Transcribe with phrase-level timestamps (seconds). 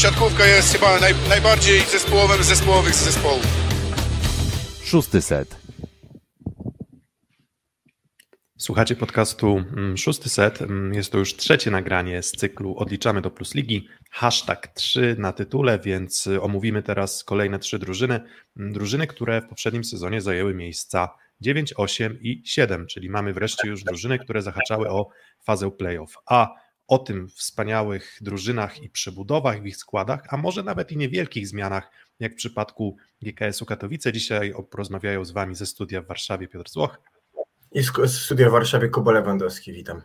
[0.00, 3.46] siatkówka jest chyba naj, najbardziej zespołowym zespołowych z zespołów.
[4.84, 5.56] Szósty set.
[8.58, 10.62] Słuchacie podcastu mm, Szósty Set.
[10.62, 13.88] Mm, jest to już trzecie nagranie z cyklu Odliczamy do Plus Ligi.
[14.10, 18.20] Hashtag 3 na tytule, więc y, omówimy teraz kolejne trzy drużyny.
[18.56, 21.08] Mm, drużyny, które w poprzednim sezonie zajęły miejsca
[21.40, 25.08] 9, 8 i 7, czyli mamy wreszcie już drużyny, które zahaczały o
[25.44, 26.14] fazę playoff.
[26.26, 26.54] A
[26.90, 31.90] o tym wspaniałych drużynach i przebudowach w ich składach, a może nawet i niewielkich zmianach,
[32.20, 36.98] jak w przypadku GKS-u Katowice, dzisiaj porozmawiają z Wami ze studia w Warszawie Piotr Złoch
[37.72, 40.02] i z studia w Warszawie Kuba Lewandowski, witam.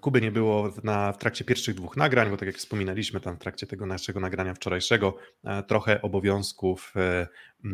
[0.00, 3.38] Kuby nie było na, w trakcie pierwszych dwóch nagrań, bo tak jak wspominaliśmy tam w
[3.38, 7.26] trakcie tego naszego nagrania wczorajszego, e, trochę obowiązków e,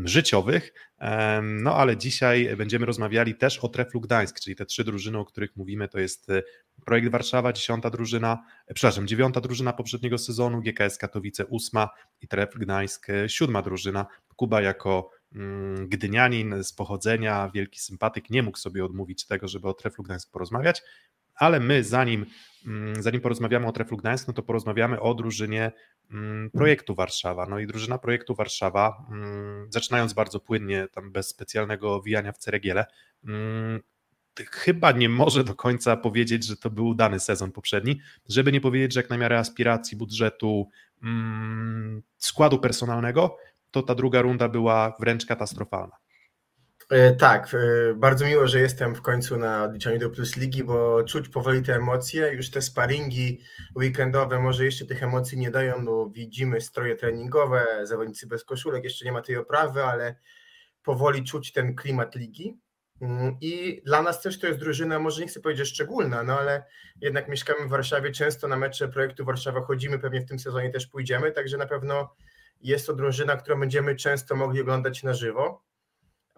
[0.05, 0.73] życiowych,
[1.43, 5.57] no ale dzisiaj będziemy rozmawiali też o Treflu Gdańsk, czyli te trzy drużyny, o których
[5.57, 6.43] mówimy, to jest e,
[6.85, 8.43] Projekt Warszawa, dziesiąta drużyna,
[8.75, 11.89] przepraszam, dziewiąta drużyna poprzedniego sezonu, GKS Katowice ósma
[12.21, 14.07] i Trefl Gdańsk siódma drużyna.
[14.37, 19.75] Kuba jako Mm, gdynianin z pochodzenia, wielki sympatyk, nie mógł sobie odmówić tego, żeby o
[19.75, 20.83] Treflu Gdańsk porozmawiać,
[21.37, 22.27] ale my zanim,
[22.67, 25.73] mm, zanim porozmawiamy o Treflu Gdańsk, no to porozmawiamy o drużynie
[26.11, 27.47] mm, projektu Warszawa.
[27.47, 29.07] No i drużyna projektu Warszawa,
[29.69, 32.87] zaczynając bardzo płynnie, tam bez specjalnego owijania w ceregiele,
[34.45, 38.95] chyba nie może do końca powiedzieć, że to był udany sezon poprzedni, żeby nie powiedzieć,
[38.95, 40.69] że jak na miarę aspiracji, budżetu,
[42.19, 43.37] składu personalnego,
[43.71, 45.97] to ta druga runda była wręcz katastrofalna.
[46.91, 51.05] E, tak, e, bardzo miło, że jestem w końcu na odliczaniu do Plus Ligi, bo
[51.05, 53.41] czuć powoli te emocje, już te sparingi
[53.77, 59.05] weekendowe może jeszcze tych emocji nie dają, bo widzimy stroje treningowe, zawodnicy bez koszulek, jeszcze
[59.05, 60.17] nie ma tej oprawy, ale
[60.83, 62.61] powoli czuć ten klimat ligi.
[63.01, 66.65] Mm, I dla nas też to jest drużyna, może nie chcę powiedzieć szczególna, no ale
[67.01, 70.87] jednak mieszkamy w Warszawie, często na mecze projektu Warszawa chodzimy, pewnie w tym sezonie też
[70.87, 72.15] pójdziemy, także na pewno
[72.61, 75.67] jest to drużyna, którą będziemy często mogli oglądać na żywo.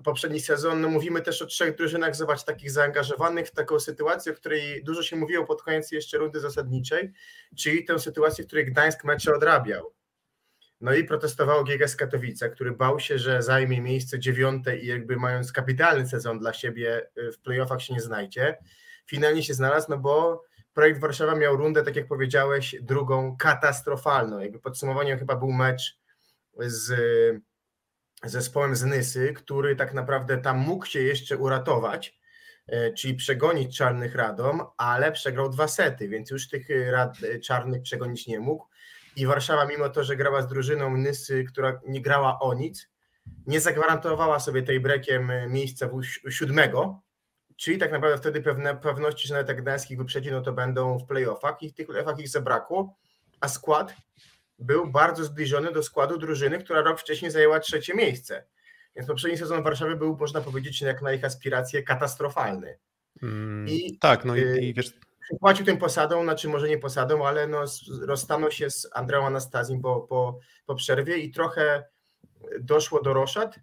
[0.04, 4.36] Poprzedni sezon, no mówimy też o trzech drużynach, zobacz, takich zaangażowanych w taką sytuację, w
[4.36, 7.12] której dużo się mówiło pod koniec jeszcze rundy zasadniczej,
[7.56, 9.94] czyli tę sytuację, w której Gdańsk mecze odrabiał.
[10.80, 15.52] No i protestował GGS Katowice, który bał się, że zajmie miejsce dziewiąte i jakby mając
[15.52, 18.58] kapitalny sezon dla siebie y, w playoffach się nie znajdzie.
[19.06, 20.44] Finalnie się znalazł, no bo
[20.74, 24.38] projekt Warszawa miał rundę, tak jak powiedziałeś, drugą katastrofalną.
[24.38, 25.98] Jakby podsumowaniem chyba był mecz
[26.58, 26.92] z
[28.24, 32.18] zespołem z Nysy, który tak naprawdę tam mógł się jeszcze uratować,
[32.66, 38.26] e, czyli przegonić Czarnych Radom, ale przegrał dwa sety, więc już tych rad, czarnych przegonić
[38.26, 38.66] nie mógł.
[39.16, 42.88] I Warszawa, mimo to, że grała z drużyną Nysy, która nie grała o nic,
[43.46, 45.88] nie zagwarantowała sobie tej brekiem miejsca
[46.30, 47.02] siódmego,
[47.56, 51.06] czyli tak naprawdę wtedy pewne pewności, że nawet jak Gdańskich wyprzedzi, no to będą w
[51.06, 52.96] playoffach i w tych playoffach ich zabrakło,
[53.40, 53.94] a skład
[54.58, 58.44] był bardzo zbliżony do składu drużyny, która rok wcześniej zajęła trzecie miejsce.
[58.96, 62.78] Więc poprzedni sezon Warszawy był, można powiedzieć, jak na ich aspiracje katastrofalny.
[63.22, 64.92] Mm, I, tak, no i, y, i wiesz.
[65.40, 67.64] Płacił tym posadą, znaczy może nie posadą, ale no,
[68.00, 71.84] rozstanął się z Andreą Anastazją po, po, po przerwie i trochę
[72.60, 73.58] doszło do roszad.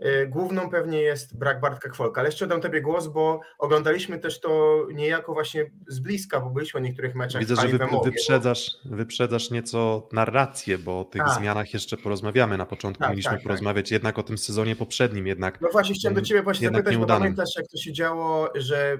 [0.00, 4.40] Y, główną pewnie jest brak Bartka Kwolka, ale jeszcze dam Tobie głos, bo oglądaliśmy też
[4.40, 7.40] to niejako właśnie z bliska, bo byliśmy na niektórych meczach.
[7.40, 11.38] Widzę, że wy, wyprzedzasz, wyprzedzasz nieco narrację, bo o tych tak.
[11.38, 12.58] zmianach jeszcze porozmawiamy.
[12.58, 13.42] Na początku tak, mieliśmy tak, tak.
[13.42, 15.60] porozmawiać jednak o tym sezonie poprzednim jednak.
[15.60, 18.98] No właśnie chciałem do Ciebie właśnie zapytać, bo pamiętasz jak to się działo, że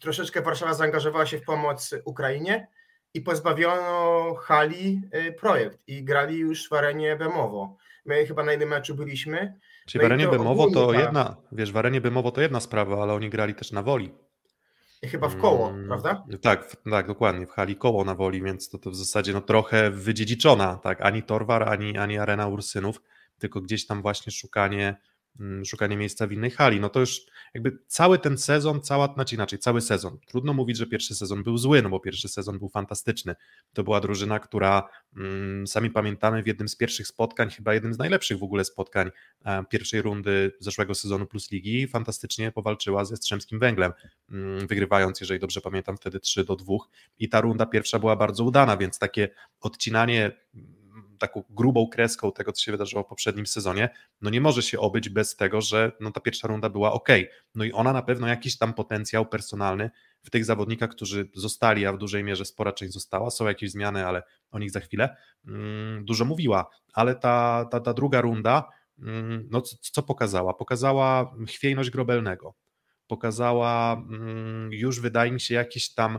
[0.00, 2.68] troszeczkę Warszawa zaangażowała się w pomoc Ukrainie
[3.14, 7.76] i pozbawiono hali y, projekt i grali już w arenie Bemowo.
[8.04, 9.54] My chyba na jednym meczu byliśmy
[9.86, 11.00] Czyli no w arenie Bemowo to tak.
[11.00, 14.10] jedna, wiesz, w arenie Bemowo to jedna sprawa, ale oni grali też na woli.
[15.02, 16.24] I chyba w koło, hmm, prawda?
[16.42, 19.90] Tak, tak, dokładnie, w hali koło na woli, więc to, to w zasadzie no, trochę
[19.90, 23.02] wydziedziczona, tak, ani Torwar, ani, ani Arena Ursynów,
[23.38, 24.96] tylko gdzieś tam właśnie szukanie
[25.64, 26.80] szukanie miejsca w innej hali.
[26.80, 27.20] No to już
[27.54, 30.18] jakby cały ten sezon, cała, znaczy inaczej, cały sezon.
[30.26, 33.34] Trudno mówić, że pierwszy sezon był zły, no bo pierwszy sezon był fantastyczny.
[33.72, 37.98] To była drużyna, która mm, sami pamiętamy w jednym z pierwszych spotkań, chyba jednym z
[37.98, 39.10] najlepszych w ogóle spotkań
[39.44, 43.92] e, pierwszej rundy zeszłego sezonu Plus Ligi, fantastycznie powalczyła ze Strzemskim Węglem,
[44.30, 46.74] mm, wygrywając, jeżeli dobrze pamiętam, wtedy 3 do 2
[47.18, 49.28] i ta runda pierwsza była bardzo udana, więc takie
[49.60, 50.32] odcinanie
[51.22, 53.88] taką grubą kreską tego, co się wydarzyło w poprzednim sezonie,
[54.20, 57.08] no nie może się obyć bez tego, że no ta pierwsza runda była ok.
[57.54, 59.90] No i ona na pewno jakiś tam potencjał personalny
[60.22, 64.06] w tych zawodnikach, którzy zostali, a w dużej mierze spora część została, są jakieś zmiany,
[64.06, 65.16] ale o nich za chwilę,
[65.46, 68.68] mm, dużo mówiła, ale ta, ta, ta druga runda,
[68.98, 70.54] mm, no co, pokazała?
[70.54, 72.54] Pokazała chwiejność Grobelnego,
[73.06, 76.18] pokazała mm, już wydaje mi się jakieś tam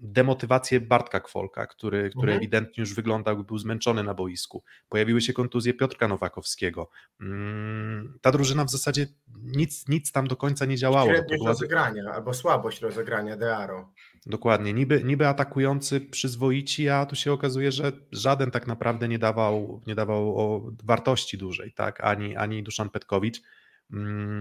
[0.00, 2.36] demotywację Bartka Kwolka, który, który Mhm.
[2.38, 4.62] ewidentnie już wyglądał, był zmęczony na boisku.
[4.88, 6.90] Pojawiły się kontuzje Piotrka Nowakowskiego.
[7.20, 9.06] Mm, Ta drużyna w zasadzie
[9.42, 11.10] nic, nic tam do końca nie działało.
[11.10, 13.92] Średniość była, rozegrania albo słabość rozegrania Dearo.
[14.26, 19.80] dokładnie, niby, niby atakujący przyzwoici, a tu się okazuje, że żaden tak naprawdę nie dawał,
[19.86, 22.00] nie dawał wartości dużej, tak?
[22.04, 23.40] Ani, ani Duszan Petkowicz,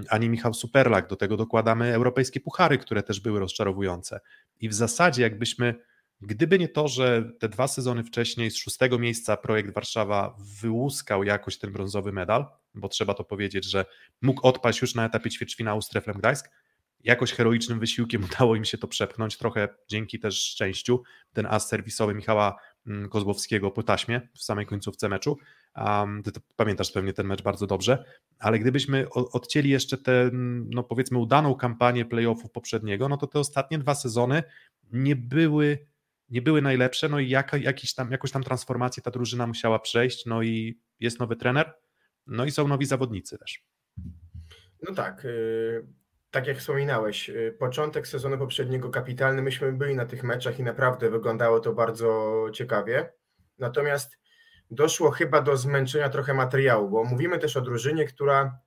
[0.10, 1.08] ani Michał Superlak.
[1.08, 4.20] Do tego dokładamy europejskie puchary, które też były rozczarowujące.
[4.60, 5.76] I w zasadzie jakbyśmy,
[6.22, 11.58] gdyby nie to, że te dwa sezony wcześniej z szóstego miejsca projekt Warszawa wyłuskał jakoś
[11.58, 13.86] ten brązowy medal, bo trzeba to powiedzieć, że
[14.22, 16.50] mógł odpaść już na etapie ćwierćfinału z Treflem Gdańsk,
[17.04, 21.04] jakoś heroicznym wysiłkiem udało im się to przepchnąć, trochę dzięki też szczęściu,
[21.34, 22.60] ten as serwisowy Michała mm,
[23.10, 25.38] Kozłowskiego po taśmie w samej końcówce meczu.
[25.76, 28.06] Um, ty pamiętasz pewnie ten mecz bardzo dobrze,
[28.40, 30.30] ale gdybyśmy odcięli jeszcze tę,
[30.66, 34.44] no powiedzmy, udaną kampanię playoffów poprzedniego, no to te ostatnie dwa sezony
[34.92, 35.86] nie były,
[36.30, 40.26] nie były najlepsze, no i jaka, jakiś tam, jakąś tam transformację ta drużyna musiała przejść,
[40.26, 41.74] no i jest nowy trener,
[42.28, 43.64] no i są nowi zawodnicy też.
[44.88, 45.99] No tak, y,
[46.32, 51.10] tak jak wspominałeś, y, początek sezonu poprzedniego kapitalny, myśmy byli na tych meczach i naprawdę
[51.10, 53.14] wyglądało to bardzo ciekawie.
[53.60, 54.18] Natomiast
[54.72, 58.60] doszło chyba do zmęczenia trochę materiału, bo mówimy też o drużynie, która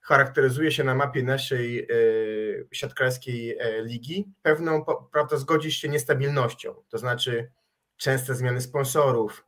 [0.00, 6.74] charakteryzuje się na mapie naszej y, siatkarskiej e, ligi pewną, prawda, zgodzisz się, niestabilnością.
[6.88, 7.50] To znaczy
[7.96, 9.46] częste zmiany sponsorów,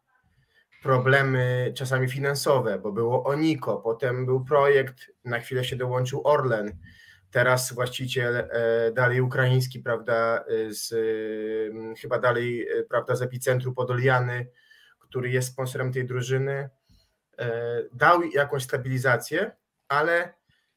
[0.82, 6.78] problemy czasami finansowe, bo było Oniko, potem był projekt, na chwilę się dołączył Orlen,
[7.34, 8.48] teraz właściciel e,
[8.92, 10.94] dalej ukraiński, prawda, e, z,
[12.00, 14.50] chyba dalej, e, prawda, z epicentru Podoliany,
[14.98, 16.70] który jest sponsorem tej drużyny,
[17.92, 19.52] dał jakąś stabilizację,
[19.88, 20.34] ale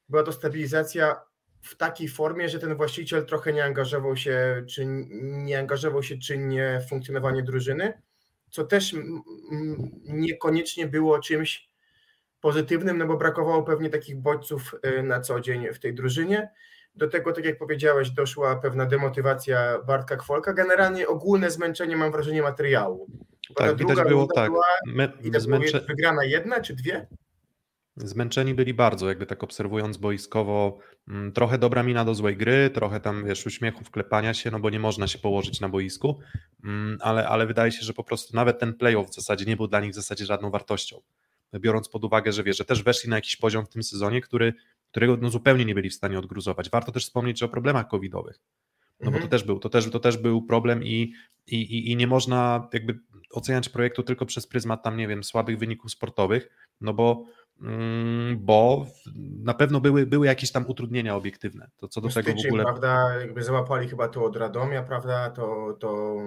[0.09, 1.21] była to stabilizacja
[1.61, 4.85] w takiej formie, że ten właściciel trochę nie angażował się, czy
[5.21, 8.01] nie angażował się czynnie w funkcjonowanie drużyny,
[8.49, 8.95] co też
[10.03, 11.66] niekoniecznie było czymś
[12.47, 16.49] pozytywnym, no bo brakowało pewnie takich bodźców y, na co dzień w tej drużynie.
[16.95, 20.53] Do tego, tak jak powiedziałeś, doszła pewna demotywacja Bartka Kwolka.
[20.53, 23.07] Generalnie ogólne zmęczenie, mam wrażenie, materiału.
[23.49, 24.51] Bo ta Tak, widać było tak.
[24.51, 27.07] Była, Me, zmęcze, wygrana jedna czy dwie?
[27.95, 30.77] Zmęczeni byli bardzo, jakby tak obserwując boiskowo.
[31.07, 34.69] mm, Trochę dobra mina do złej gry, trochę tam wiesz, uśmiechów, klepania się, no bo
[34.69, 36.19] nie można się położyć na boisku,
[36.63, 39.67] mm, ale, ale wydaje się, że po prostu nawet ten playoff w zasadzie nie był
[39.67, 41.01] dla nich w zasadzie żadną wartością.
[41.59, 44.53] Biorąc pod uwagę, że wiesz, że też weszli na jakiś poziom w tym sezonie, który,
[44.91, 46.69] którego no zupełnie nie byli w stanie odgruzować.
[46.69, 48.39] Warto też wspomnieć o problemach covidowych.
[48.99, 49.29] No bo to Mhm.
[49.29, 51.13] też był, to też, to też był problem i,
[51.47, 52.99] i, i- nie można jakby
[53.31, 56.49] oceniać projektu tylko przez pryzmat tam, nie wiem, słabych wyników sportowych,
[56.81, 57.25] no bo,
[57.61, 58.85] mm, bo
[59.43, 61.69] na pewno były, były jakieś tam utrudnienia obiektywne.
[61.77, 62.63] To co do tego w ogóle.
[62.63, 66.17] prawda, jakby załapali chyba to od Radomia, prawda, to, to,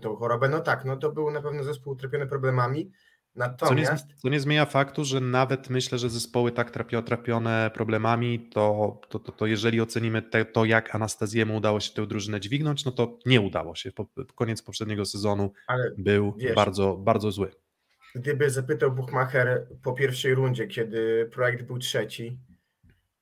[0.00, 0.48] tą chorobę.
[0.48, 2.90] No tak, no to był na pewno zespół utrapiony problemami.
[3.34, 7.70] Co nie, Natomiast co nie zmienia faktu, że nawet myślę, że zespoły tak trapio, trapione
[7.74, 12.40] problemami, to, to, to, to jeżeli ocenimy te, to, jak Anastazjemu udało się tę drużynę
[12.40, 13.92] dźwignąć, no to nie udało się.
[13.92, 16.54] Po, koniec poprzedniego sezonu ale był Wiesz.
[16.54, 17.50] bardzo, bardzo zły.
[18.14, 22.38] gdyby zapytał Buchmacher po pierwszej rundzie, kiedy projekt był trzeci,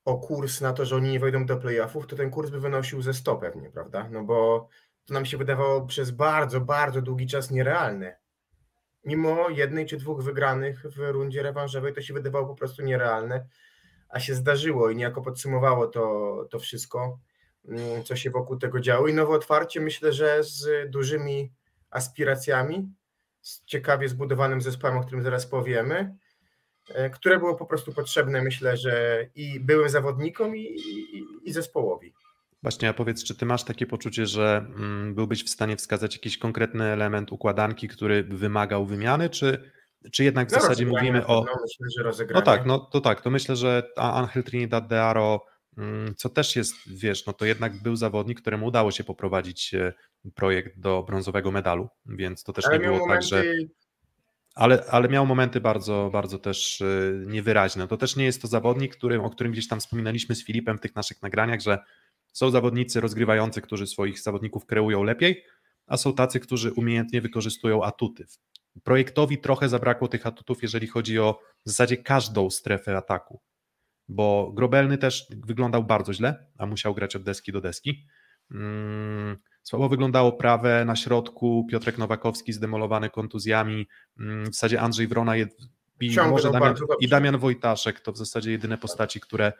[0.05, 3.01] o kurs na to, że oni nie wejdą do playoffów, to ten kurs by wynosił
[3.01, 4.09] ze 100 pewnie, prawda?
[4.11, 4.67] No bo
[5.05, 8.18] to nam się wydawało przez bardzo, bardzo długi czas nierealne.
[9.05, 13.45] Mimo jednej czy dwóch wygranych w rundzie rewanżowej, to się wydawało po prostu nierealne,
[14.09, 17.19] a się zdarzyło i niejako podsumowało to, to wszystko,
[17.67, 19.07] mm, co się wokół tego działo.
[19.07, 21.51] I nowe otwarcie myślę, że z dużymi
[21.89, 22.93] aspiracjami,
[23.41, 26.15] z ciekawie zbudowanym zespołem, o którym zaraz powiemy,
[26.89, 32.13] e, które było po prostu potrzebne, myślę, że i byłym zawodnikom, i, i, i zespołowi.
[32.61, 36.37] Właśnie, a powiedz, czy ty masz takie poczucie, że mm, byłbyś w stanie wskazać jakiś
[36.37, 39.71] konkretny element układanki, który wymagał wymiany, czy,
[40.11, 41.41] czy jednak w No, zasadzie mówimy o.
[41.41, 42.45] myślę, No rozegranie.
[42.45, 45.45] tak, no to tak, to myślę, że Angel Trinidad de Aro,
[45.77, 49.93] mm, co też jest, wiesz, no to jednak był zawodnik, któremu udało się poprowadzić e,
[50.35, 53.35] projekt do brązowego medalu, więc to też Ale nie było tak, że.
[53.43, 53.69] momenty,
[54.55, 56.85] Ale, ale miał momenty bardzo, bardzo też e,
[57.25, 57.87] niewyraźne.
[57.87, 60.81] To też nie jest to zawodnik, którym, o którym gdzieś tam wspominaliśmy z Filipem w
[60.81, 61.79] tych naszych nagraniach, że
[62.31, 65.43] są zawodnicy rozgrywający, którzy swoich zawodników kreują lepiej,
[65.87, 68.25] a są tacy, którzy umiejętnie wykorzystują atuty.
[68.83, 73.41] Projektowi trochę zabrakło tych atutów, jeżeli chodzi o w zasadzie każdą strefę ataku,
[74.07, 78.05] bo Grobelny też wyglądał bardzo źle, a musiał grać od deski do deski.
[78.51, 83.87] Mm, Słabo wyglądało prawe na środku, Piotrek Nowakowski zdemolowany kontuzjami,
[84.19, 85.45] mm, w zasadzie Andrzej Wrona i,
[86.51, 89.53] Damian, i Damian Wojtaszek to w zasadzie jedyne postaci, które,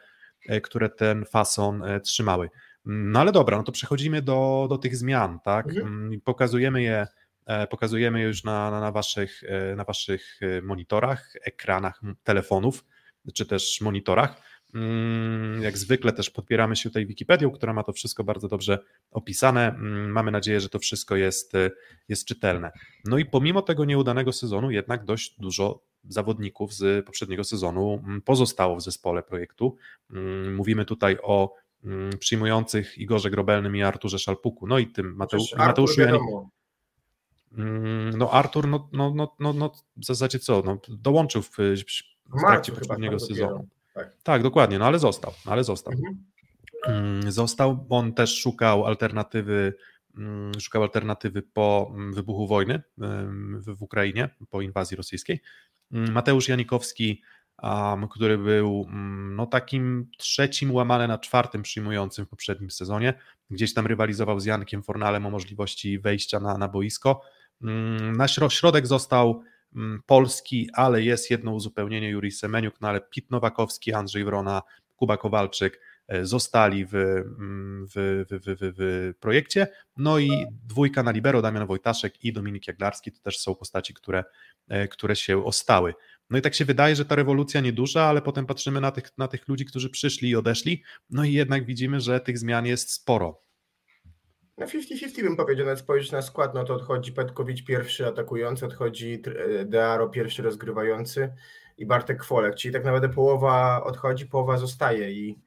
[0.62, 2.50] które ten fason e, trzymały.
[2.84, 5.66] No ale dobra, no to przechodzimy do, do tych zmian, tak?
[5.66, 5.86] Mhm.
[5.86, 7.06] Mm, Pokazujemy je,
[7.46, 12.84] e, pokazujemy je już na, na, na, waszych, e, na waszych e, monitorach, ekranach telefonów,
[13.34, 14.49] czy też monitorach.
[14.74, 18.78] Mm, Jak zwykle też podpieramy się tutaj Wikipedią, która ma to wszystko bardzo dobrze
[19.10, 19.68] opisane.
[19.68, 21.70] Mm, Mamy nadzieję, że to wszystko jest, e,
[22.08, 22.70] jest czytelne.
[23.04, 28.76] No i pomimo tego nieudanego sezonu, jednak dość dużo zawodników z poprzedniego sezonu mm, pozostało
[28.76, 29.76] w zespole projektu.
[30.10, 35.38] Mm, Mówimy tutaj o mm, przyjmujących Igorze Grobelnym i Arturze Szalpuku, no i tym Mateu,
[35.38, 36.20] Przecież Artur Mateuszu Janik.
[37.58, 42.40] Mm, No Artur, no, no, no, no, no w zasadzie co, no, dołączył w, w
[42.40, 43.68] trakcie poprzedniego sezonu.
[44.04, 44.16] Tak.
[44.22, 45.92] Tak, dokładnie, no ale został, no, ale został.
[45.92, 46.24] Mhm.
[46.86, 49.74] Mm, Został, on też szukał alternatywy,
[50.16, 52.82] mm, szukał alternatywy po mm, wybuchu wojny
[53.66, 55.40] w Ukrainie, po inwazji rosyjskiej.
[55.90, 57.22] Mateusz Janikowski,
[58.10, 58.86] który był
[59.30, 63.14] no, takim trzecim łamane na czwartym przyjmującym w poprzednim sezonie,
[63.50, 67.22] gdzieś tam rywalizował z Jankiem Fornalem o możliwości wejścia na, na boisko.
[68.12, 69.42] Na śro- środek został
[70.06, 74.62] polski, ale jest jedno uzupełnienie Juri Semeniuk, no ale Pit Nowakowski, Andrzej Wrona,
[74.96, 79.68] Kuba Kowalczyk e, zostali w, mm, w, w, w, w, projekcie.
[79.96, 80.30] No i
[80.66, 84.24] dwójka na libero, Damian Wojtaszek i Dominik Jaglarski, to też są postaci, które,
[84.68, 85.94] e, które się ostały.
[86.30, 89.28] No i tak się wydaje, że ta rewolucja nieduża, ale potem patrzymy na tych, na
[89.28, 93.49] tych ludzi, którzy przyszli i odeszli, no i jednak widzimy, że tych zmian jest sporo.
[94.60, 99.22] Na 50-50 bym powiedział, nawet spojrzeć na skład, no to odchodzi Petkowicz pierwszy atakujący, odchodzi
[99.64, 101.32] Dearo pierwszy rozgrywający
[101.78, 105.38] i Bartek Kwolek, czyli tak naprawdę połowa odchodzi, połowa zostaje i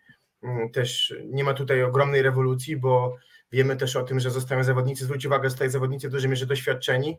[0.44, 3.16] mm, też nie ma tutaj ogromnej rewolucji, bo
[3.52, 7.18] wiemy też o tym, że zostają zawodnicy, zwróć uwagę, zostają zawodnicy w dużej mierze doświadczeni,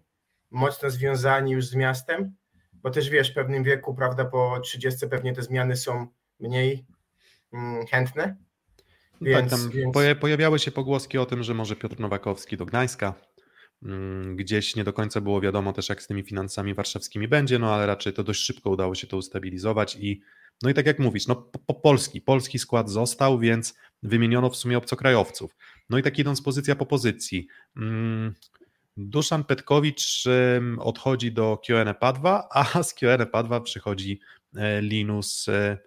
[0.51, 2.35] mocno związani już z miastem,
[2.73, 6.07] bo też wiesz, w pewnym wieku, prawda, po 30 pewnie te zmiany są
[6.41, 6.87] mniej
[7.53, 8.37] mm, chętne,
[9.21, 12.67] Więc- tak, tam więc- poja- pojawiały się pogłoski o tym, że może Piotr Nowakowski do
[12.67, 13.15] Gdańska.
[13.83, 17.75] Mm, Gdzieś nie do końca było wiadomo też, jak z tymi finansami warszawskimi będzie, no
[17.75, 20.21] ale raczej to dość szybko udało się to ustabilizować i
[20.63, 24.57] no i tak jak mówisz, no po, po polski, polski skład został, więc wymieniono w
[24.57, 25.57] sumie obcokrajowców.
[25.91, 27.47] No i tak idąc pozycja po pozycji.
[27.77, 28.35] mm,
[28.97, 30.25] Duszan Petkowicz
[30.79, 34.21] odchodzi do QN Padwa, a z QN Padwa przychodzi
[34.57, 35.79] e, Linus e,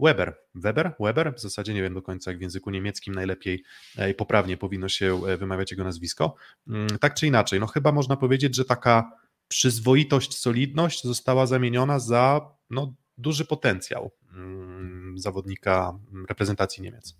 [0.00, 0.38] Weber.
[0.54, 0.92] Weber?
[1.00, 1.34] Weber?
[1.34, 3.62] W zasadzie nie wiem do końca, jak w języku niemieckim najlepiej
[3.98, 6.34] e, i poprawnie powinno się e, wymawiać jego nazwisko.
[6.68, 9.12] Mm, Tak czy inaczej, no chyba można powiedzieć, że taka
[9.48, 17.16] przyzwoitość, solidność została zamieniona za no, duży potencjał mm, zawodnika reprezentacji Niemiec.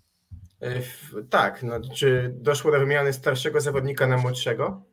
[0.61, 0.81] E,
[1.29, 4.92] Tak, no, czy doszło do wymiany starszego zawodnika na młodszego?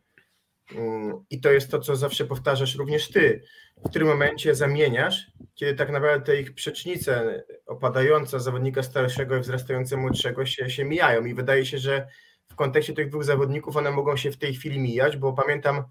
[0.76, 3.42] Mm, I to jest to, co zawsze powtarzasz również ty.
[3.76, 9.96] W którym momencie zamieniasz, kiedy tak naprawdę te ich przecznice opadająca zawodnika starszego i wzrastające
[9.96, 11.24] młodszego się, się mijają.
[11.24, 12.08] I wydaje się, że
[12.48, 15.84] w kontekście tych dwóch zawodników one mogą się w tej chwili mijać, bo pamiętam,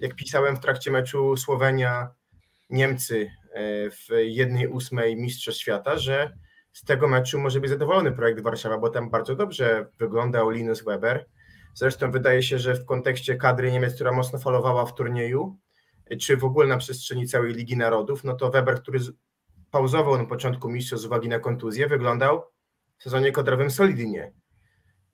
[0.00, 6.32] jak pisałem w trakcie meczu Słowenia-Niemcy e, w jednej ósmej Mistrzostw Świata, że
[6.72, 11.26] z tego meczu może być zadowolony projekt Warszawa, bo tam bardzo dobrze wyglądał Linus Weber.
[11.74, 15.58] Zresztą wydaje się, że w kontekście kadry Niemiec, która mocno falowała w turnieju,
[16.20, 18.98] czy w ogóle na przestrzeni całej Ligi Narodów, no to Weber, który
[19.70, 22.42] pauzował na początku mistrzostw z uwagi na kontuzję, wyglądał
[22.98, 24.32] w sezonie kodrowym solidnie.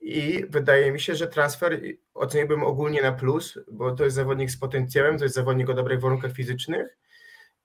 [0.01, 1.81] I wydaje mi się, że transfer
[2.13, 5.99] oceniłbym ogólnie na plus, bo to jest zawodnik z potencjałem, to jest zawodnik o dobrych
[5.99, 6.97] warunkach fizycznych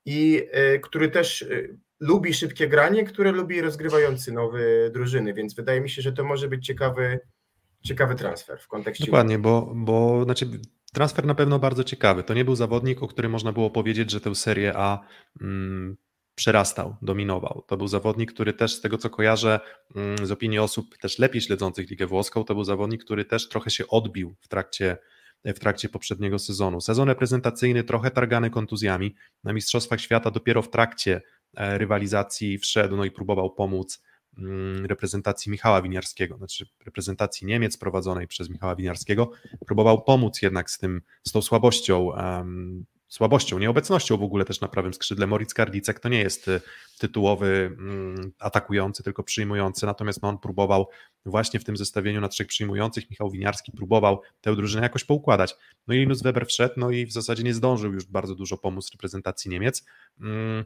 [0.04, 5.80] i y, który też y, lubi szybkie granie, które lubi rozgrywający nowy drużyny, więc wydaje
[5.80, 7.20] mi się, że to może być ciekawy,
[7.86, 9.04] ciekawy transfer w kontekście.
[9.04, 10.46] Dokładnie, bo, bo znaczy,
[10.92, 12.24] transfer na pewno bardzo ciekawy.
[12.24, 15.00] To nie był zawodnik, o którym można było powiedzieć, że tę serię A
[15.40, 15.96] mm,
[16.34, 17.64] przerastał, dominował.
[17.66, 19.60] To był zawodnik, który też z tego co kojarzę
[19.96, 23.70] mm, z opinii osób też lepiej śledzących Ligę Włoską, to był zawodnik, który też trochę
[23.70, 24.96] się odbił w trakcie
[25.44, 26.80] w trakcie poprzedniego sezonu.
[26.80, 29.14] Sezon reprezentacyjny trochę targany kontuzjami.
[29.44, 31.22] Na Mistrzostwach Świata dopiero w trakcie
[31.56, 34.02] e, rywalizacji wszedł no i próbował pomóc
[34.86, 39.30] reprezentacji Michała Winiarskiego, znaczy reprezentacji Niemiec prowadzonej przez Michała Winiarskiego,
[39.66, 44.68] próbował pomóc jednak z tym, z tą słabością, em, słabością, nieobecnością w ogóle też na
[44.68, 45.26] prawym skrzydle.
[45.26, 46.60] Moritz Kardicek to nie jest y,
[46.98, 50.88] tytułowy mm, atakujący, tylko przyjmujący, natomiast no, on próbował
[51.26, 55.56] właśnie w tym zestawieniu na trzech przyjmujących, Michał Winiarski próbował tę drużynę jakoś poukładać.
[55.86, 58.90] No i Linus Weber wszedł, no i w zasadzie nie zdążył już bardzo dużo pomóc
[58.92, 59.84] reprezentacji Niemiec.
[60.20, 60.64] Mm,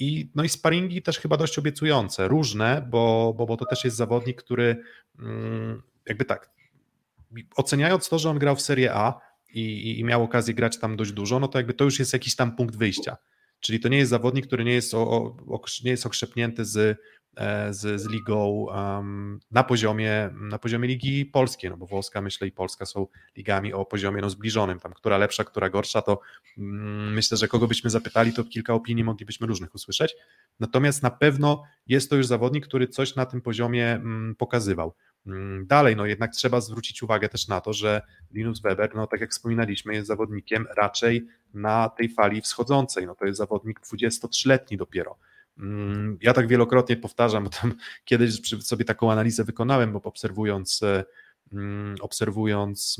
[0.00, 3.96] i, no i sparingi też chyba dość obiecujące, różne, bo, bo, bo to też jest
[3.96, 4.82] zawodnik, który
[5.18, 6.50] mm, jakby tak,
[7.56, 9.20] oceniając to, że on grał w Serie A
[9.54, 12.36] i, i, miał okazję grać tam dość dużo, no to jakby to już jest jakiś
[12.36, 13.16] tam punkt wyjścia.
[13.60, 15.10] Czyli to nie jest zawodnik, który nie jest, o,
[15.48, 16.98] o, nie jest okrzepnięty z,
[17.70, 22.52] z, z ligą um, na, poziomie, na poziomie ligi polskiej, no bo włoska, myślę, i
[22.52, 23.06] polska są
[23.36, 26.20] ligami o poziomie no, zbliżonym, tam która lepsza, która gorsza, to
[26.56, 30.16] um, myślę, że kogo byśmy zapytali, to kilka opinii moglibyśmy różnych usłyszeć,
[30.60, 34.94] natomiast na pewno jest to już zawodnik, który coś na tym poziomie um, pokazywał.
[35.26, 39.20] Mm, dalej, no jednak trzeba zwrócić uwagę też na to, że Linus Weber, no tak
[39.20, 43.06] jak wspominaliśmy, jest zawodnikiem raczej na tej fali wschodzącej.
[43.06, 45.18] No to jest zawodnik 23-letni dopiero.
[45.60, 47.74] Mm, ja tak wielokrotnie powtarzam, bo tam
[48.04, 51.04] kiedyś sobie taką analizę wykonałem, bo obserwując, e,
[51.52, 52.98] mm, obserwując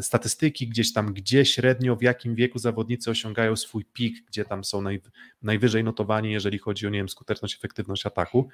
[0.00, 4.82] statystyki gdzieś tam, gdzie średnio, w jakim wieku zawodnicy osiągają swój pik, gdzie tam są
[4.82, 5.02] naj,
[5.42, 8.48] najwyżej notowani, jeżeli chodzi o nie wiem, skuteczność, efektywność ataku,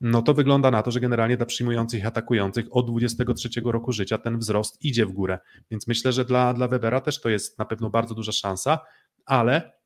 [0.00, 4.18] no to wygląda na to, że generalnie dla przyjmujących i atakujących od 23 roku życia
[4.18, 5.38] ten wzrost idzie w górę.
[5.70, 8.78] Więc myślę, że dla, dla Webera też to jest na pewno bardzo duża szansa,
[9.26, 9.79] ale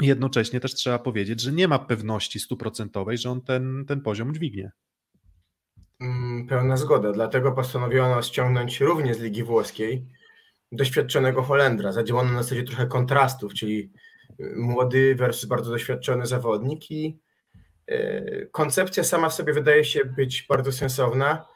[0.00, 4.72] jednocześnie też trzeba powiedzieć, że nie ma pewności stuprocentowej, że on ten, ten poziom dźwignie.
[6.00, 10.06] Mm, pełna zgoda, dlatego postanowiono ściągnąć również z Ligi Włoskiej
[10.72, 11.92] doświadczonego Holendra.
[11.92, 13.92] Zadziałano na zasadzie trochę kontrastów, czyli
[14.56, 17.18] młody versus bardzo doświadczony zawodnik i
[17.86, 21.46] E, koncepcja sama w sobie wydaje się być bardzo sensowna.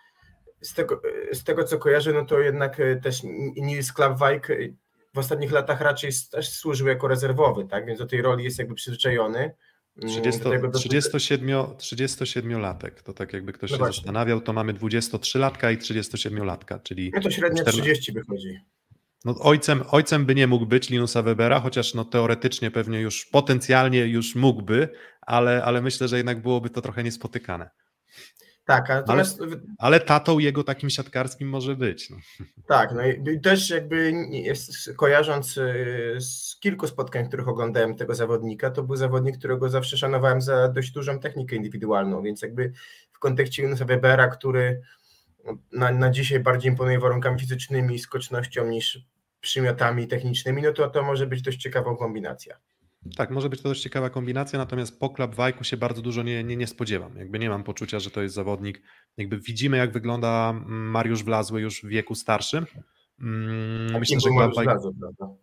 [0.61, 3.23] Z tego, z tego co kojarzę, no to jednak też
[3.57, 4.49] Nils Klapwijk
[5.15, 7.87] w ostatnich latach raczej też służył jako rezerwowy, tak?
[7.87, 9.55] Więc do tej roli jest jakby przyzwyczajony.
[10.07, 10.41] 30,
[10.75, 13.97] 37, 37-latek, to tak jakby ktoś no się właśnie.
[13.97, 17.11] zastanawiał, to mamy 23-latka i 37-latka, czyli...
[17.15, 17.83] No to średnio 14...
[17.83, 18.61] 30 wychodzi.
[19.25, 24.07] No, ojcem, ojcem by nie mógł być Linusa Webera, chociaż no, teoretycznie pewnie już potencjalnie
[24.07, 24.89] już mógłby,
[25.21, 27.71] ale, ale myślę, że jednak byłoby to trochę niespotykane.
[28.71, 29.41] Tak, natomiast...
[29.41, 32.11] ale, ale tatą jego takim siatkarskim może być.
[32.11, 32.17] No.
[32.67, 34.13] Tak, no i też jakby
[34.97, 40.41] kojarząc y, z kilku spotkań, których oglądałem tego zawodnika, to był zawodnik, którego zawsze szanowałem
[40.41, 42.73] za dość dużą technikę indywidualną, więc jakby
[43.13, 44.81] w kontekście Linusa Webera, który
[45.73, 48.99] na, na dzisiaj bardziej imponuje warunkami fizycznymi i skocznością niż
[49.41, 52.57] przymiotami technicznymi, no to to może być dość ciekawą kombinacja.
[53.17, 56.45] Tak, może być to dość ciekawa kombinacja, natomiast po Club Wajku się bardzo dużo nie,
[56.45, 57.17] nie, nie spodziewam.
[57.17, 58.83] Jakby nie mam poczucia, że to jest zawodnik.
[59.17, 62.67] Jakby widzimy, jak wygląda Mariusz Wlazły już w wieku starszym.
[63.21, 64.71] Mm, myślę, że Klapwajk,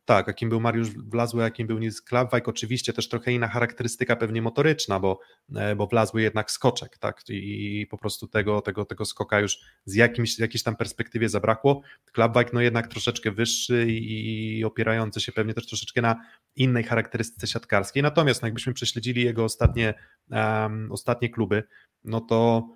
[0.06, 4.42] tak, jakim był Mariusz Wlazły, jakim był Nils Klapwajk, oczywiście też trochę inna charakterystyka pewnie
[4.42, 5.20] motoryczna, bo,
[5.56, 9.96] e, bo Wlazły jednak skoczek, tak, i po prostu tego, tego, tego skoka już z
[9.96, 11.82] jakimś, jakiejś tam perspektywie zabrakło.
[12.12, 16.16] Klapwajk no jednak troszeczkę wyższy i, i opierający się pewnie też troszeczkę na
[16.56, 19.94] innej charakterystyce siatkarskiej, natomiast no jakbyśmy prześledzili jego ostatnie,
[20.32, 21.64] um, ostatnie kluby,
[22.04, 22.68] no to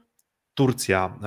[0.62, 1.20] Turcja,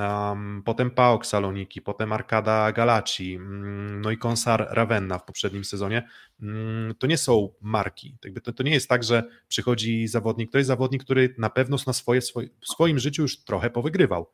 [0.65, 6.09] potem PAOK Saloniki, potem Arkada Galaci, um, no i Konsar Ravenna w poprzednim sezonie,
[6.41, 8.17] um, to nie są marki.
[8.55, 12.21] To, nie jest tak, że przychodzi zawodnik, to jest zawodnik, który na pewno na swoje,
[12.61, 14.31] w swoim życiu już trochę powygrywał.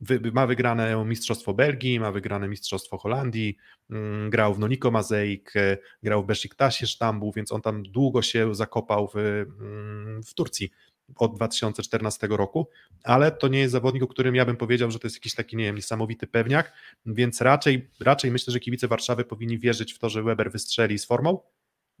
[0.00, 3.56] Wy, ma wygrane Mistrzostwo Belgii, ma wygrane Mistrzostwo Holandii,
[3.90, 8.54] mm, grał w Noniko Mazeik, e, grał w Besiktasie Sztambuł, więc on tam długo się
[8.54, 10.70] zakopał w, mm, w Turcji
[11.16, 12.68] od 2014 roku,
[13.04, 15.56] ale to nie jest zawodnik, o którym ja bym powiedział, że to jest jakiś taki,
[15.56, 16.72] nie wiem, niesamowity pewniak,
[17.06, 21.04] więc raczej, raczej myślę, że kibice Warszawy powinni wierzyć w to, że Weber wystrzeli z
[21.04, 21.40] formą,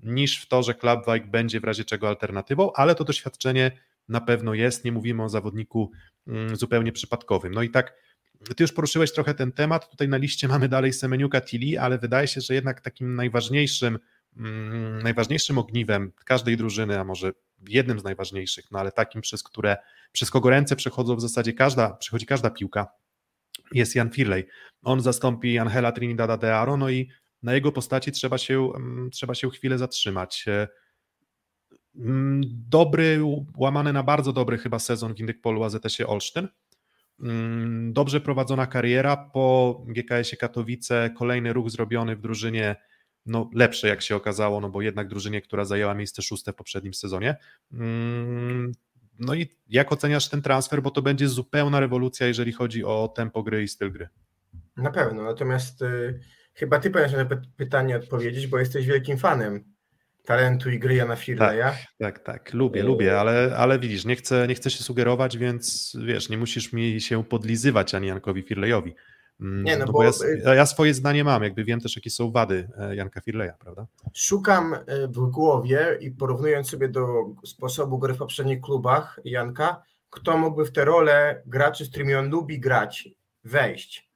[0.02, 3.70] niż w to, że Klapwijk będzie w razie czego alternatywą, ale to doświadczenie
[4.08, 5.90] na pewno jest, nie mówimy o zawodniku
[6.26, 7.54] mm, zupełnie przypadkowym.
[7.54, 7.94] No i tak,
[8.56, 12.28] ty już poruszyłeś trochę ten temat, tutaj na liście mamy dalej Semeniuka Tili, ale wydaje
[12.28, 13.98] się, że jednak takim najważniejszym,
[15.02, 17.32] najważniejszym ogniwem każdej drużyny, a może
[17.68, 19.76] jednym z najważniejszych, no ale takim, przez które,
[20.12, 22.86] przez kogo ręce przechodzą w zasadzie każda, przechodzi każda piłka,
[23.72, 24.46] jest Jan Firley.
[24.82, 27.08] On zastąpi Angela Trinidada de Aro, no i
[27.42, 30.44] na jego postaci trzeba się, mm, trzeba się chwilę zatrzymać.
[30.48, 30.68] E,
[31.96, 33.20] mm, dobry,
[33.56, 36.48] łamany na bardzo dobry chyba sezon w Indykpolu AZS-ie Olsztyn.
[37.20, 42.76] Mm, dobrze prowadzona kariera po GKS-ie Katowice, kolejny ruch zrobiony w drużynie
[43.26, 46.94] no, lepsze, jak się okazało, no bo jednak drużynie, która zajęła miejsce szóste w poprzednim
[46.94, 47.36] sezonie.
[47.72, 48.72] Mm,
[49.18, 53.42] no i jak oceniasz ten transfer, bo to będzie zupełna rewolucja, jeżeli chodzi o tempo
[53.42, 54.08] gry i styl gry.
[54.76, 56.20] Na pewno, natomiast y,
[56.54, 59.72] chyba ty powinieneś na pytanie odpowiedzieć, bo jesteś wielkim fanem
[60.24, 61.70] talentu i gry Jana Firleja.
[61.70, 65.38] Tak, tak, tak, lubię, y lubię, ale, ale widzisz, nie chcę, nie chcę się sugerować,
[65.38, 68.94] więc wiesz, nie musisz mi się podlizywać ani Jankowi Firlejowi.
[69.42, 70.04] Mm, nie, no, no bo, bo
[70.44, 73.86] ja, ja, swoje zdanie mam, jakby wiem też, jakie są wady e, Janka Firleja, prawda?
[74.14, 80.38] Szukam e, w głowie i porównując sobie do sposobu gry w poprzednich klubach Janka, kto
[80.38, 83.08] mógłby w tę rolę graczy, z którymi on lubi grać,
[83.44, 84.12] wejść.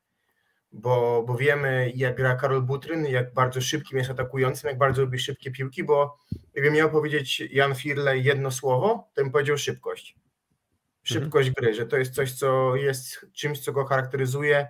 [0.72, 5.18] Bo, bo wiemy, jak gra Karol Butryn, jak bardzo szybkim jest atakującym, jak bardzo lubi
[5.18, 6.18] szybkie piłki, bo
[6.52, 10.16] gdybym miał powiedzieć Jan Firlej jedno słowo, to bym powiedział szybkość.
[11.02, 14.68] szybkość gry, że to jest coś, co jest czymś, co go charakteryzuje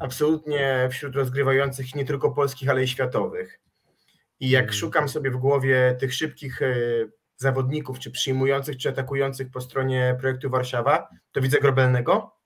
[0.00, 3.60] absolutnie wśród rozgrywających nie tylko polskich, ale i światowych.
[4.40, 4.78] I jak Mhm.
[4.78, 6.74] szukam sobie w głowie tych szybkich e,
[7.36, 12.36] zawodników, czy przyjmujących, czy atakujących po stronie projektu Warszawa, to widzę Grobelnego.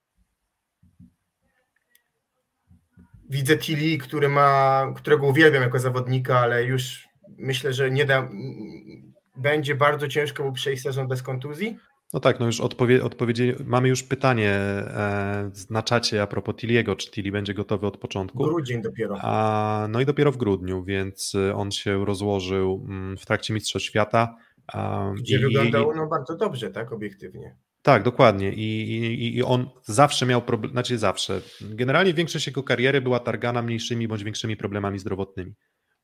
[3.31, 8.29] Widzę Tilly, który ma, którego uwielbiam jako zawodnika, ale już myślę, że nie da,
[9.37, 11.79] będzie bardzo ciężko mu przejść sezon bez kontuzji.
[12.13, 16.97] No tak, no już odpowie, odpowiedzi, mamy już pytanie e, na czacie a propos Tiliego,
[16.97, 18.39] czy Tilly będzie gotowy od początku.
[18.45, 19.17] Grudzień dopiero.
[19.21, 23.89] A, no i dopiero w grudniu, więc e, on się rozłożył mm, w trakcie Mistrzostw
[23.89, 24.37] Świata.
[24.73, 27.57] a, Gdzie i- wyglądał no, bardzo dobrze, tak, obiektywnie.
[27.83, 28.53] Tak, dokładnie.
[28.53, 31.41] I, i, I on zawsze miał problem, znaczy zawsze.
[31.61, 35.53] Generalnie większość jego kariery była targana mniejszymi bądź większymi problemami zdrowotnymi.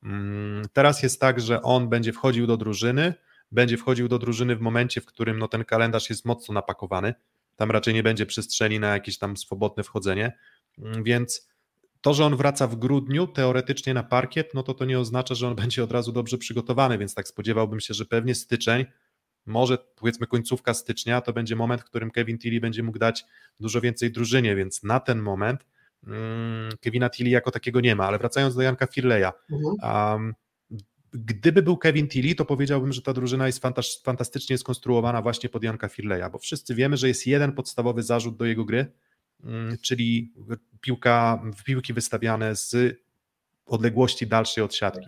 [0.05, 3.15] Mm, Teraz jest tak, że on będzie wchodził do drużyny,
[3.51, 7.15] będzie wchodził do drużyny w momencie, w którym no, ten kalendarz jest mocno napakowany.
[7.57, 10.39] Tam raczej nie będzie przestrzeni na jakieś tam swobodne wchodzenie.
[10.79, 11.49] Mm, Więc
[12.01, 15.49] to, że on wraca w grudniu teoretycznie na parkiet, no to to nie oznacza, że
[15.49, 18.87] on będzie od razu dobrze przygotowany, więc tak spodziewałbym się, że pewnie styczeń
[19.47, 23.25] może powiedzmy końcówka stycznia to będzie moment, w którym Kevin Tilly będzie mógł dać
[23.61, 25.67] dużo więcej drużynie, więc na ten moment
[26.07, 29.33] mm, Kevina Tilly jako takiego nie ma, ale wracając do Janka Firleja,
[29.83, 30.35] um,
[31.25, 35.63] gdyby był Kevin Tilly, to powiedziałbym, że ta drużyna jest fantas- fantastycznie skonstruowana właśnie pod
[35.63, 38.93] Janka Firleja, bo wszyscy wiemy, że jest jeden podstawowy zarzut do jego gry,
[39.45, 40.33] mm, czyli
[40.81, 42.97] piłka, piłki wystawiane z
[43.67, 45.07] odległości dalszej od siatki.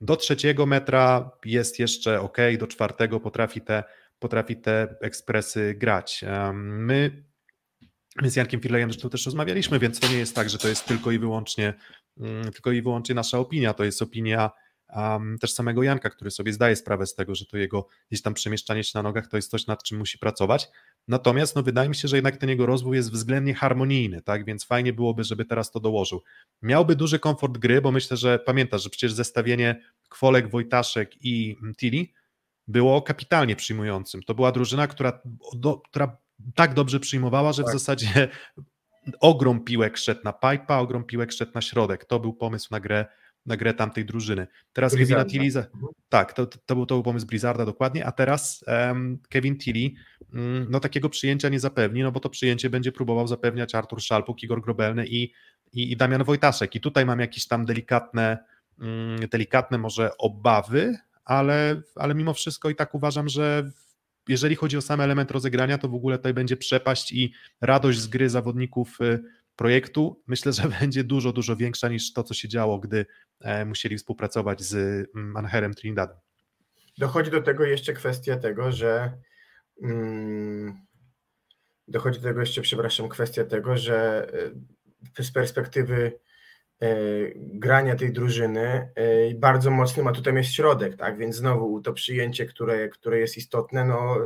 [0.00, 3.84] Do trzeciego metra jest jeszcze ok, do czwartego potrafi te,
[4.18, 6.24] potrafi te ekspresy grać.
[6.54, 7.24] My,
[8.22, 10.84] my z Jankiem Firlejem zresztą też rozmawialiśmy, więc to nie jest tak, że to jest
[10.84, 11.74] tylko i wyłącznie,
[12.52, 14.50] tylko i wyłącznie nasza opinia, to jest opinia
[14.96, 18.34] um, też samego Janka, który sobie zdaje sprawę z tego, że to jego gdzieś tam
[18.34, 20.68] przemieszczanie się na nogach to jest coś, nad czym musi pracować.
[21.08, 24.44] Natomiast no, wydaje mi się, że jednak ten jego rozwój jest względnie harmonijny, tak?
[24.44, 26.22] Więc fajnie byłoby, żeby teraz to dołożył.
[26.62, 32.06] Miałby duży komfort gry, bo myślę, że pamiętasz, że przecież zestawienie Kwolek, Wojtaszek i Tilly
[32.68, 34.22] było kapitalnie przyjmującym.
[34.22, 35.20] To była drużyna, która,
[35.54, 36.16] do, która
[36.54, 37.74] tak dobrze przyjmowała, że w Tak.
[37.74, 38.28] zasadzie
[39.20, 42.04] ogrom piłek szedł na pipa, ogrom piłek szedł na środek.
[42.04, 43.06] To był pomysł na grę,
[43.46, 44.46] na grę tamtej drużyny.
[44.72, 45.30] Teraz Kevina Blizzarda.
[45.30, 45.92] Tilly, za, Mhm.
[46.08, 49.90] tak, to, to, był, to był pomysł Blizzarda dokładnie, a teraz em, Kevin Tilly
[50.34, 54.42] mm, no takiego przyjęcia nie zapewni, no bo to przyjęcie będzie próbował zapewniać Artur Szalpuk,
[54.42, 55.32] Igor Grobelny i,
[55.72, 58.38] i, i Damian Wojtaszek i tutaj mam jakieś tam delikatne,
[58.80, 63.70] mm, delikatne może obawy, ale, ale mimo wszystko i tak uważam, że
[64.28, 68.06] jeżeli chodzi o sam element rozegrania, to w ogóle tutaj będzie przepaść i radość z
[68.06, 69.22] gry zawodników y,
[69.56, 73.06] projektu myślę, że będzie dużo, dużo większa niż to, co się działo, gdy
[73.40, 74.74] e, musieli współpracować z
[75.14, 76.16] mm, Anherem Trinidadem.
[76.98, 79.12] Dochodzi do tego jeszcze kwestia tego, że
[79.82, 80.86] mm,
[81.88, 84.28] dochodzi do tego jeszcze, przepraszam, kwestia tego, że
[85.18, 86.18] e, z perspektywy
[87.36, 91.18] grania tej drużyny e, bardzo mocny ma tutaj jest środek, tak?
[91.18, 94.16] Więc znowu to przyjęcie, które, które jest istotne, no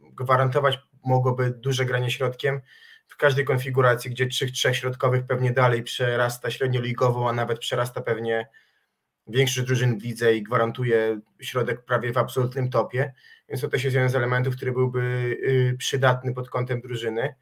[0.00, 2.60] gwarantować mogłoby duże granie środkiem
[3.06, 8.48] w każdej konfiguracji, gdzie trzech, trzech środkowych pewnie dalej przerasta średnioligową, a nawet przerasta pewnie
[9.26, 13.12] większość drużyn w lidze i gwarantuje środek prawie w absolutnym topie,
[13.48, 17.34] więc to też jest jeden z elementów, który byłby y, przydatny pod kątem drużyny.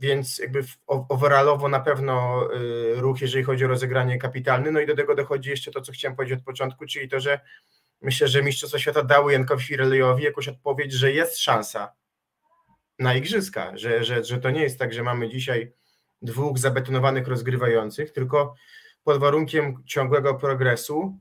[0.00, 4.72] Więc jakby overallowo na pewno y, ruch, jeżeli chodzi o rozegranie kapitalny.
[4.72, 7.40] No i do tego dochodzi jeszcze to, co chciałem powiedzieć od początku, czyli to, że
[8.00, 11.92] myślę, że Mistrzostwa Świata dały Jankowi Firelejowi jakąś odpowiedź, że jest szansa
[12.98, 15.72] na igrzyska, że, że, że to nie jest tak, że mamy dzisiaj
[16.22, 18.54] dwóch zabetonowanych rozgrywających, tylko
[19.04, 21.18] pod warunkiem ciągłego progresu.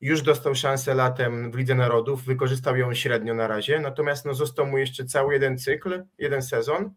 [0.00, 4.66] Już dostał szansę latem w Lidze Narodów, wykorzystał ją średnio na razie, natomiast no, został
[4.66, 6.94] mu jeszcze cały jeden cykl, jeden sezon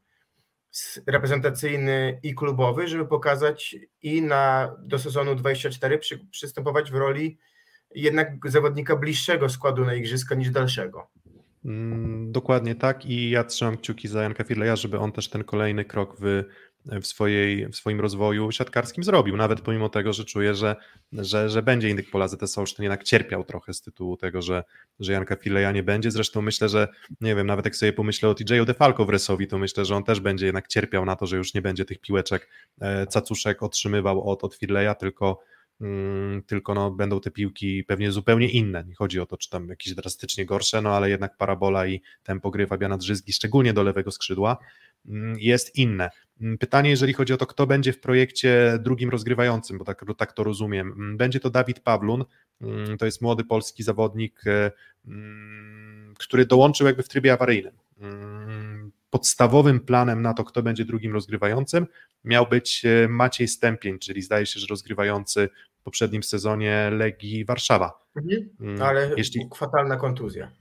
[1.07, 7.37] reprezentacyjny i klubowy, żeby pokazać i na do sezonu 24 przy, przystępować w roli
[7.95, 11.07] jednak zawodnika bliższego składu na igrzyska niż dalszego.
[11.65, 15.85] Mm, Dokładnie tak i ja trzymam kciuki za Janka Firleja, żeby on też ten kolejny
[15.85, 16.43] krok w,
[17.01, 20.75] w, swojej, w swoim rozwoju siatkarskim zrobił, nawet pomimo tego, że czuję, że,
[21.11, 24.63] że, że będzie Indyk Pola ZS Olsztyn jednak cierpiał trochę z tytułu tego, że,
[24.99, 26.87] że Janka Firleja nie będzie, zresztą myślę, że
[27.21, 28.65] nie wiem, nawet jak sobie pomyślę o TJ-u
[29.05, 31.61] w Resowi, to myślę, że on też będzie jednak cierpiał na to, że już nie
[31.61, 32.49] będzie tych piłeczek
[32.81, 35.39] e, cacuszek otrzymywał od, od Firleja, tylko
[36.47, 38.83] tylko no, będą te piłki pewnie zupełnie inne.
[38.87, 42.51] Nie chodzi o to, czy tam jakieś drastycznie gorsze, no ale jednak parabola i tempo
[42.51, 44.57] gry Fabiana Drzyzgi, szczególnie do lewego skrzydła,
[45.05, 46.09] mm, jest inne.
[46.41, 50.33] Mm, pytanie, jeżeli chodzi o to, kto będzie w projekcie drugim rozgrywającym, bo tak, tak
[50.33, 51.17] to rozumiem.
[51.17, 52.25] Będzie to Dawid Pawlun,
[52.99, 54.71] to jest młody polski zawodnik, e,
[56.19, 57.73] który dołączył jakby w trybie awaryjnym
[59.09, 61.87] podstawowym planem na to, kto będzie drugim rozgrywającym,
[62.23, 65.49] miał być e, Maciej Stępień, czyli zdaje się, że rozgrywający
[65.87, 67.99] poprzednim sezonie Legii Warszawa.
[68.15, 69.49] Mhm, mm, ale Jeśli...
[69.55, 70.51] fatalna kontuzja.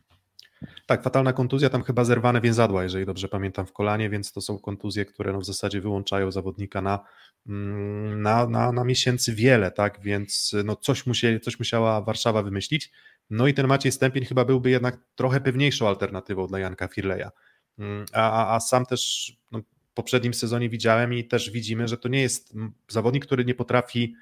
[0.86, 4.58] Tak, fatalna kontuzja, tam chyba zerwane więzadła, jeżeli dobrze pamiętam, w kolanie, więc to są
[4.58, 7.04] kontuzje, które no w zasadzie wyłączają zawodnika na,
[7.46, 12.92] mm, na, na, na miesięcy wiele, tak, więc no coś, musieli, coś musiała Warszawa wymyślić.
[13.30, 17.30] No i ten Maciej Stępień chyba byłby jednak trochę pewniejszą alternatywą dla Janka Firleja.
[17.78, 19.60] Mm, a, a sam też no,
[19.90, 22.54] w poprzednim sezonie widziałem i też widzimy, że to nie jest
[22.88, 24.14] zawodnik, który nie potrafi,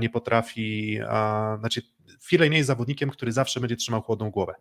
[0.00, 0.98] nie potrafi,
[1.58, 1.82] znaczy
[2.20, 4.54] Firley nie jest zawodnikiem, który zawsze będzie trzymał chłodną głowę.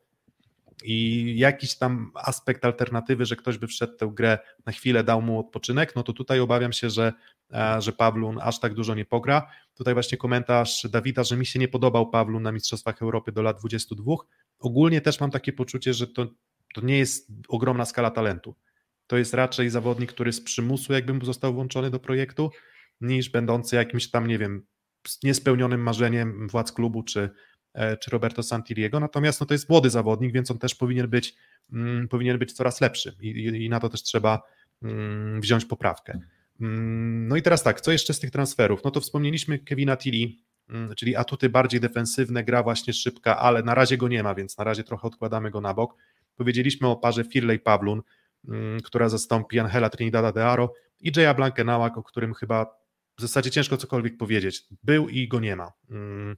[0.83, 5.39] I jakiś tam aspekt alternatywy, że ktoś by wszedł tę grę na chwilę, dał mu
[5.39, 7.13] odpoczynek, no to tutaj obawiam się, że,
[7.79, 9.47] że Pawlun aż tak dużo nie pogra.
[9.75, 13.59] Tutaj właśnie komentarz Dawida, że mi się nie podobał Pawlun na Mistrzostwach Europy do lat
[13.59, 14.13] 22.
[14.59, 16.27] Ogólnie też mam takie poczucie, że to
[16.73, 18.55] to nie jest ogromna skala talentu.
[19.07, 22.51] To jest raczej zawodnik, który z przymusu jakby został włączony do projektu,
[23.01, 24.65] niż będący jakimś tam, nie wiem,
[25.23, 27.29] niespełnionym marzeniem władz klubu czy,
[27.73, 28.99] e, czy Roberto Santiliego.
[28.99, 31.35] Natomiast no, to jest młody zawodnik, więc on też powinien być,
[31.73, 34.41] mm, powinien być coraz lepszy I, i, i, na to też trzeba
[34.83, 36.19] mm, wziąć poprawkę.
[36.61, 38.83] Mm, no i teraz tak, co jeszcze z tych transferów?
[38.83, 40.33] No to wspomnieliśmy Kevina Tilly,
[40.69, 44.57] mm, czyli atuty bardziej defensywne, gra właśnie szybka, ale na razie go nie ma, więc
[44.57, 45.95] na razie trochę odkładamy go na bok.
[46.35, 48.01] Powiedzieliśmy o parze Firley-Pawlun,
[48.47, 52.82] mm, która zastąpi Angela Trinidada de Aro i Jaya Blankenałak, o którym chyba
[53.17, 54.63] w zasadzie ciężko cokolwiek powiedzieć.
[54.83, 55.71] Był i go nie ma.
[55.89, 56.35] Mm,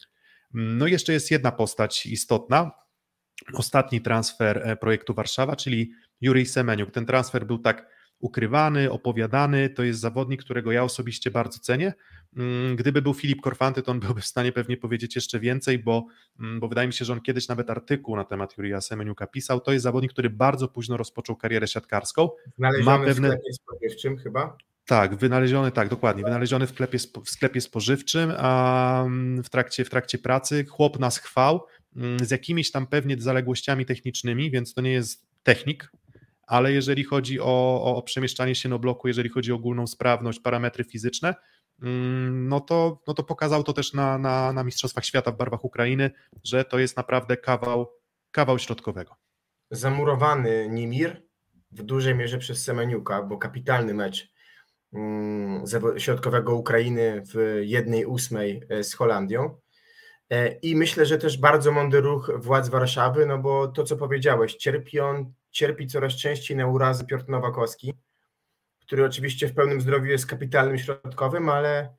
[0.54, 2.72] no i jeszcze jest jedna postać istotna.
[3.54, 6.92] Ostatni transfer e, projektu Warszawa, czyli Jurij Semeniuk.
[6.92, 9.70] Ten transfer był tak ukrywany, opowiadany.
[9.70, 11.94] To jest zawodnik, którego ja osobiście bardzo cenię.
[12.38, 16.06] Mm, gdyby był Filip Korfanty, to on byłby w stanie pewnie powiedzieć jeszcze więcej, bo,
[16.40, 19.60] mm, bo wydaje mi się, że on kiedyś nawet artykuł na temat Jurija Semeniuka pisał.
[19.62, 22.30] To jest zawodnik, który bardzo późno rozpoczął karierę siatkarską.
[22.58, 23.28] Znaleziony Ma pewne...
[23.28, 24.58] w sklepie spożywczym chyba?
[24.86, 29.90] Tak, wynaleziony, tak, dokładnie, wynaleziony w sklepie, w sklepie spożywczym, a mm, w trakcie, w
[29.90, 31.66] trakcie pracy chłop nas chwał
[32.22, 35.92] z jakimiś tam pewnie zaległościami technicznymi, więc to nie jest technik,
[36.48, 40.84] ale jeżeli chodzi o, o, przemieszczanie się na bloku, jeżeli chodzi o ogólną sprawność, parametry
[40.84, 41.36] fizyczne,
[41.82, 45.66] mm, no to, no to pokazał to też na, na, na Mistrzostwach Świata w barwach
[45.66, 46.12] Ukrainy,
[46.44, 47.92] że to jest naprawdę kawał,
[48.32, 49.16] kawał środkowego.
[49.72, 51.22] Zamurowany Nimir
[51.72, 54.35] w dużej mierze przez Semeniuka, bo kapitalny mecz mm,
[55.98, 59.58] środkowego Ukrainy w jednej ósmej e, z Holandią.
[60.30, 64.56] E, I myślę, że też bardzo mądry ruch władz Warszawy, no bo to, co powiedziałeś,
[64.56, 67.94] cierpi on cierpi coraz częściej na urazy Piotr Nowakowski,
[68.82, 71.96] który oczywiście w pełnym zdrowiu jest kapitalnym środkowym, ale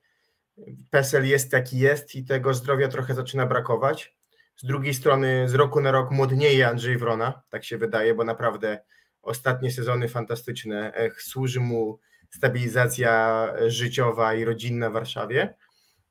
[0.90, 4.16] PESEL jest jaki jest i tego zdrowia trochę zaczyna brakować.
[4.56, 8.78] Z drugiej strony z roku na rok młodnieje Andrzej Wrona, tak się wydaje, bo naprawdę
[9.22, 10.92] ostatnie sezony fantastyczne.
[10.94, 12.00] Ech, służy mu
[12.36, 15.54] stabilizacja życiowa i rodzinna w Warszawie.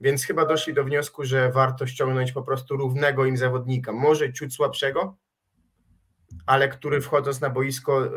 [0.02, 3.92] Więc chyba doszli do wniosku, że warto ściągnąć po prostu równego im zawodnika.
[3.92, 5.18] Może ciut słabszego,
[6.46, 8.10] ale który wchodząc na boisko e,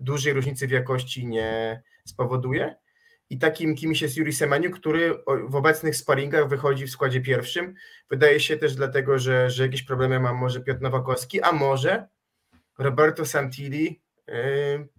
[0.00, 2.76] dużej różnicy w jakości nie spowoduje.
[3.30, 5.14] I takim kimś jest Juri Semeniu, który
[5.48, 7.74] w obecnych sparingach wychodzi w składzie pierwszym.
[8.10, 12.06] Wydaje się też dlatego, że, że jakieś problemy ma może Piotr Nowakowski, a może
[12.78, 14.01] Roberto Santilli e,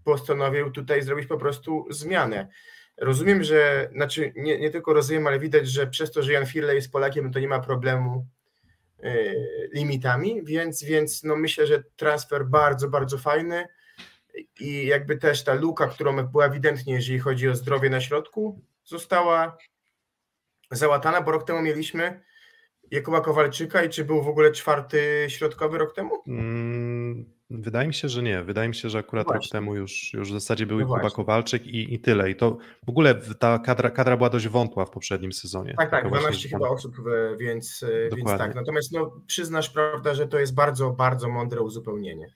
[0.03, 2.47] postanowił tutaj zrobić po prostu zmianę.
[2.97, 6.75] Rozumiem, że, znaczy nie, nie tylko rozumiem, ale widać, że przez to, że Jan Firle
[6.75, 8.27] jest Polakiem, to nie ma problemu
[9.03, 9.33] E,
[9.73, 13.67] limitami, więc, więc no myślę, że transfer bardzo, bardzo fajny
[14.59, 19.57] i jakby też ta luka, którą była ewidentnie, jeżeli chodzi o zdrowie na środku, została
[20.71, 22.23] załatana, bo rok temu mieliśmy
[22.91, 26.23] Jakuba Kowalczyka i czy był w ogóle czwarty środkowy rok temu?
[26.27, 26.92] Mm,
[27.53, 28.43] wydaje mi się, że nie.
[28.43, 31.09] Wydaje mi się, że akurat no rok temu już, już w zasadzie był no Kuba
[31.09, 32.31] Kowalczyk i, i tyle.
[32.31, 35.73] I to w ogóle ta kadra, kadra była dość wątła w poprzednim sezonie.
[35.77, 36.95] Tak, tak, 12 chyba osób,
[37.39, 37.85] więc,
[38.15, 38.55] więc tak.
[38.55, 42.27] Natomiast no, przyznasz, prawda, że to jest bardzo, bardzo mądre uzupełnienie.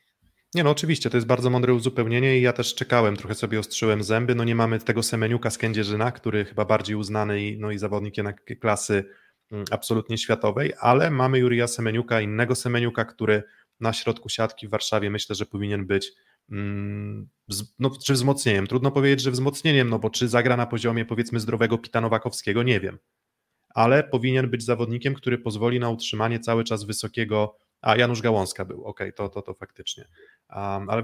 [0.55, 4.03] Nie no, oczywiście, to jest bardzo mądre uzupełnienie i ja też czekałem, trochę sobie ostrzyłem
[4.03, 4.35] zęby.
[4.35, 8.17] No nie mamy tego Semeniuka z Kędzierzyna, który chyba bardziej uznany i, no i zawodnik
[8.17, 9.03] jednak klasy
[9.51, 13.43] Mm, absolutnie światowej, ale mamy Jurija Semeniuka, innego Semeniuka, który
[13.79, 16.11] na środku siatki w Warszawie myślę, że powinien być
[16.51, 17.29] mm,
[17.79, 18.67] no, czy wzmocnieniem.
[18.67, 22.79] Trudno powiedzieć, że wzmocnieniem, no bo czy zagra na poziomie powiedzmy zdrowego Pita Nowakowskiego, nie
[22.79, 22.97] wiem.
[23.69, 27.57] ale powinien być zawodnikiem, który pozwoli na utrzymanie cały czas wysokiego.
[27.81, 30.07] A Janusz Gałązka był, ok, to, to, to faktycznie.
[30.55, 31.03] Um, ale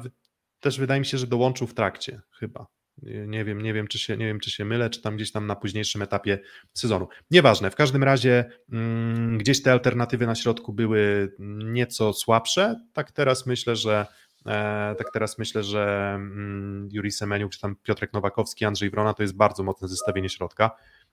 [0.60, 2.68] też wydaje mi się, że dołączył w trakcie, chyba.
[3.02, 5.48] Nie wiem, nie wiem, czy się, nie wiem, czy się mylę, czy tam gdzieś tam
[5.48, 6.40] na późniejszym etapie
[6.74, 7.08] sezonu.
[7.32, 11.32] Nieważne, w każdym razie mm, gdzieś te alternatywy na środku były
[11.64, 12.76] nieco słabsze.
[12.94, 14.06] Tak teraz myślę, że
[14.46, 19.24] e, tak teraz myślę, że mm, Juri Semeniuk, czy tam Piotrek Nowakowski, Andrzej Wrona to
[19.24, 20.72] jest bardzo mocne zestawienie środka.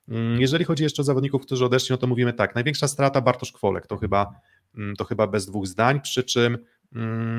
[0.09, 3.53] Mm, jeżeli chodzi jeszcze o zawodników, którzy odeszli, no to mówimy tak, największa strata Bartosz
[3.53, 4.41] Kwolek, to chyba,
[4.99, 6.59] to chyba bez dwóch zdań, przy czym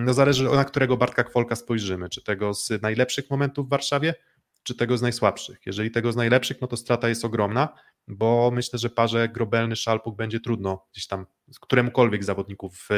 [0.05, 4.13] no zależy na którego Bartka Kwolka spojrzymy, czy tego z najlepszych momentów w Warszawie,
[4.63, 5.59] czy tego z najsłabszych.
[5.65, 7.69] Jeżeli tego z najlepszych, no to strata jest ogromna,
[8.07, 11.25] bo myślę, że parze Grobelny, Szalpuk będzie trudno gdzieś tam
[11.61, 12.89] któremukolwiek zawodników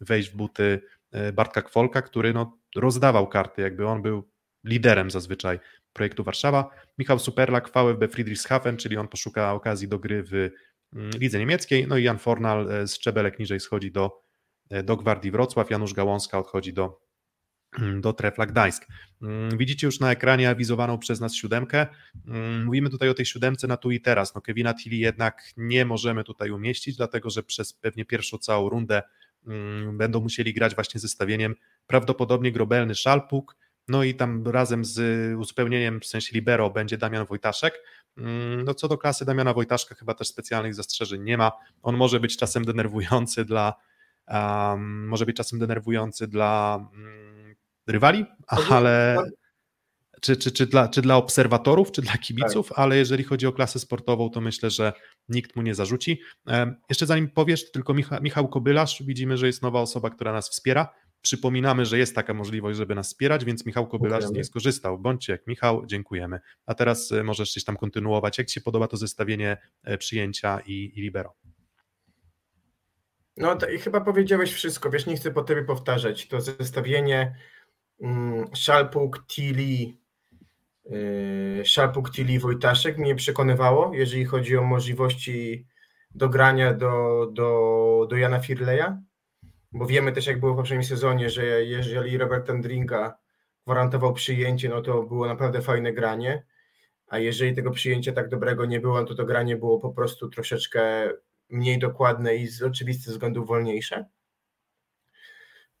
[0.00, 0.80] wejść w buty
[1.12, 4.30] e, Bartka Kwolka, który no, rozdawał karty, jakby on był
[4.64, 5.58] liderem zazwyczaj
[5.92, 6.70] projektu Warszawa.
[6.98, 11.96] Michał Superlak, VfB Friedrichshafen, czyli on poszuka okazji do gry w mm, lidze niemieckiej, no
[11.96, 14.22] i Jan Fornal e, z szczebelek niżej schodzi do,
[14.84, 17.09] do Gwardii Wrocław, Janusz Gałązka odchodzi do
[18.00, 18.86] do Trefla Gdańsk.
[19.22, 21.86] Mm, widzicie już na ekranie awizowaną przez nas siódemkę.
[22.26, 24.34] Mm, mówimy tutaj o tej siódemce na tu i teraz.
[24.34, 29.02] No Kevina Tilly jednak nie możemy tutaj umieścić, dlatego że przez pewnie pierwszą całą rundę
[29.92, 31.54] będą musieli grać właśnie zestawieniem
[31.86, 33.56] prawdopodobnie Grobelny Szalpuk,
[33.88, 35.00] no i tam razem z
[35.38, 37.82] uzupełnieniem w sensie libero będzie Damian Wojtaszek.
[38.64, 41.52] No co do klasy Damiana Wojtaszka chyba też specjalnych zastrzeżeń nie ma.
[41.82, 43.74] On może być czasem denerwujący dla
[44.28, 47.39] um, może być czasem denerwujący dla um,
[47.90, 49.16] rywali, ale
[50.20, 52.78] czy, czy, czy, dla, czy dla obserwatorów, czy dla kibiców, tak.
[52.78, 54.92] ale jeżeli chodzi o klasę sportową, to myślę, że
[55.28, 56.20] nikt mu nie zarzuci.
[56.88, 60.94] Jeszcze zanim powiesz, tylko Micha, Michał Kobylarz, widzimy, że jest nowa osoba, która nas wspiera.
[61.22, 64.98] Przypominamy, że jest taka możliwość, żeby nas wspierać, więc Michał Kobylarz z niej skorzystał.
[64.98, 66.40] Bądźcie jak Michał, dziękujemy.
[66.66, 68.38] A teraz e, możesz coś tam kontynuować.
[68.38, 71.34] Jak Ci się podoba to zestawienie e, przyjęcia i, i libero?
[73.36, 76.28] No to i chyba powiedziałeś wszystko, wiesz, nie chcę po tobie powtarzać.
[76.28, 77.34] To zestawienie
[78.54, 80.00] Szalpuk, Tili,
[80.92, 85.66] y, Szalpuk, Tili, Wojtaszek mnie przekonywało, jeżeli chodzi o możliwości
[86.14, 89.02] dogrania do, do, do Jana Firleja,
[89.72, 93.18] bo wiemy też, jak było w poprzednim sezonie, że jeżeli Robert Andringa
[93.66, 96.44] gwarantował przyjęcie, no to było naprawdę fajne granie,
[97.06, 100.28] a jeżeli tego przyjęcia tak dobrego nie było, no to to granie było po prostu
[100.28, 101.10] troszeczkę
[101.48, 104.04] mniej dokładne i z oczywistych względów wolniejsze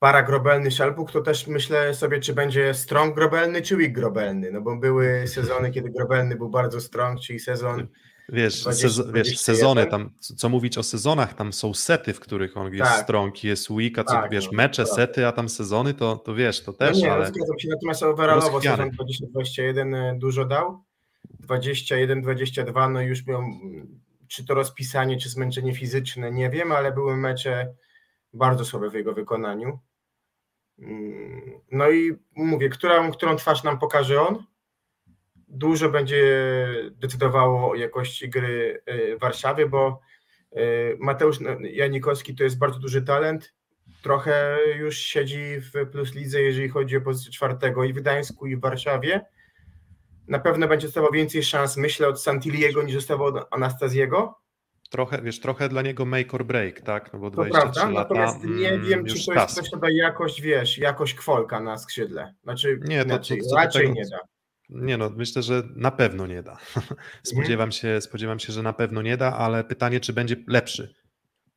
[0.00, 4.60] para grobelny Szalpuk, to też myślę sobie, czy będzie strong grobelny, czy weak grobelny, no
[4.60, 7.86] bo były sezony, kiedy grobelny był bardzo strong, czyli sezon
[8.32, 12.56] Wiesz, 20, sez wiesz sezony tam, co mówić o sezonach, tam są sety, w których
[12.56, 13.02] on jest tak.
[13.02, 14.94] strong, jest weak, a co tak, wiesz, no, mecze, tak.
[14.94, 17.26] sety, a tam sezony, to, to wiesz, to też, no nie, ale...
[17.26, 20.84] zgadzam się, natomiast overallowo sezon 2021 e, dużo dał,
[21.48, 23.42] 21-22, no już miał,
[24.28, 27.74] czy to rozpisanie, czy zmęczenie fizyczne, nie wiem, ale były mecze
[28.34, 29.78] bardzo słabe w jego wykonaniu.
[31.72, 34.44] No i mówię, którą, którą twarz nam pokaże on,
[35.48, 36.24] dużo będzie
[36.90, 40.00] decydowało o jakości gry y, w Warszawie, bo
[40.52, 43.54] y, Mateusz Janikowski to jest bardzo duży talent,
[44.02, 48.56] trochę już siedzi w Plus Lidze, jeżeli chodzi o pozycję czwartego i w Gdańsku i
[48.56, 49.20] w Warszawie.
[50.28, 54.40] Na pewno będzie dostawał więcej szans, myślę, od Santiliego niż dostawał od Anastazjego
[54.90, 57.12] trochę, wiesz, trochę dla niego make or break, tak?
[57.12, 59.76] No bo 23 to prawda, lata, natomiast nie mm, wiem, czy to jest coś, co
[59.76, 62.34] da jakość, wiesz, jakość kwolka na skrzydle.
[62.42, 64.18] Znaczy, nie, to, to, to, raczej tego, nie da.
[64.70, 66.58] Nie no, myślę, że na pewno nie da.
[67.22, 67.72] spodziewam, mhm.
[67.72, 70.94] się, spodziewam się, że na pewno nie da, ale pytanie, czy będzie lepszy.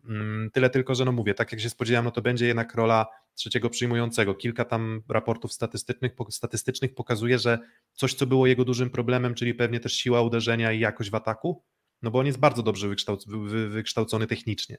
[0.10, 3.06] Mm, tyle tylko, że no mówię, tak jak się spodziewałem, no to będzie jednak rola
[3.36, 4.36] trzeciego przyjmującego.
[4.36, 7.60] Kilka tam raportów statystycznych, statystycznych pokazuje, że
[7.94, 11.64] coś, co było jego dużym problemem, czyli pewnie też siła uderzenia i jakość w ataku,
[12.04, 13.26] no bo on jest bardzo dobrze wykształc
[13.70, 14.78] wykształcony technicznie.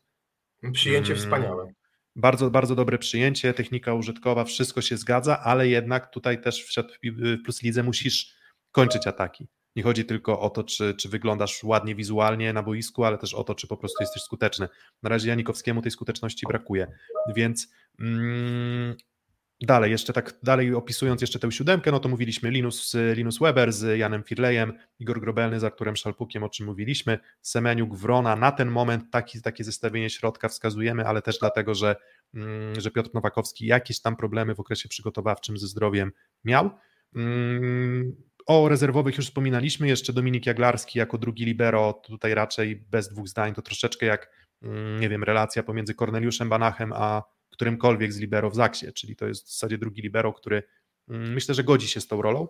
[0.73, 1.25] Przyjęcie hmm.
[1.25, 1.73] wspaniałe.
[2.17, 7.63] Bardzo, bardzo dobre przyjęcie, technika użytkowa, wszystko się zgadza, ale jednak tutaj też w Plus
[7.63, 8.35] Lidze musisz
[8.73, 9.49] kończyć ataki.
[9.77, 13.45] Nie chodzi tylko o to, czy, czy wyglądasz ładnie wizualnie na boisku, ale też o
[13.45, 14.69] to, czy po prostu jesteś skuteczny.
[15.03, 16.87] Na razie Janikowskiemu tej skuteczności brakuje,
[17.37, 17.69] więc
[18.01, 18.97] mm,
[19.61, 23.99] Dalej, jeszcze tak dalej opisując jeszcze tę siódemkę, no to mówiliśmy Linus, Linus Weber z
[23.99, 29.11] Janem Firlejem, Igor Grobelny z Arturem Szalpukiem, o czym mówiliśmy, Semeniuk, Wrona, na ten moment
[29.11, 31.97] taki, takie zestawienie środka wskazujemy, ale też dlatego, że,
[32.35, 36.13] mm, że Piotr Nowakowski jakieś tam problemy w okresie przygotowawczym ze zdrowiem
[36.45, 36.71] miał.
[37.17, 43.29] Mm, o rezerwowych już wspominaliśmy, jeszcze Dominik Jaglarski jako drugi libero, tutaj raczej bez dwóch
[43.29, 44.31] zdań, to troszeczkę jak,
[44.63, 49.27] mm, nie wiem, relacja pomiędzy Korneliuszem Banachem a którymkolwiek z libero w Zaksie, czyli to
[49.27, 50.63] jest w zasadzie drugi libero, który
[51.09, 52.49] mm, myślę, że godzi się z tą rolą,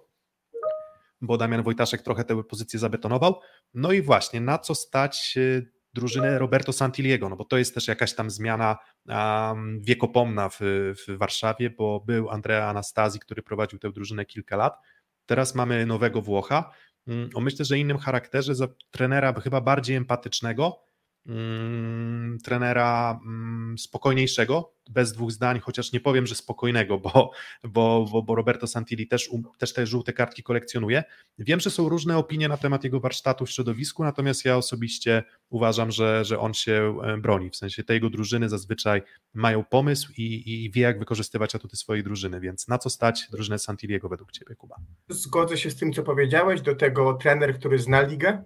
[1.20, 3.40] bo Damian Wojtaszek trochę tę pozycję zabetonował.
[3.74, 7.88] No i właśnie, na co stać y, drużynę Roberto Santiliego, no bo to jest też
[7.88, 8.76] jakaś tam zmiana
[9.06, 14.78] um, wiekopomna w, w Warszawie, bo był Andrea Anastazji, który prowadził tę drużynę kilka lat.
[15.26, 16.70] Teraz mamy nowego Włocha,
[17.06, 20.83] mm, o myślę, że innym charakterze, za trenera chyba bardziej empatycznego,
[21.26, 27.30] mm, trenera mm, spokojniejszego, bez dwóch zdań, chociaż nie powiem, że spokojnego, bo,
[27.64, 31.04] bo, bo, Roberto Santilli też, też te żółte kartki kolekcjonuje.
[31.38, 35.90] Wiem, że są różne opinie na temat jego warsztatu w środowisku, natomiast ja osobiście uważam,
[35.90, 39.02] że, że on się e, broni, w sensie te jego drużyny zazwyczaj
[39.34, 43.58] mają pomysł i, i wie, jak wykorzystywać atuty swojej drużyny, więc na co stać drużynę
[43.58, 44.76] Santilliego według Ciebie, Kuba?
[45.08, 48.44] Zgodzę się z tym, co powiedziałeś, do tego trener, który zna ligę,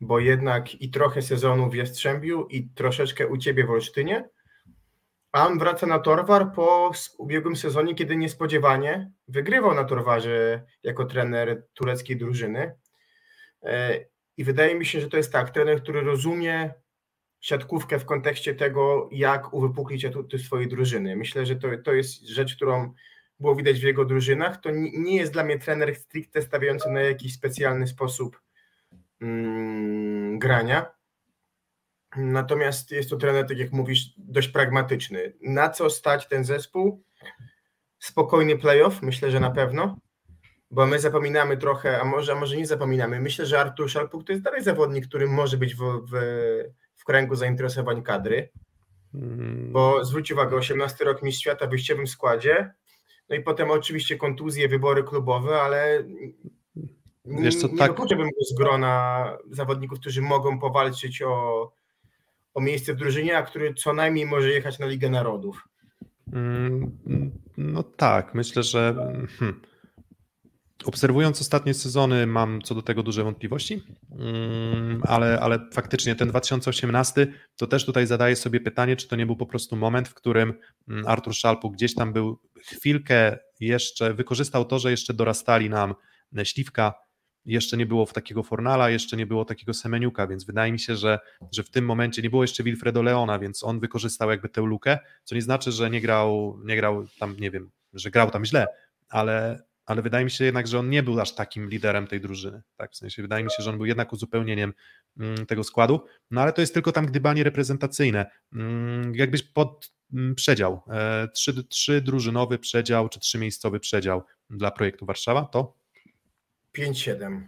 [0.00, 4.28] bo jednak i trochę sezonu w Jastrzębiu i troszeczkę u Ciebie w Olsztynie,
[5.32, 11.66] a on wraca na Torwar po ubiegłym sezonie, kiedy niespodziewanie wygrywał na Torwarze jako trener
[11.74, 12.74] tureckiej drużyny.
[13.62, 14.04] E,
[14.36, 16.74] I wydaje mi się, że to jest tak, trener, który rozumie
[17.40, 21.16] siatkówkę w kontekście tego, jak uwypuklić atuty swojej drużyny.
[21.16, 22.94] Myślę, że to, to jest rzecz, którą
[23.40, 24.60] było widać w jego drużynach.
[24.60, 28.40] To nie jest dla mnie trener stricte stawiający na jakiś specjalny sposób
[29.20, 29.69] mm,
[30.40, 30.86] grania.
[32.16, 35.32] Natomiast jest to trener, tak jak mówisz, dość pragmatyczny.
[35.42, 37.02] Na co stać ten zespół?
[37.98, 39.96] Spokojny playoff, myślę, że na pewno,
[40.70, 43.20] bo my zapominamy trochę, a może, a może nie zapominamy.
[43.20, 46.12] Myślę, że Artur Szalpuk to jest dalej zawodnik, który może być w, w,
[46.96, 48.50] w kręgu zainteresowań kadry,
[49.14, 49.72] mm.
[49.72, 52.72] bo zwróć uwagę, 18 rok mistrz świata w wyjściowym składzie,
[53.28, 56.04] no i potem oczywiście kontuzje, wybory klubowe, ale
[57.24, 57.96] Wiesz co, nie tak...
[57.96, 58.06] go
[58.50, 61.72] z grona zawodników, którzy mogą powalczyć o,
[62.54, 65.68] o miejsce w drużynie, a który co najmniej może jechać na Ligę Narodów.
[66.32, 66.98] Mm,
[67.56, 68.94] no tak, myślę, że
[69.38, 69.60] hmm,
[70.84, 73.82] obserwując ostatnie sezony mam co do tego duże wątpliwości,
[74.18, 79.26] mm, ale, ale faktycznie ten 2018 to też tutaj zadaję sobie pytanie, czy to nie
[79.26, 80.54] był po prostu moment, w którym
[80.88, 85.94] mm, Artur Szalpu gdzieś tam był chwilkę jeszcze, wykorzystał to, że jeszcze dorastali nam
[86.44, 86.94] Śliwka,
[87.44, 91.18] jeszcze nie było takiego Fornala, jeszcze nie było takiego Semeniuka, więc wydaje mi się, że,
[91.52, 94.98] że w tym momencie nie było jeszcze Wilfredo Leona, więc on wykorzystał jakby tę lukę,
[95.24, 98.66] co nie znaczy, że nie grał, nie grał tam, nie wiem, że grał tam źle,
[99.08, 102.62] ale, ale wydaje mi się jednak, że on nie był aż takim liderem tej drużyny.
[102.76, 104.72] Tak, w sensie wydaje mi się, że on był jednak uzupełnieniem
[105.18, 108.30] mm, tego składu, no ale to jest tylko tam gdybanie reprezentacyjne.
[108.52, 115.06] Mm, jakbyś pod mm, przedział, e, trzy, trzy drużynowy przedział, czy trzymiejscowy przedział dla projektu
[115.06, 115.79] Warszawa, to
[116.78, 117.40] 5-7.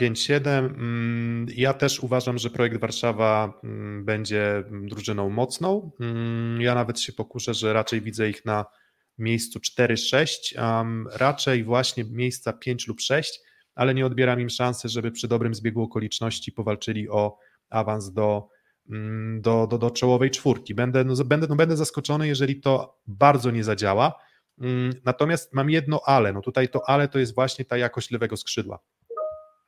[0.00, 0.48] 5-7.
[0.48, 5.90] Mm, ja też uważam, że projekt Warszawa mm, będzie drużyną mocną.
[6.00, 8.64] Mm, ja nawet się pokuszę, że raczej widzę ich na
[9.18, 10.26] miejscu 4-6,
[11.12, 13.40] raczej właśnie miejsca 5 lub 6,
[13.74, 17.38] ale nie odbieram im szansy, żeby przy dobrym zbiegu okoliczności powalczyli o
[17.70, 18.48] awans do,
[19.40, 20.74] do, do, do czołowej czwórki.
[20.74, 24.27] Będę, no, będę, no, będę zaskoczony, jeżeli to bardzo nie zadziała
[25.04, 28.78] natomiast mam jedno ale, no tutaj to ale to jest właśnie ta jakość lewego skrzydła.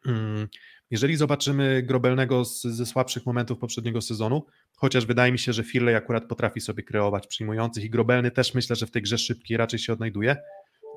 [0.06, 0.48] Mm,
[0.90, 5.94] jeżeli zobaczymy Grobelnego z, ze słabszych momentów poprzedniego sezonu, chociaż wydaje mi się, że Firley
[5.94, 9.78] akurat potrafi sobie kreować przyjmujących i Grobelny też myślę, że w tej grze szybkiej raczej
[9.78, 10.36] się odnajduje.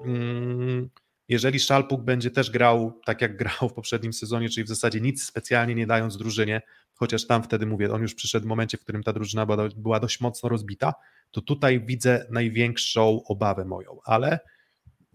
[0.05, 0.89] Mm,
[1.29, 5.23] jeżeli Szalpuk będzie też grał tak jak grał w poprzednim sezonie, czyli w zasadzie nic
[5.23, 6.61] specjalnie nie dając drużynie,
[6.93, 9.99] chociaż tam wtedy mówię, on już przyszedł w momencie, w którym ta drużyna była, była
[9.99, 10.93] dość mocno rozbita,
[11.33, 14.39] to tutaj widzę największą obawę moją, ale,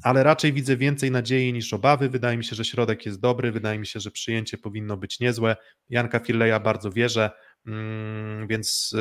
[0.03, 2.09] ale raczej widzę więcej nadziei niż obawy.
[2.09, 5.57] Wydaje mi się, że środek jest dobry, wydaje mi się, że przyjęcie powinno być niezłe.
[5.89, 7.31] Janka Firleja bardzo wierzę,
[7.67, 8.95] mm, więc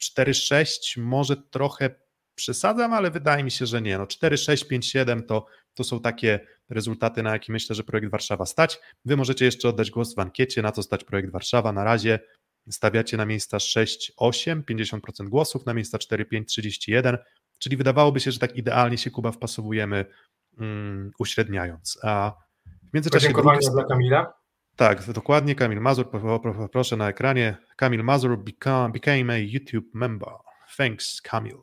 [0.00, 1.90] 4-6 y, może trochę
[2.34, 3.98] przesadzam, ale wydaje mi się, że nie.
[3.98, 6.40] No 4-6, 5-7 to, to są takie
[6.70, 8.80] rezultaty, na jakie myślę, że projekt Warszawa stać.
[9.04, 11.72] Wy możecie jeszcze oddać głos w ankiecie, na co stać projekt Warszawa.
[11.72, 12.18] Na razie
[12.70, 17.18] stawiacie na miejsca 6, 8, 50% głosów, na miejsca 4, 5, 31,
[17.58, 20.04] czyli wydawałoby się, że tak idealnie się Kuba wpasowujemy
[20.58, 21.98] um, uśredniając.
[22.02, 22.32] A
[22.90, 23.26] w międzyczasie...
[23.26, 23.74] Podziękowania drugi...
[23.74, 24.34] dla Kamila.
[24.76, 25.54] Tak, dokładnie.
[25.54, 26.06] Kamil Mazur,
[26.72, 27.56] proszę na ekranie.
[27.76, 28.38] Kamil Mazur
[28.92, 30.28] became a YouTube member.
[30.76, 31.58] Thanks, Kamil.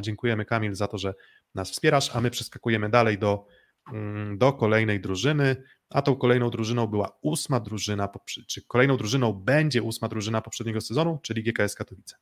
[0.00, 1.14] Dziękujemy, Kamil, za to, że
[1.54, 3.46] nas wspierasz, a my przeskakujemy dalej do,
[3.92, 5.56] mm, do kolejnej drużyny
[5.90, 8.08] a tą kolejną drużyną była ósma drużyna,
[8.48, 12.16] czy kolejną drużyną będzie ósma drużyna poprzedniego sezonu, czyli GKS Katowice.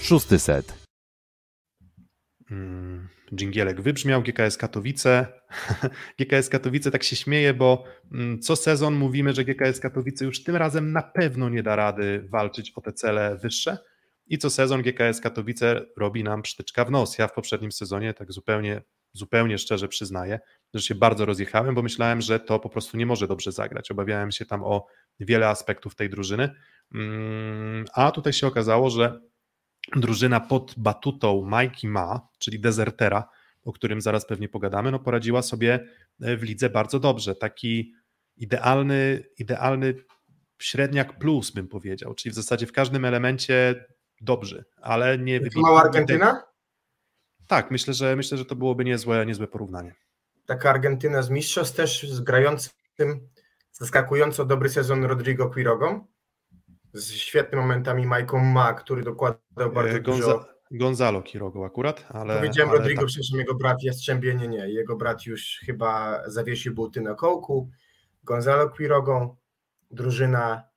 [0.00, 0.90] Szósty set.
[2.48, 5.26] Hmm, dżingielek wybrzmiał, GKS Katowice.
[6.20, 10.56] GKS Katowice tak się śmieje, bo mm, co sezon mówimy, że GKS Katowice już tym
[10.56, 13.78] razem na pewno nie da rady walczyć o te cele wyższe.
[14.26, 17.18] I co sezon GKS Katowice robi nam przytyczka w nos.
[17.18, 18.82] Ja w poprzednim sezonie tak zupełnie
[19.12, 20.40] zupełnie szczerze przyznaję,
[20.74, 23.90] że się bardzo rozjechałem, bo myślałem, że to po prostu nie może dobrze zagrać.
[23.90, 24.86] Obawiałem się tam o
[25.20, 26.54] wiele aspektów tej drużyny.
[26.94, 29.20] Mm, a tutaj się okazało, że
[29.96, 33.28] drużyna pod batutą Mikey Ma, czyli dezertera,
[33.64, 35.86] o którym zaraz pewnie pogadamy, no poradziła sobie
[36.20, 37.34] e, w lidze bardzo dobrze.
[37.34, 37.92] Taki
[38.36, 39.94] idealny, idealny
[40.58, 43.84] średniak plus bym powiedział, czyli w zasadzie w każdym elemencie
[44.20, 45.62] dobrze, ale nie wybitnie.
[45.62, 46.42] Mała Argentyna?
[47.50, 49.94] Tak, myślę, że myślę, że to byłoby niezłe, niezłe porównanie.
[50.46, 52.72] Taka Argentyna z mistrzostw też z grającym
[53.72, 56.06] zaskakująco dobry sezon Rodrigo Quirogo
[56.92, 60.44] z świetnymi momentami Michael Ma, który dokładał bardzo e, Gonza dużo.
[60.70, 62.36] Gonzalo Quirogo akurat, ale...
[62.36, 63.08] Powiedziałem ale Rodrigo, tak.
[63.08, 67.70] przecież jego brat Jastrzębie, nie, nie, jego brat już chyba zawiesił buty na kołku.
[68.24, 69.36] Gonzalo Quirogo,
[69.90, 70.69] drużyna,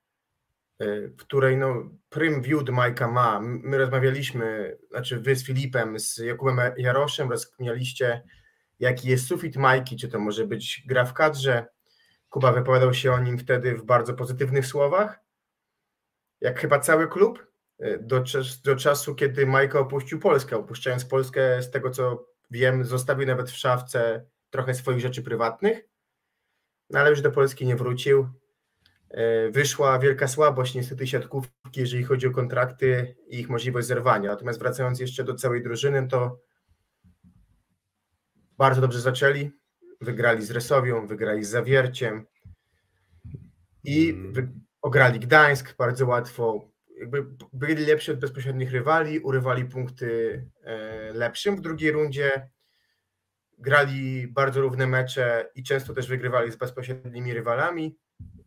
[1.18, 3.40] której no, prym wiódł Majka ma.
[3.42, 8.24] My rozmawialiśmy, znaczy wy z Filipem, z Jakubem Jaroszem, rozkminialiście
[8.80, 11.66] jaki jest sufit Majki, czy to może być gra w kadrze.
[12.30, 15.20] Kuba wypowiadał się o nim wtedy w bardzo pozytywnych słowach,
[16.42, 17.48] jak chyba cały klub,
[17.80, 18.24] e, do,
[18.64, 20.58] do czasu, kiedy Majka opuścił Polskę.
[20.58, 25.88] Opuszczając Polskę, z tego co wiem, zostawił nawet w szafce trochę swoich rzeczy prywatnych,
[26.90, 28.30] no ale już do Polski nie wrócił.
[29.14, 34.30] E, wyszła wielka słabość niestety siatkówki, jeżeli chodzi o kontrakty i ich możliwość zerwania.
[34.30, 36.40] Natomiast wracając jeszcze do całej drużyny, to
[38.58, 39.52] bardzo dobrze zaczęli.
[40.02, 42.26] Wygrali z Resowią, wygrali z Zawierciem
[43.84, 44.62] i mm.
[44.82, 46.70] ograli Gdańsk bardzo łatwo.
[47.00, 52.50] Jakby byli lepsi od bezpośrednich rywali, urywali punkty e, lepszym w drugiej rundzie.
[53.58, 57.98] Grali bardzo równe mecze i często też wygrywali z bezpośrednimi rywalami.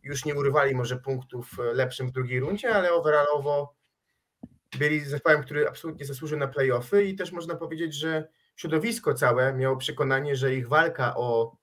[0.07, 3.75] Już nie urywali może punktów e, lepszym w drugiej rundzie, ale overallowo
[4.79, 9.77] byli zespołem, który absolutnie zasłużył na playoffy i też można powiedzieć, że środowisko całe miało
[9.77, 11.57] przekonanie, że ich walka o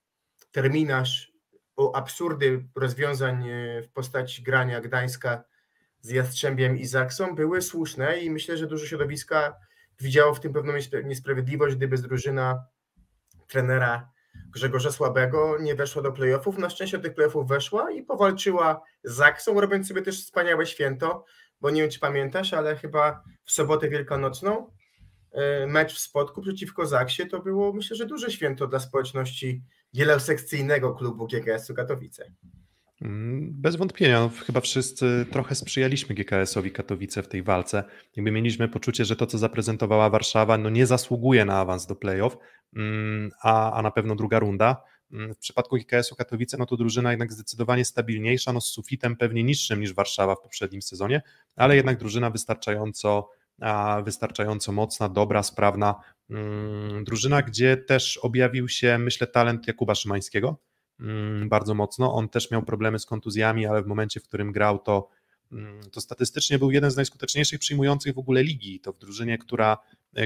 [0.52, 1.32] terminarz,
[1.76, 5.44] o absurdy rozwiązań e, w postaci grania Gdańska
[6.00, 9.56] z Jastrzębiem i Zaksą były słuszne i myślę, że dużo środowiska
[10.00, 10.72] widziało w tym pewną
[11.04, 12.64] niesprawiedliwość, gdyby z drużyna
[13.48, 14.13] trenera
[14.50, 16.58] Grzegorza Słabego nie weszła do playoffów.
[16.58, 21.24] Na szczęście do tych playoffów weszła i powalczyła z Zaksą, robiąc sobie też wspaniałe święto,
[21.60, 24.70] bo nie wiem, czy pamiętasz, ale chyba w sobotę wielkanocną
[25.34, 29.62] E, mecz w Spodku przeciwko Zaksie to było myślę, że duże święto dla społeczności
[29.94, 32.32] wielosekcyjnego klubu GKS-u Katowice.
[33.02, 37.84] Mm, bez wątpienia, no, chyba wszyscy trochę sprzyjaliśmy GKS-owi Katowice w tej walce.
[38.16, 42.36] Jakby mieliśmy poczucie, że to, co zaprezentowała Warszawa, no nie zasługuje na awans do playoff,
[43.42, 44.82] a, a na pewno druga runda.
[45.12, 49.44] Mm, w przypadku GKS-u Katowice, no to drużyna jednak zdecydowanie stabilniejsza, no z sufitem pewnie
[49.44, 51.22] niższym niż Warszawa w poprzednim sezonie,
[51.56, 53.30] ale jednak drużyna wystarczająco
[54.04, 55.94] wystarczająco mocna, dobra, sprawna
[56.30, 60.56] mm, drużyna, gdzie też objawił się, myślę, talent Jakuba Szymańskiego
[61.00, 62.14] mm, bardzo mocno.
[62.14, 65.08] On też miał problemy z kontuzjami, ale w momencie, w którym grał, to
[65.54, 68.80] Mm, to statystycznie był jeden z najskuteczniejszych przyjmujących w ogóle ligi.
[68.80, 69.78] To w drużynie, która,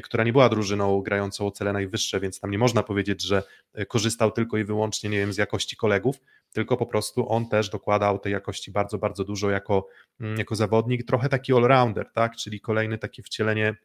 [0.02, 3.42] która nie była drużyną grającą o cele najwyższe, więc tam nie można powiedzieć, że
[3.74, 6.20] e, korzystał tylko i wyłącznie, nie wiem, z jakości kolegów,
[6.52, 9.88] tylko po prostu on też dokładał tej jakości bardzo, bardzo dużo jako,
[10.20, 11.06] mm, jako zawodnik.
[11.06, 12.36] Trochę taki all-rounder, tak?
[12.36, 13.76] Czyli kolejny takie wcielenie.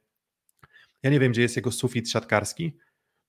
[1.03, 2.77] Ja nie wiem, gdzie jest jego sufit siatkarski.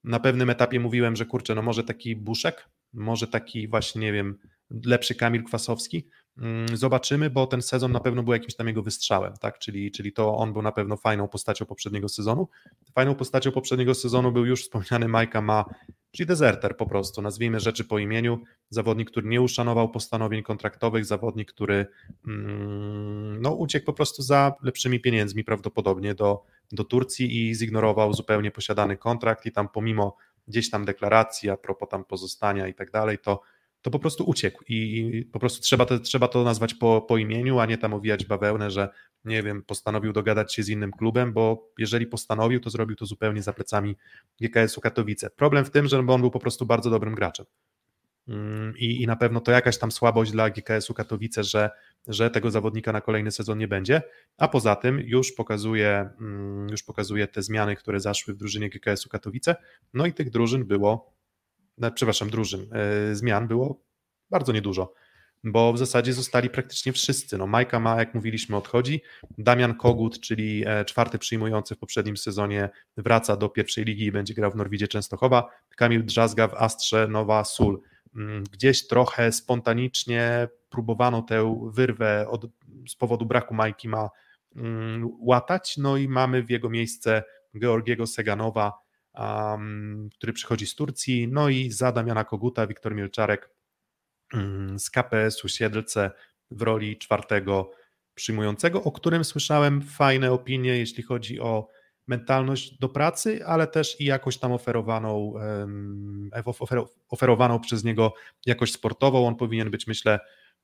[0.05, 4.39] Na pewnym etapie mówiłem, że kurczę, no może taki Buszek, może taki właśnie, nie wiem,
[4.85, 6.09] lepszy Kamil Kwasowski.
[6.39, 9.59] Mm, zobaczymy, bo ten sezon na pewno był jakimś tam jego wystrzałem, tak?
[9.59, 12.49] Czyli, czyli to on był na pewno fajną postacią poprzedniego sezonu.
[12.95, 15.65] Fajną postacią poprzedniego sezonu był już wspomniany Majka Ma,
[16.13, 18.43] czyli dezerter po prostu, nazwijmy rzeczy po imieniu.
[18.71, 21.87] Zawodnik, który nie uszanował postanowień kontraktowych, zawodnik, który
[22.27, 28.51] mm, no, uciekł po prostu za lepszymi pieniędzmi prawdopodobnie do, do Turcji i zignorował zupełnie
[28.51, 30.17] posiadany kontrakt i tam pomimo
[30.49, 33.41] gdzieś tam deklaracji a propos tam pozostania i tak dalej, to
[33.85, 37.59] to po prostu uciekł i po prostu trzeba to, trzeba to nazwać po, po imieniu,
[37.59, 38.89] a nie tam owijać bawełnę, że
[39.25, 43.43] nie wiem, postanowił dogadać się z innym klubem, bo jeżeli postanowił, to zrobił to zupełnie
[43.43, 43.97] za plecami
[44.41, 45.31] GKS-u Katowice.
[45.31, 47.47] Problem w tym, że on był po prostu bardzo dobrym graczem.
[48.29, 51.71] Mm, I, I na pewno to jakaś tam słabość dla GKS-u Katowice, że,
[52.09, 54.03] że tego zawodnika na kolejny sezon nie będzie,
[54.39, 59.09] a poza tym już pokazuje, mm, już pokazuje te zmiany, które zaszły w drużynie GKS-u
[59.09, 59.57] Katowice,
[59.95, 61.14] no i tych drużyn było no,
[61.95, 63.85] przepraszam, drużyn, e, zmian było
[64.31, 64.93] bardzo niedużo,
[65.45, 67.39] bo w zasadzie zostali praktycznie wszyscy.
[67.39, 69.03] No, Majka ma, jak mówiliśmy, odchodzi.
[69.39, 74.35] Damian Kogut, czyli e, czwarty przyjmujący w poprzednim sezonie, wraca do pierwszej ligi i będzie
[74.35, 75.49] grał w Norwidzie Częstochowa.
[75.77, 77.81] Kamil Drzazga w Astrze Nowa Sól.
[78.17, 82.47] Mm, gdzieś trochę spontanicznie próbowano tę wyrwę od,
[82.89, 84.11] z powodu braku Majki ma
[84.57, 87.23] mm, łatać, no i mamy w jego miejsce
[87.59, 88.73] Georgiego Seganowa,
[89.19, 93.51] um, który przychodzi z Turcji, no i za Damiana Koguta Wiktor Mielczarek
[94.35, 96.11] um, z KPS-u Siedlce
[96.51, 97.71] w roli czwartego
[98.15, 101.69] przyjmującego, o którym słyszałem fajne opinie, jeśli chodzi o
[102.07, 105.35] mentalność do pracy, ale też i jakość tam oferowaną,
[107.09, 108.15] oferowaną przez niego
[108.47, 109.27] jakość sportową.
[109.27, 110.21] On powinien być, myślę,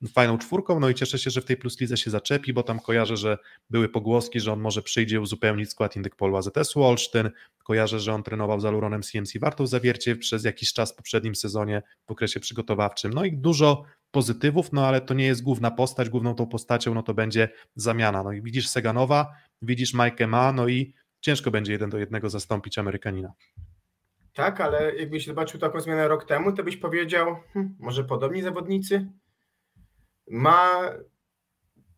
[0.08, 2.80] fajną czwórką, no i cieszę się, że w tej plus lidze się zaczepi, bo tam
[2.80, 3.38] kojarzę, że
[3.70, 7.30] były pogłoski, że on może przyjdzie uzupełnić skład Indykpolu AZS-u Olsztyn,
[7.64, 11.82] kojarzę, że on trenował z Aluronem CMC Wartą Zawiercie przez jakiś czas w poprzednim sezonie
[12.06, 16.34] w okresie przygotowawczym, no i dużo pozytywów, no ale to nie jest główna postać, główną
[16.34, 20.94] tą postacią no to będzie zamiana, no i widzisz Seganowa, widzisz Mike Ma, no i
[21.20, 23.32] ciężko będzie jeden do jednego zastąpić Amerykanina.
[24.34, 29.06] Tak, ale jakbyś zobaczył taką zmianę rok temu, to byś powiedział, hm, może podobni zawodnicy?
[30.30, 30.90] Ma,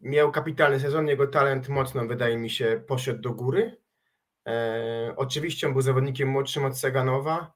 [0.01, 3.77] miał kapitalny sezon, jego talent mocno, wydaje mi się, poszedł do góry.
[4.47, 7.53] E, oczywiście on był zawodnikiem młodszym od Seganowa,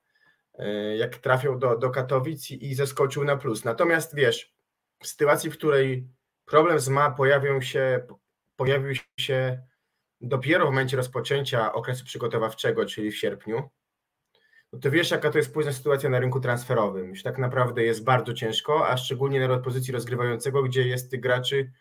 [0.55, 3.65] e, jak trafiał do, do Katowic i, i zeskoczył na plus.
[3.65, 4.55] Natomiast wiesz,
[5.03, 6.09] w sytuacji, w której
[6.45, 8.07] problem z MA pojawił się,
[8.57, 9.63] pojawił się
[10.21, 13.71] dopiero w momencie rozpoczęcia okresu przygotowawczego, czyli w sierpniu,
[14.83, 17.09] to wiesz, jaka to jest późna sytuacja na rynku transferowym.
[17.09, 21.73] Już tak naprawdę jest bardzo ciężko, a szczególnie na pozycji rozgrywającego, gdzie jest tych graczy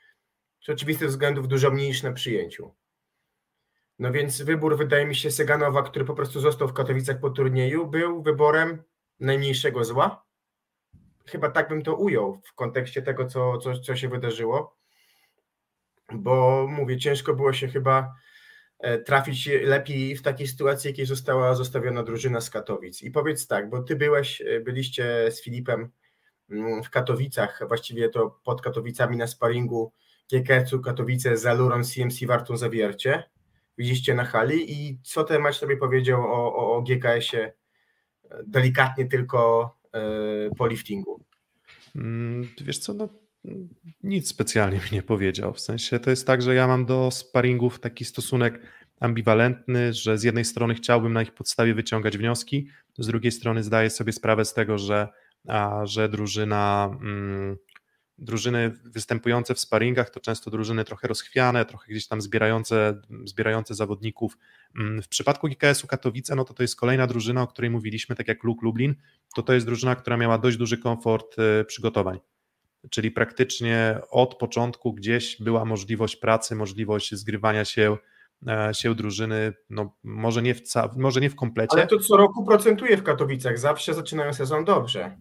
[0.62, 2.76] z oczywistych względów dużo mniejszy na przyjęciu.
[4.00, 7.88] No więc wybór, wydaje mi się, Seganowa, który po prostu został w Katowicach po turnieju,
[7.88, 8.84] był wyborem
[9.20, 10.26] najmniejszego zła.
[11.26, 14.78] Chyba tak bym to ujął w kontekście tego, co, co, co się wydarzyło.
[16.14, 18.16] Bo mówię, ciężko było się chyba
[19.06, 23.02] trafić lepiej w takiej sytuacji, jakiej została zostawiona drużyna z Katowic.
[23.02, 25.90] I powiedz tak, bo ty byłeś, e, byliście z Filipem
[26.50, 29.92] mm, w Katowicach, właściwie to pod Katowicami na sparingu
[30.32, 33.24] GKS-u Katowice z Alurą CMC Wartą Zawiercie.
[33.78, 39.06] Widzieliście na hali i co ten mecz sobie powiedział o, o, o GKS-ie e, delikatnie
[39.06, 39.76] tylko
[40.58, 41.22] po liftingu?
[41.96, 43.10] Mm, wiesz co, no
[44.04, 45.54] nic specjalnie mi nie powiedział.
[45.54, 48.62] W sensie to jest tak, że ja mam do sparingów taki stosunek
[49.00, 52.68] ambiwalentny, że z jednej strony chciałbym na ich podstawie wyciągać wnioski,
[52.98, 55.08] z drugiej strony zdaję sobie sprawę z tego, że,
[55.48, 57.58] a, że drużyna, mm,
[58.18, 64.38] drużyny występujące w sparingach to często drużyny trochę rozchwiane, trochę gdzieś tam zbierające, zbierające zawodników.
[64.80, 68.28] Mm, w przypadku GKS-u Katowice, no to to jest kolejna drużyna, o której mówiliśmy, tak
[68.28, 68.96] jak Luke Lublin,
[69.36, 72.20] to to jest drużyna, która miała dość duży komfort y, przygotowań
[72.90, 77.98] czyli praktycznie od początku gdzieś była możliwość pracy, możliwość zgrywania się
[78.48, 81.78] e, się drużyny, no może nie w, ca- może nie w komplecie.
[81.78, 85.18] Ale to co roku procentuje w Katowicach, zawsze zaczynają sezon dobrze.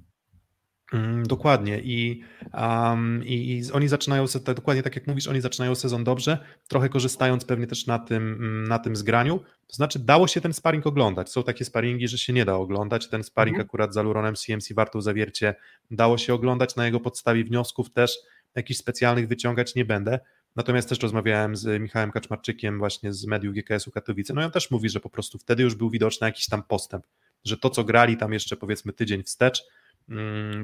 [0.94, 1.80] Mm, dokładnie.
[1.80, 2.22] I,
[2.52, 6.38] um, i, i, oni zaczynają, tak, dokładnie tak jak mówisz, oni zaczynają sezon dobrze,
[6.68, 10.52] trochę korzystając pewnie też na tym, mm, na tym zgraniu, to znaczy dało się ten
[10.52, 13.66] sparring oglądać, są takie sparingi, że się nie da oglądać, ten sparring mm.
[13.66, 15.54] akurat z Aluronem CMC Wartą Zawiercie.
[15.90, 18.18] Dało się oglądać, na jego podstawie wniosków też.
[18.54, 20.20] Jakichś specjalnych wyciągać nie będę,
[20.56, 24.70] natomiast też rozmawiałem z Michałem Kaczmarczykiem właśnie z mediów GKS-u Katowice, no i on też
[24.70, 27.06] mówi, że po prostu wtedy już był widoczny jakiś tam postęp,
[27.44, 29.64] że to co grali tam jeszcze powiedzmy tydzień wstecz,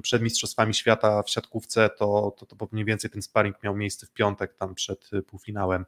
[0.02, 4.12] przed Mistrzostwami Świata w siatkówce, to, to, to mniej więcej ten sparring miał miejsce w
[4.12, 5.84] piątek, tam przed półfinałem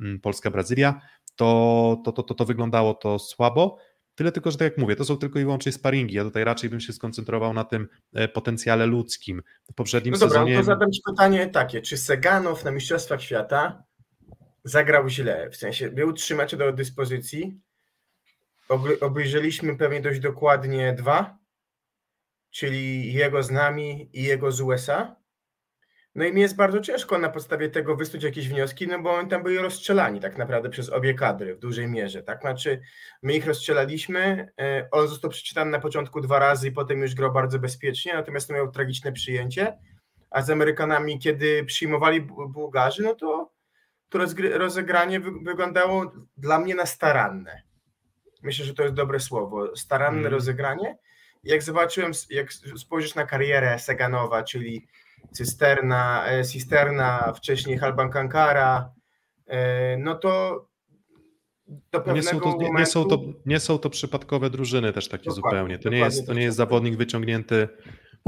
[0.00, 1.00] mm, Polska-Brazylia,
[1.36, 3.78] to, to, to, to, to wyglądało to słabo.
[4.14, 6.14] Tyle tylko, że tak jak mówię, to są tylko i wyłącznie sparingi.
[6.14, 9.42] Ja tutaj raczej bym się skoncentrował na tym e, potencjale ludzkim.
[9.70, 10.54] W poprzednim no dobra, sezonie.
[10.54, 13.82] No to zadam Ci pytanie takie: czy Seganow na Mistrzostwach Świata
[14.64, 15.50] zagrał źle?
[15.50, 17.60] W sensie był trzy mecze do dyspozycji.
[19.00, 21.41] Obejrzeliśmy pewnie dość dokładnie dwa
[22.52, 25.16] czyli jego z nami i jego z USA.
[26.14, 29.28] No i mi jest bardzo ciężko na podstawie tego wysnuć jakieś wnioski, no bo oni
[29.28, 32.40] tam byli rozstrzelani tak naprawdę przez obie kadry w dużej mierze, tak?
[32.40, 32.80] Znaczy
[33.22, 37.32] my ich rozstrzelaliśmy, e, on został przeczytany na początku dwa razy i potem już grał
[37.32, 39.78] bardzo bezpiecznie, natomiast miał tragiczne przyjęcie,
[40.30, 43.52] a z Amerykanami, kiedy przyjmowali Bułgarzy, no to
[44.08, 44.18] to
[44.52, 47.62] rozegranie wyglądało dla mnie na staranne.
[48.42, 49.76] Myślę, że to jest dobre słowo.
[49.76, 50.32] Staranne mm.
[50.32, 50.98] rozegranie
[51.44, 54.86] jak zobaczyłem, jak spojrzysz na karierę Seganowa, czyli
[55.32, 58.92] Cysterna, e, Cisterna, wcześniej Halban Kankara,
[59.46, 60.64] e, no to
[61.92, 62.78] do pewnego nie są to, momentu...
[62.78, 65.78] nie, są to, nie są to przypadkowe drużyny też takie dokładnie, zupełnie.
[65.78, 67.68] To nie jest, to nie jest zawodnik wyciągnięty,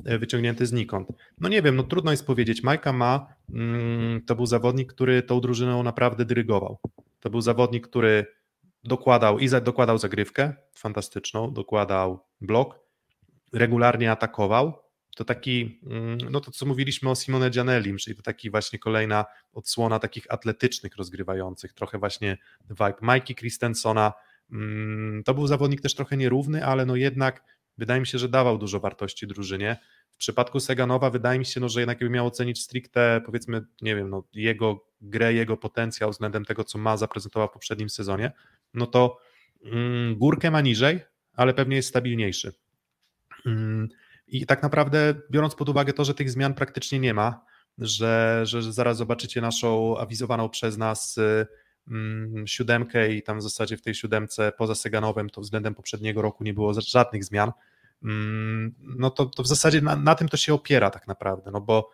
[0.04, 1.08] e, wyciągnięty znikąd.
[1.40, 2.62] No nie wiem, no trudno jest powiedzieć.
[2.62, 6.78] Majka ma, mm, to był zawodnik, który tą drużyną naprawdę dyrygował.
[7.20, 8.26] To był zawodnik, który
[8.84, 12.83] dokładał i za, dokładał zagrywkę fantastyczną, dokładał blok,
[13.54, 14.84] regularnie atakował,
[15.16, 19.24] to taki, mm, no to co mówiliśmy o Simone Gianellim, czyli to taki właśnie kolejna
[19.52, 22.38] odsłona takich atletycznych rozgrywających, trochę właśnie
[22.70, 24.12] vibe Mikey Christensona,
[24.52, 27.44] mm, to był zawodnik też trochę nierówny, ale no jednak
[27.78, 29.76] wydaje mi się, że dawał dużo wartości drużynie,
[30.10, 33.96] W przypadku Seganowa wydaje mi się, no, że jednak jakby miał ocenić stricte, powiedzmy, nie
[33.96, 38.32] wiem, no, jego grę, jego potencjał względem tego, co ma zaprezentował w poprzednim sezonie,
[38.74, 39.18] no to
[39.64, 41.00] mm, górkę ma niżej,
[41.32, 42.52] ale pewnie jest stabilniejszy.
[43.46, 43.88] Mm,
[44.26, 47.44] I tak naprawdę, biorąc pod uwagę to, że tych zmian praktycznie nie ma,
[47.78, 51.18] że, że zaraz zobaczycie naszą awizowaną przez nas
[51.88, 56.44] mm, siódemkę i tam w zasadzie w tej siódemce poza Seganowem to względem poprzedniego roku
[56.44, 57.52] nie było żadnych zmian,
[58.02, 61.60] mm, no to, to w zasadzie na, na tym to się opiera tak naprawdę, no
[61.60, 61.90] bo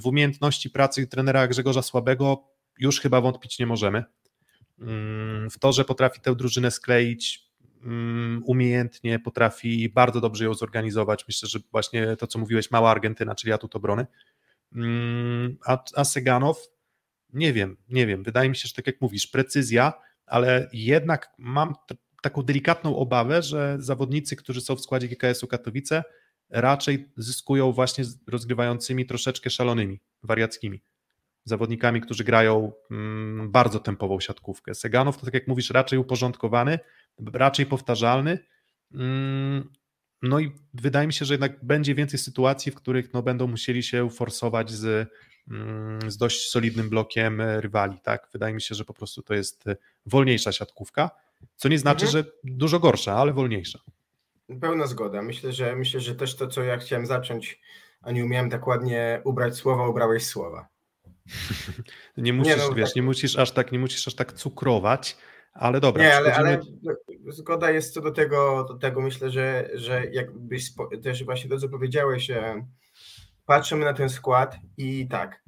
[0.00, 2.44] w umiejętności pracy trenera Grzegorza Słabego
[2.78, 4.04] już chyba wątpić nie możemy.
[5.50, 7.49] W to, że potrafi tę drużynę skleić
[8.44, 11.24] umiejętnie, potrafi bardzo dobrze ją zorganizować.
[11.28, 14.06] Myślę, że właśnie to, co mówiłeś, mała Argentyna, czyli atut obrony,
[14.72, 16.68] Mm, a, a Seganow,
[17.32, 18.22] nie wiem, nie wiem.
[18.22, 19.92] Wydaje mi się, że tak jak mówisz, precyzja,
[20.26, 21.74] ale jednak mam
[22.22, 26.04] taką delikatną obawę, że zawodnicy, którzy są w składzie GKS-u Katowice,
[26.50, 30.82] raczej zyskują właśnie rozgrywającymi troszeczkę szalonymi, wariackimi
[31.44, 34.74] zawodnikami, którzy grają mm, bardzo tempową siatkówkę.
[34.74, 36.78] Seganow to tak jak mówisz, raczej uporządkowany,
[37.32, 38.38] raczej powtarzalny,
[38.94, 39.70] mm,
[40.22, 43.82] no i wydaje mi się, że jednak będzie więcej sytuacji, w których no, będą musieli
[43.82, 45.08] się forsować z,
[45.50, 48.00] mm, z dość solidnym blokiem e, rywali.
[48.02, 48.28] Tak?
[48.32, 49.76] Wydaje mi się, że po prostu to jest e,
[50.06, 51.10] wolniejsza siatkówka,
[51.56, 52.24] co nie znaczy, mhm.
[52.24, 53.78] że dużo gorsza, ale wolniejsza.
[54.60, 55.22] Pełna zgoda.
[55.22, 57.60] Myślę, że myślę, że też to, co ja chciałem zacząć,
[58.00, 60.68] a nie umiałem tak ładnie ubrać słowa, ubrałeś słowa.
[62.16, 62.96] Nie musisz, nie, no, wiesz, tak.
[62.96, 65.16] nie musisz aż tak, nie musisz aż tak cukrować,
[65.52, 66.02] ale dobra.
[66.02, 66.60] Nie, ale, ale,
[67.28, 70.72] zgoda jest co do tego, do tego myślę, że, że jakbyś
[71.02, 72.30] też właśnie to, co powiedziałeś,
[73.46, 75.42] patrzymy na ten skład i tak,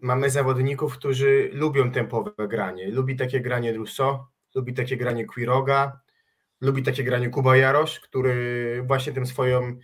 [0.00, 2.90] mamy zawodników, którzy lubią tempowe granie.
[2.90, 6.00] Lubi takie granie Russo, lubi takie granie Quiroga,
[6.60, 9.78] lubi takie granie Kuba Jarosz, który właśnie tym swoją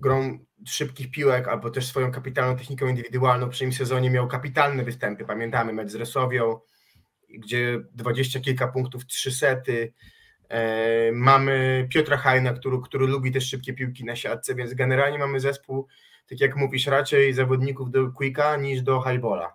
[0.00, 5.24] grą szybkich piłek, albo też swoją kapitalną techniką indywidualną w przynajmniej sezonie miał kapitalne występy.
[5.24, 6.60] Pamiętamy mecz z Resowią,
[7.28, 9.92] gdzie dwadzieścia kilka punktów, trzy sety.
[10.48, 15.40] E, mamy Piotra Hajna, który, który lubi też szybkie piłki na siatce, więc generalnie mamy
[15.40, 15.86] zespół,
[16.28, 19.54] tak jak mówisz, raczej zawodników do quicka niż do highbola.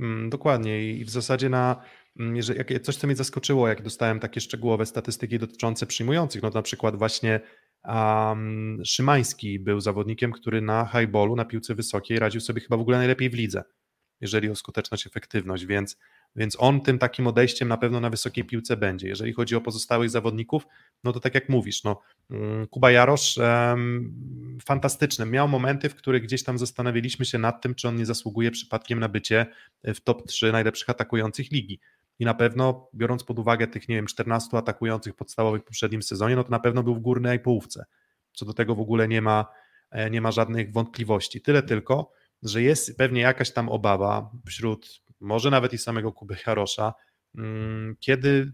[0.00, 1.82] Mm, dokładnie i w zasadzie na
[2.20, 6.62] mm, jeżeli, coś, co mnie zaskoczyło, jak dostałem takie szczegółowe statystyki dotyczące przyjmujących, no na
[6.62, 7.40] przykład właśnie
[7.84, 12.98] um, Szymański był zawodnikiem, który na highballu, na piłce wysokiej radził sobie chyba w ogóle
[12.98, 13.64] najlepiej w lidze,
[14.20, 15.96] jeżeli o skuteczność, efektywność, więc
[16.36, 19.08] więc on tym takim odejściem na pewno na wysokiej piłce będzie.
[19.08, 20.66] Jeżeli chodzi o pozostałych zawodników,
[21.04, 25.26] no to tak jak mówisz, no, mm, Kuba Jarosz um, fantastyczny.
[25.26, 29.00] Miał momenty, w których gdzieś tam zastanawialiśmy się nad tym, czy on nie zasługuje przypadkiem
[29.00, 29.46] na bycie
[29.84, 31.80] w top 3 najlepszych atakujących ligi.
[32.18, 36.36] I na pewno, biorąc pod uwagę tych, nie wiem, 14 atakujących podstawowych w poprzednim sezonie,
[36.36, 37.84] no to na pewno był w górnej połówce.
[38.32, 39.46] Co do tego w ogóle nie ma,
[39.90, 41.40] e, nie ma żadnych wątpliwości.
[41.40, 42.12] Tyle tylko,
[42.42, 46.94] że jest pewnie jakaś tam obawa wśród może nawet i samego Kuby Jarosza,
[47.34, 48.52] mm, kiedy,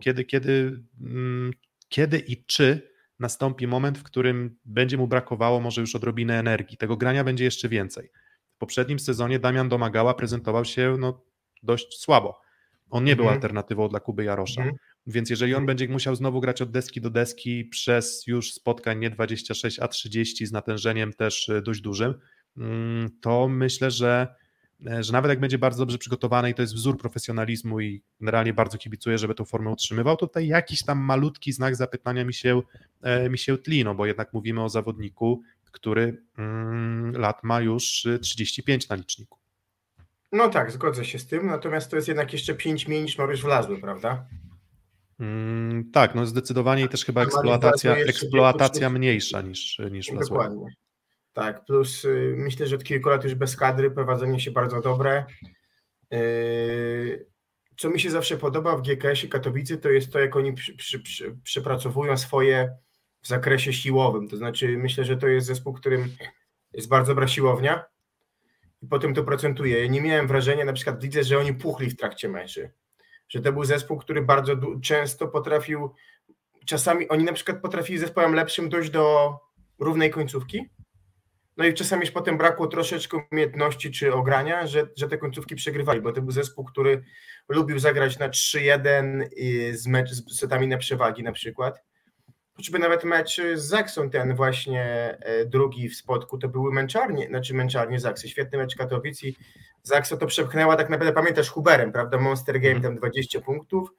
[0.00, 1.50] kiedy, kiedy, mm,
[1.88, 6.76] kiedy i czy nastąpi moment, w którym będzie mu brakowało może już odrobinę energii.
[6.76, 8.10] Tego grania będzie jeszcze więcej.
[8.54, 11.24] W poprzednim sezonie Damian Domagała prezentował się no,
[11.62, 12.40] dość słabo.
[12.92, 13.36] On nie był mhm.
[13.36, 14.60] alternatywą dla Kuby Jarosza.
[14.60, 14.78] Mhm.
[15.06, 15.66] Więc jeżeli on mhm.
[15.66, 20.46] będzie musiał znowu grać od deski do deski przez już spotkań nie 26, a 30
[20.46, 22.14] z natężeniem też y, dość dużym,
[22.56, 24.34] mm, to myślę, że
[24.86, 28.54] E, że nawet jak będzie bardzo dobrze przygotowany i to jest wzór profesjonalizmu i generalnie
[28.54, 32.62] bardzo kibicuję, żeby tą formę utrzymywał, to tutaj jakiś tam malutki znak zapytania mi się,
[33.02, 38.06] e, mi się tli, no bo jednak mówimy o zawodniku, który mm, lat ma już
[38.22, 39.38] 35 na liczniku.
[40.32, 43.42] No tak, zgodzę się z tym, natomiast to jest jednak jeszcze 5 mniej niż Mariusz
[43.42, 44.26] Wlazły, prawda?
[45.20, 50.28] Mm, tak, no zdecydowanie i też chyba eksploatacja, eksploatacja mniejsza niż, niż Wlazły.
[50.28, 50.66] Dokładnie.
[51.32, 55.24] Tak, plus y, myślę, że od kilku lat już bez kadry prowadzenie się bardzo dobre.
[56.14, 57.26] Y,
[57.76, 61.00] co mi się zawsze podoba w GKS-ie Katowice, to jest to, jak oni przy, przy,
[61.00, 62.76] przy, przepracowują swoje
[63.22, 64.28] w zakresie siłowym.
[64.28, 66.16] To znaczy, myślę, że to jest zespół, którym
[66.72, 67.91] jest bardzo dobra siłownia
[68.82, 69.80] i potem to procentuje.
[69.80, 72.72] Ja nie miałem wrażenia, na przykład widzę, że oni puchli w trakcie meczy.
[73.28, 75.94] Że to był zespół, który bardzo często potrafił,
[76.66, 79.36] czasami oni na przykład potrafili zespołem lepszym dojść do
[79.78, 80.70] równej końcówki,
[81.56, 86.00] no i czasami już potem brakło troszeczkę umiejętności czy ogrania, że, że te końcówki przegrywali,
[86.00, 87.04] bo to był zespół, który
[87.48, 89.24] lubił zagrać na 3-1
[89.72, 91.82] z, z setami na przewagi na przykład.
[92.56, 94.82] Choćby nawet mecz z Zaksą, ten właśnie
[95.20, 99.36] e, drugi w spotku, to były męczarnie, znaczy męczarnie Zaksy, świetny mecz Katowic i
[99.82, 102.94] Zaksa to przepchnęła tak naprawdę, pamiętasz Huberem, prawda, Monster Game, mhm.
[102.94, 103.92] tam 20 punktów,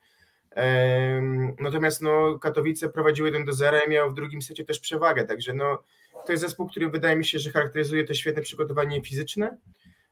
[1.59, 5.53] Natomiast no, Katowice prowadziły 1 do 0 i miał w drugim secie też przewagę, także
[5.53, 5.83] no,
[6.25, 9.57] to jest zespół, który wydaje mi się, że charakteryzuje to świetne przygotowanie fizyczne,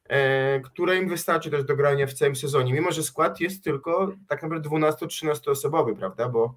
[0.09, 4.13] e, które im wystarczy też do grania w całym sezonie, mimo że skład jest tylko
[4.27, 6.55] tak naprawdę 12-13 osobowy, prawda, bo,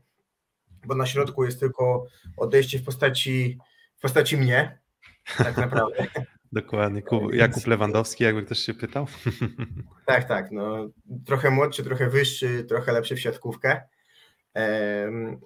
[0.86, 2.06] bo na środku jest tylko
[2.36, 3.58] odejście w postaci,
[3.96, 4.78] w postaci mnie,
[5.38, 6.06] tak naprawdę.
[6.52, 7.02] Dokładnie.
[7.32, 9.06] Jakub Lewandowski, jakby ktoś się pytał.
[10.06, 10.50] Tak, tak.
[10.52, 10.88] No,
[11.26, 13.82] trochę młodszy, trochę wyższy, trochę lepszy w siatkówkę.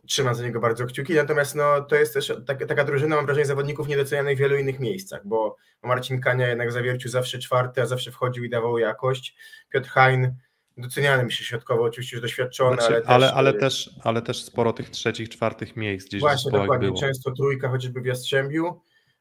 [0.06, 3.46] Trzymam za niego bardzo kciuki, natomiast no, to jest też taka, taka drużyna, mam wrażenie,
[3.46, 8.10] zawodników niedocenianych w wielu innych miejscach, bo Marcin Kania jednak zawiercił zawsze czwarty, a zawsze
[8.10, 9.36] wchodził i dawał jakość.
[9.68, 10.34] Piotr Hein
[10.78, 14.44] doceniany mi się środkowo, oczywiście już doświadczony, znaczy, ale, ale, też, ale, też, ale też
[14.44, 17.00] sporo tych trzecich, czwartych miejsc gdzieś Właśnie, dokładnie, było.
[17.00, 18.80] często trójka chociażby w Jastrzębiu.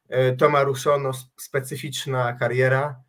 [0.10, 3.04] E, Toma Rusono, specyficzna kariera,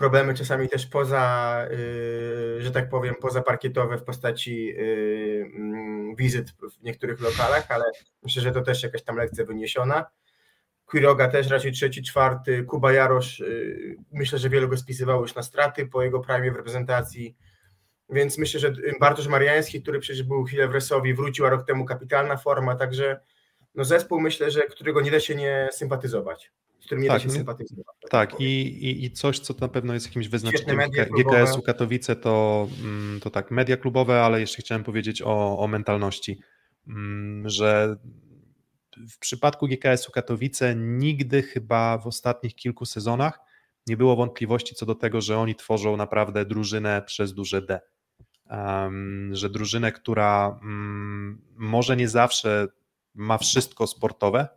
[0.00, 6.82] problemy czasami też poza, y, że tak powiem, pozaparkietowe w postaci y, mm, wizyt w
[6.82, 7.84] niektórych lokalach, ale
[8.22, 10.06] myślę, że to też jakaś tam lekcja wyniesiona.
[10.86, 15.42] Quiroga też raczej trzeci, czwarty, Kuba Jarosz, y, myślę, że wielu go spisywało już na
[15.42, 17.36] straty po jego prime w reprezentacji,
[18.12, 21.84] więc myślę, że Bartosz Mariański, który przecież był chwilę w Resowi, wrócił, a rok temu
[21.84, 23.20] kapitalna forma, także
[23.74, 26.50] no zespół myślę, że którego nie da się nie sympatyzować
[26.80, 27.96] z którym nie tak, da się no sympatyzować.
[28.00, 30.78] Tak, tak i, i, i coś, co na pewno jest jakimś wyznacznikiem
[31.16, 36.40] GKS-u Katowice, to, mm, to tak, media klubowe, ale jeszcze chciałem powiedzieć o, o mentalności,
[36.88, 37.96] mm, że
[39.10, 43.38] w przypadku GKS-u Katowice nigdy chyba w ostatnich kilku sezonach
[43.86, 47.80] nie było wątpliwości co do tego, że oni tworzą naprawdę drużynę przez duże D.
[49.32, 52.68] Że drużynę, która um, może nie zawsze
[53.14, 54.48] ma wszystko sportowe,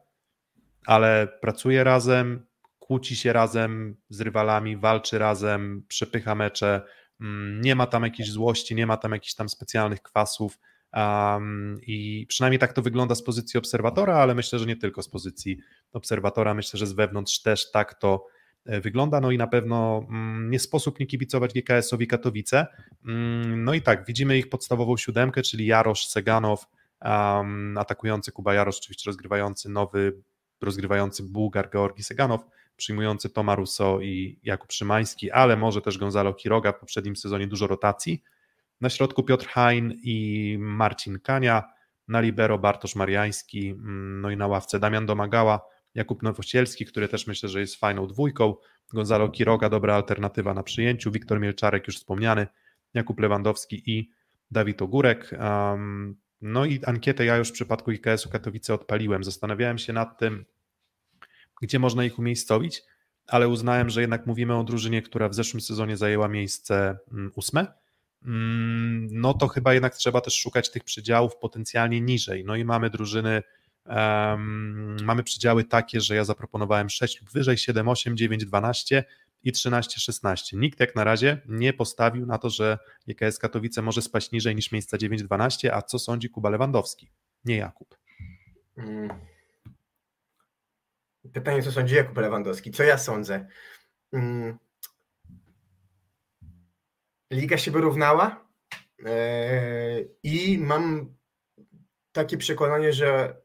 [0.86, 2.46] ale pracuje razem,
[2.80, 6.82] kłóci się razem z rywalami, walczy razem, przepycha mecze,
[7.22, 10.60] mm, nie ma tam jakiejś złości, nie ma tam jakichś tam specjalnych kwasów
[10.94, 15.10] um, i przynajmniej tak to wygląda z pozycji obserwatora, ale myślę, że nie tylko z
[15.10, 15.58] pozycji
[15.94, 18.26] obserwatora, myślę, że z wewnątrz też tak to
[18.66, 22.68] wygląda, no i na pewno mm, nie sposób nie kibicować GKS-owi Katowice,
[23.06, 26.66] mm, no i tak, widzimy ich podstawową siódemkę, czyli Jarosz, Seganow,
[27.78, 30.14] atakujący Kuba Jarosz, oczywiście rozgrywający nowy
[30.62, 32.42] rozgrywający Bułgar Georgi Seganow,
[32.76, 37.68] przyjmujący Toma Russo i Jakub Szymański, ale może też Gonzalo Quiroga w poprzednim sezonie dużo
[37.68, 38.24] rotacji.
[38.82, 41.64] Na środku Piotr Hein i Marcin Kania,
[42.08, 47.28] na libero Bartosz Mariański, mm, no i na ławce Damian Domagała, Jakub Nowosielski, który też
[47.28, 48.56] myślę, że jest fajną dwójką,
[48.94, 52.48] Gonzalo Quiroga, dobra alternatywa na przyjęciu, Wiktor Mielczarek już wspomniany,
[52.94, 54.12] Jakub Lewandowski i
[54.52, 55.32] Dawid Ogórek.
[56.42, 59.24] No i ankietę ja już w przypadku IKS-u Katowice odpaliłem.
[59.24, 60.46] Zastanawiałem się nad tym,
[61.62, 62.84] gdzie można ich umiejscowić,
[63.28, 67.68] ale uznałem, że jednak mówimy o drużynie, która w zeszłym sezonie zajęła miejsce mm, ósme.
[68.26, 72.46] Mm, no to chyba jednak trzeba też szukać tych przedziałów potencjalnie niżej.
[72.46, 73.44] No i mamy drużyny,
[73.86, 79.04] um, mamy przedziały takie, że ja zaproponowałem 6 lub wyżej, 7, 8, 9, 12
[79.44, 80.58] i 13-16.
[80.58, 82.78] Nikt jak na razie nie postawił na to, że
[83.08, 87.12] GKS Katowice może spaść niżej niż miejsca 9-12, a co sądzi Kuba Lewandowski?
[87.46, 87.98] Nie Jakub.
[88.78, 89.10] Mm.
[91.34, 92.72] Pytanie, co sądzi Jakub Lewandowski?
[92.72, 93.48] Co ja sądzę?
[94.14, 94.58] Mm.
[97.32, 98.48] Liga się wyrównała
[99.06, 101.16] eee, i mam
[102.12, 103.43] takie przekonanie, że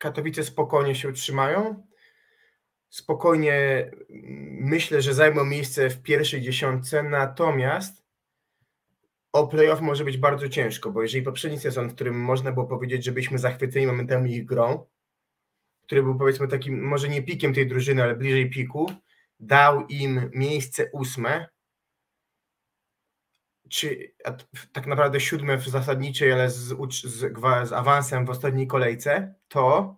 [0.00, 1.86] Katowice spokojnie się utrzymają.
[2.88, 3.90] Spokojnie
[4.60, 8.04] myślę, że zajmą miejsce w pierwszej dziesiątce, natomiast
[9.32, 13.04] o playoff może być bardzo ciężko, bo jeżeli poprzedni sezon, w którym można było powiedzieć,
[13.04, 14.86] że byliśmy zachwyceni momentami ich grą,
[15.82, 18.92] który był powiedzmy takim, może nie pikiem tej drużyny, ale bliżej piku,
[19.40, 21.48] dał im miejsce ósme,
[23.70, 24.14] czy
[24.72, 29.96] tak naprawdę siódme w zasadniczej, ale z, z, z awansem w ostatniej kolejce, to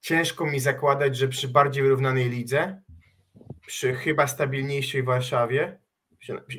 [0.00, 2.82] ciężko mi zakładać, że przy bardziej wyrównanej lidze,
[3.66, 5.78] przy chyba stabilniejszej Warszawie,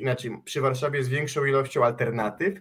[0.00, 2.60] inaczej przy Warszawie z większą ilością alternatyw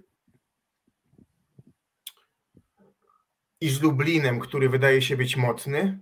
[3.62, 6.00] i z Lublinem, który wydaje się być mocny,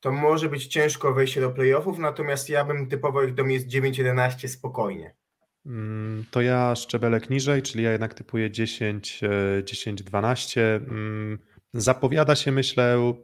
[0.00, 4.48] to może być ciężko wejście do playoffów, natomiast ja bym typował ich do miejsc 9-11
[4.48, 5.21] spokojnie.
[5.66, 10.60] Mm, to ja szczebelek niżej, czyli ja jednak typuję 10-12.
[10.60, 11.38] E, mm,
[11.74, 13.14] zapowiada się, myślę,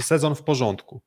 [0.00, 1.02] sezon w porządku.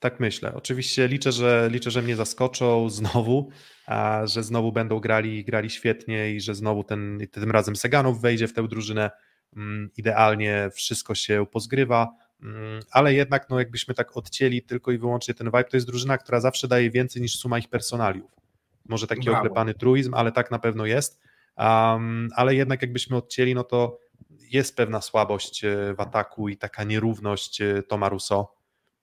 [0.00, 0.54] Tak myślę.
[0.54, 3.50] Oczywiście liczę, że liczę, że mnie zaskoczą znowu,
[3.86, 8.48] a że znowu będą grali, grali świetnie i że znowu ten, tym razem Seganów wejdzie
[8.48, 9.10] w tę drużynę.
[9.56, 12.08] Mm, idealnie wszystko się pozgrywa,
[12.42, 16.18] mm, ale jednak, no jakbyśmy tak odcięli tylko i wyłącznie ten vibe, to jest drużyna,
[16.18, 18.41] która zawsze daje więcej niż suma ich personaliów.
[18.88, 19.38] Może taki Brawo.
[19.38, 21.20] oklepany truizm, ale tak na pewno jest.
[21.56, 23.98] um, ale jednak jakbyśmy odcięli, no to
[24.30, 25.62] jest pewna słabość
[25.96, 28.54] w ataku i taka nierówność Toma Russo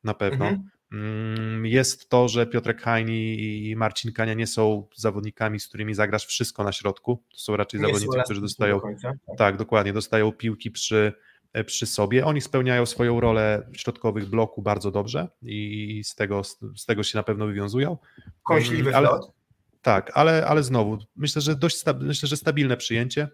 [0.03, 0.45] na pewno.
[0.47, 0.69] Mhm.
[0.91, 6.25] Mm, jest to, że Piotrek Hajni i Marcin Kania nie są zawodnikami, z którymi zagrasz
[6.25, 7.23] wszystko na środku.
[7.31, 8.79] To są raczej nie zawodnicy, którzy dostają.
[8.79, 9.37] Do tak.
[9.37, 11.13] tak, dokładnie, dostają piłki przy,
[11.53, 12.25] e, przy sobie.
[12.25, 16.43] Oni spełniają swoją rolę środkowych bloku bardzo dobrze i z tego,
[16.75, 17.97] z tego się na pewno wywiązują.
[18.43, 19.31] Kąśliwy ale, flot.
[19.81, 23.27] Tak, ale, ale znowu, myślę, że dość myślę, że stabilne przyjęcie.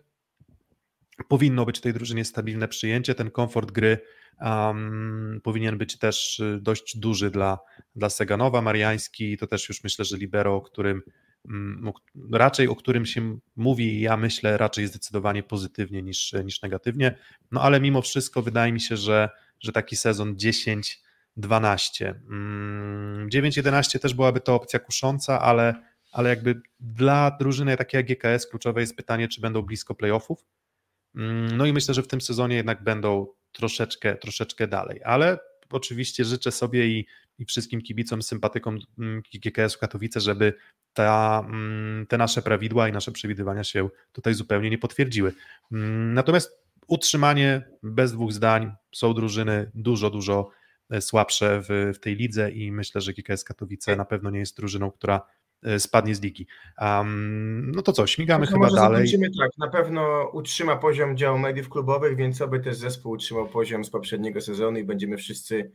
[1.28, 3.16] Powinno być w tej drużynie stabilne przyjęcie.
[3.16, 4.00] Ten komfort gry
[4.42, 7.60] um, powinien być też y, dość duży dla,
[7.96, 8.62] dla Seganowa.
[8.62, 11.02] Mariański to też już myślę, że libero, o którym
[11.46, 11.92] um,
[12.34, 17.18] raczej o którym się mówi, ja myślę raczej zdecydowanie pozytywnie niż, niż negatywnie.
[17.52, 19.30] No ale mimo wszystko wydaje mi się, że,
[19.60, 21.02] że taki sezon 10
[21.38, 22.16] 12.
[23.28, 25.76] 9-11 też byłaby to opcja kusząca, ale,
[26.16, 30.46] ale jakby dla drużyny takiej jak GKS kluczowe jest pytanie, czy będą blisko playoffów.
[31.16, 35.40] Mm, no i myślę, że w tym sezonie jednak będą troszeczkę, troszeczkę dalej, ale
[35.72, 37.06] oczywiście życzę sobie i,
[37.40, 40.54] i wszystkim kibicom, sympatykom mm, GKS-u Katowice, żeby
[40.94, 45.34] ta, mm, te nasze prawidła i nasze przewidywania się tutaj zupełnie nie potwierdziły.
[46.14, 50.50] Natomiast utrzymanie bez dwóch zdań, są drużyny dużo, dużo
[50.90, 54.58] e, słabsze w, w tej lidze i myślę, że GKS Katowice na pewno nie jest
[54.58, 55.36] drużyną, która
[55.78, 56.48] spadnie z ligi.
[56.82, 59.12] Um, no to co, śmigamy no chyba dalej.
[59.40, 63.90] Tak, na pewno utrzyma poziom działu mediów klubowych, więc oby też zespół utrzymał poziom z
[63.90, 65.72] poprzedniego sezonu i będziemy wszyscy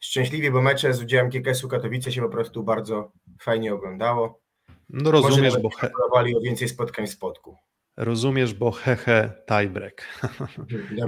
[0.00, 4.40] szczęśliwi, bo mecze z udziałem GKS-u Katowice się po prostu bardzo fajnie oglądało.
[4.88, 5.70] No rozumiesz, bo...
[5.70, 5.90] He...
[6.14, 7.56] o więcej spotkań w spotku.
[7.96, 10.08] Rozumiesz, bo hehe tiebreak.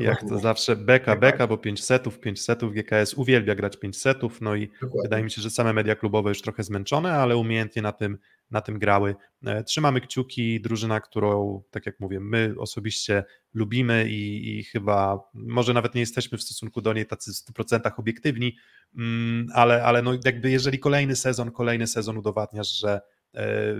[0.00, 4.40] Jak to zawsze beka, beka, bo 5 setów, 5 setów, GKS uwielbia grać 5 setów,
[4.40, 5.02] no i Dokładnie.
[5.02, 8.18] wydaje mi się, że same media klubowe już trochę zmęczone, ale umiejętnie na tym,
[8.50, 9.16] na tym grały.
[9.46, 13.24] E, trzymamy kciuki, drużyna, którą, tak jak mówię, my osobiście
[13.54, 17.90] lubimy i, i chyba może nawet nie jesteśmy w stosunku do niej tacy w 100%
[17.96, 18.56] obiektywni,
[18.98, 23.00] mm, ale, ale no jakby jeżeli kolejny sezon, kolejny sezon udowadniasz, że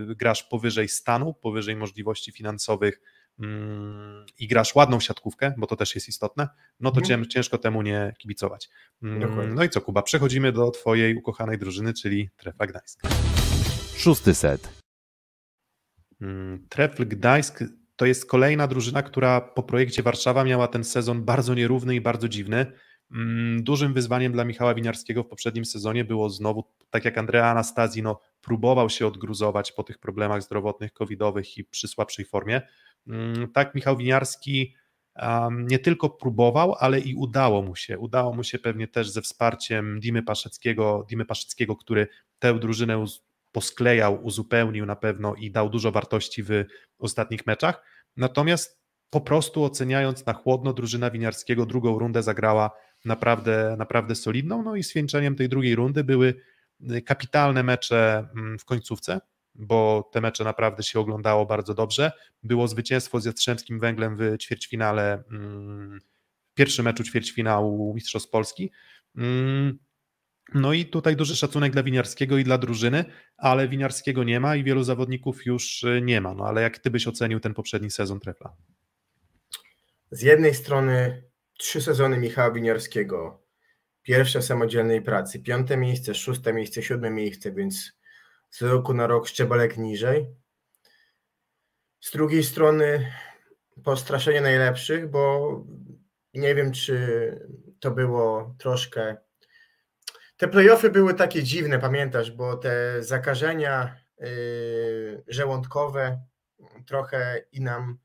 [0.06, 3.00] grasz powyżej stanu, powyżej możliwości finansowych
[3.40, 6.48] mm, i grasz ładną siatkówkę, bo to też jest istotne,
[6.80, 7.28] no to mhm.
[7.28, 8.68] ciężko temu nie kibicować.
[9.02, 13.00] Mm, no i co, Kuba, przechodzimy do Twojej ukochanej drużyny, czyli Trefla Gdańsk.
[13.96, 14.68] Szósty set.
[16.20, 17.64] Mm, Trefl Gdańsk
[17.96, 22.28] to jest kolejna drużyna, która po projekcie Warszawa miała ten sezon bardzo nierówny i bardzo
[22.28, 22.72] dziwny.
[23.58, 28.20] Dużym wyzwaniem dla Michała Winiarskiego w poprzednim sezonie było znowu, tak jak Andrea Anastazji, no,
[28.40, 32.62] próbował się odgruzować po tych problemach zdrowotnych, covidowych i przy słabszej formie.
[33.06, 34.74] Mm, tak, Michał Winiarski
[35.50, 37.98] nie tylko próbował, ale i udało mu się.
[37.98, 43.04] Udało mu się pewnie też ze wsparciem Dimy Paszeckiego, Dimy Paszeckiego który tę drużynę
[43.52, 46.64] posklejał, uzupełnił na pewno i dał dużo wartości w
[46.98, 47.82] ostatnich meczach.
[48.16, 48.80] Natomiast
[49.10, 52.70] po prostu oceniając na chłodno, drużyna Winiarskiego drugą rundę zagrała
[53.06, 54.62] naprawdę, naprawdę solidną.
[54.62, 56.34] No i zwieńczeniem tej drugiej rundy były
[57.06, 59.20] kapitalne mecze mm, w końcówce,
[59.54, 62.12] bo te mecze naprawdę się oglądało bardzo dobrze.
[62.42, 66.00] Było zwycięstwo z Jastrzębskim Węglem w ćwierćfinale, mm,
[66.50, 68.70] w pierwszym meczu ćwierćfinału Mistrzostw Polski.
[69.16, 69.78] Mm,
[70.54, 73.04] no i tutaj duży szacunek dla Winiarskiego i dla drużyny,
[73.36, 76.34] ale Winiarskiego nie ma i wielu zawodników już y, nie ma.
[76.34, 78.52] No ale jak ty byś ocenił ten poprzedni sezon Trefla?
[80.10, 81.22] Z jednej strony
[81.56, 83.46] trzy sezony Michała Winiarskiego
[84.02, 87.92] pierwsze samodzielnej pracy, piąte miejsce, szóste miejsce, siódme miejsce, więc
[88.50, 90.26] z roku na rok szczebelek niżej.
[92.00, 93.12] Z drugiej strony
[93.84, 95.50] postraszenie najlepszych, bo
[96.34, 96.96] nie wiem, czy
[97.80, 99.16] to było troszkę.
[100.36, 106.20] Te playoffy były takie dziwne, pamiętasz, bo te zakażenia yy, żołądkowe
[106.86, 107.98] trochę i nam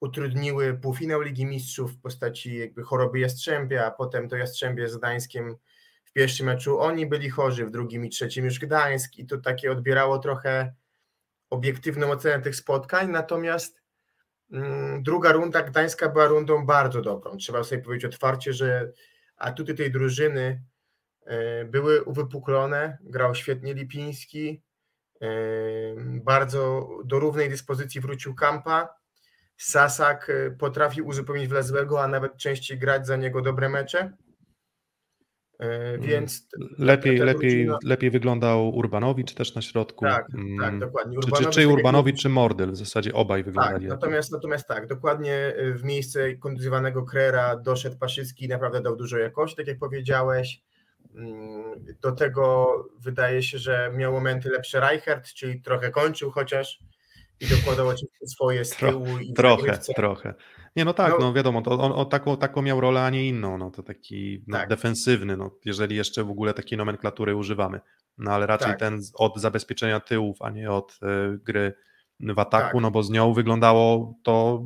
[0.00, 5.56] utrudniły półfinał Ligi Mistrzów w postaci jakby choroby Jastrzębia, a potem to Jastrzębie z Gdańskiem
[6.04, 6.80] w pierwszym meczu.
[6.80, 10.74] Oni byli chorzy, w drugim i trzecim już Gdańsk i to takie odbierało trochę
[11.50, 13.82] obiektywną ocenę tych spotkań, natomiast
[14.52, 17.36] mm, druga runda Gdańska była rundą bardzo dobrą.
[17.36, 18.92] Trzeba sobie powiedzieć otwarcie, że
[19.36, 20.62] atuty tej drużyny
[21.22, 24.62] y, były uwypuklone, grał świetnie Lipiński,
[25.22, 25.26] y,
[26.24, 28.99] bardzo do równej dyspozycji wrócił Kampa,
[29.60, 34.12] Sasak y, potrafi uzupełnić Wlazłego, a nawet częściej grać za niego dobre mecze.
[35.62, 36.00] Y, mm.
[36.00, 36.48] Więc
[36.78, 40.04] lepiej, lepiej, lepiej wyglądał Urbanowicz też na środku.
[40.04, 40.78] Tak, tak mm.
[40.80, 41.18] dokładnie.
[41.18, 42.70] Urbanowicz, czy, czy, czy tak Urbanowicz, czy Mordyl?
[42.70, 43.88] W zasadzie obaj wyglądali.
[43.88, 48.96] Tak, natomiast, natomiast tak, dokładnie y, w miejsce kontuzjowanego Krera doszedł Paszycki i naprawdę dał
[48.96, 50.62] dużo jakości, tak jak powiedziałeś.
[51.14, 56.78] Mm, do tego wydaje się, że miał momenty lepsze Reichert, czyli trochę kończył chociaż
[57.40, 59.04] i dokładał oczywiście swoje z tyłu.
[59.04, 60.34] Tro, i trochę, trochę.
[60.76, 63.28] Nie, no tak, no, no wiadomo, to on, on, taką, taką miał rolę, a nie
[63.28, 64.68] inną, no to taki no, tak.
[64.68, 67.80] defensywny, no, jeżeli jeszcze w ogóle takiej nomenklatury używamy,
[68.18, 68.78] no ale raczej tak.
[68.78, 70.96] ten od zabezpieczenia tyłów, a nie od y,
[71.38, 71.74] gry
[72.20, 72.82] w ataku, tak.
[72.82, 74.62] no bo z nią wyglądało to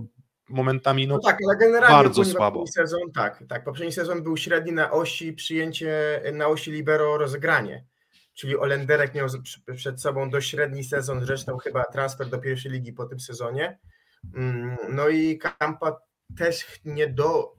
[0.48, 2.66] momentami no, no tak, ale generalnie bardzo słabo.
[2.66, 7.84] Sezon, tak, tak, poprzedni sezon był średni na osi przyjęcie, na osi libero rozegranie,
[8.34, 9.28] czyli Olenderek miał
[9.76, 13.78] przed sobą dość średni sezon, zresztą chyba transfer do pierwszej ligi po tym sezonie,
[14.34, 16.00] mm, no i Kampa
[16.36, 17.56] też nie do,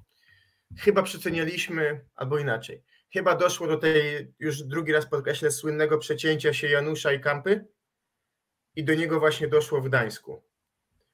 [0.78, 6.68] chyba przecenialiśmy, albo inaczej, chyba doszło do tej, już drugi raz podkreślę, słynnego przecięcia się
[6.68, 7.68] Janusza i Kampy
[8.76, 10.44] i do niego właśnie doszło w Gdańsku,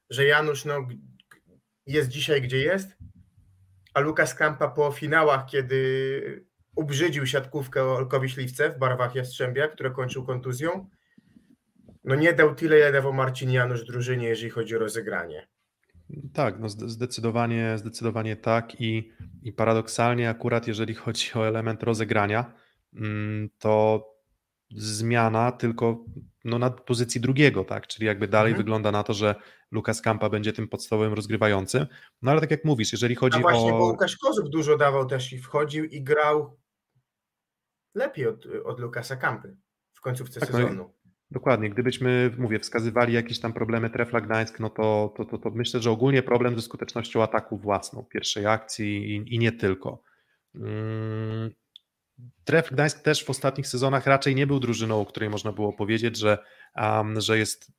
[0.09, 0.87] że Janusz no,
[1.85, 2.97] jest dzisiaj, gdzie jest,
[3.93, 10.25] a Lukas Kampa po finałach, kiedy ubrzydził siatkówkę Olkowi Śliwce w barwach Jastrzębia, które kończył
[10.25, 10.89] kontuzją,
[12.03, 15.47] no nie dał tyle, ile dawał Marcin Janusz drużynie, jeżeli chodzi o rozegranie.
[16.33, 19.11] Tak, no zdecydowanie, zdecydowanie tak i,
[19.43, 22.53] i paradoksalnie akurat jeżeli chodzi o element rozegrania,
[22.95, 24.05] mm, to
[24.75, 26.05] zmiana tylko
[26.45, 27.87] no, na pozycji drugiego, tak?
[27.87, 28.63] Czyli jakby dalej mhm.
[28.63, 29.35] wygląda na to, że
[29.71, 31.85] Lukas Kampa będzie tym podstawowym rozgrywającym.
[32.21, 33.79] No ale tak jak mówisz, jeżeli chodzi A właśnie, o.
[33.79, 36.57] Bo Łukasz Kozów dużo dawał też i wchodził i grał
[37.95, 39.57] lepiej od, od Lukasa Kampy
[39.93, 40.75] w końcówce tak, no sezonu.
[40.75, 40.93] No,
[41.31, 41.69] dokładnie.
[41.69, 45.91] Gdybyśmy, mówię, wskazywali jakieś tam problemy Trefla Gdańsk, no to, to, to, to myślę, że
[45.91, 50.03] ogólnie problem ze skutecznością ataku własną, pierwszej akcji i, i nie tylko.
[50.53, 51.51] Hmm.
[52.43, 56.17] Tref Gdańsk też w ostatnich sezonach raczej nie był drużyną, o której można było powiedzieć,
[56.17, 56.37] że,
[56.75, 57.71] um, że jest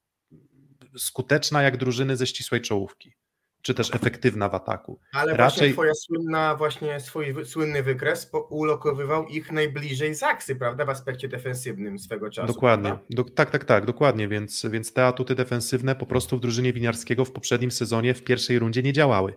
[0.97, 3.15] skuteczna jak drużyny ze ścisłej czołówki,
[3.63, 5.01] czy też efektywna w ataku.
[5.13, 5.59] Ale raczej...
[5.59, 11.99] właśnie twoja słynna, właśnie swój słynny wykres ulokowywał ich najbliżej Zaksy, prawda, w aspekcie defensywnym
[11.99, 12.53] swego czasu.
[12.53, 16.73] Dokładnie, Do, tak, tak, tak, dokładnie, więc, więc te atuty defensywne po prostu w drużynie
[16.73, 19.35] Winiarskiego w poprzednim sezonie w pierwszej rundzie nie działały.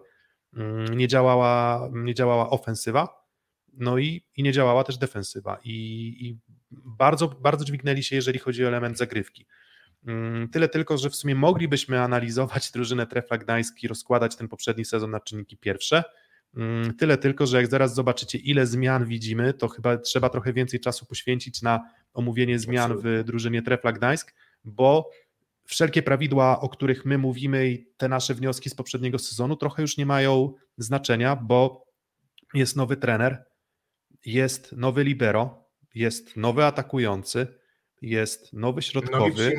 [0.54, 3.26] Mm, nie działała, nie działała ofensywa,
[3.74, 5.60] no i, i nie działała też defensywa.
[5.64, 5.72] I,
[6.20, 6.40] I,
[6.72, 9.48] bardzo, bardzo dźwignęli się, jeżeli chodzi o element zagrywki.
[10.06, 14.86] Mm, tyle tylko, że w sumie moglibyśmy analizować drużynę Trefla Gdańsk i rozkładać ten poprzedni
[14.86, 16.04] sezon na czynniki pierwsze.
[16.58, 20.80] Mm, tyle tylko, że jak zaraz zobaczycie, ile zmian widzimy, to chyba trzeba trochę więcej
[20.80, 24.34] czasu poświęcić na omówienie zmian w drużynie Trefla Gdańsk,
[24.64, 25.10] bo
[25.66, 29.98] wszelkie prawidła, o których my mówimy i te nasze wnioski z poprzedniego sezonu trochę już
[29.98, 31.86] nie mają znaczenia, bo
[32.54, 33.46] jest nowy trener,
[34.26, 37.48] jest nowy libero, jest nowy atakujący,
[38.02, 39.56] jest nowy środkowy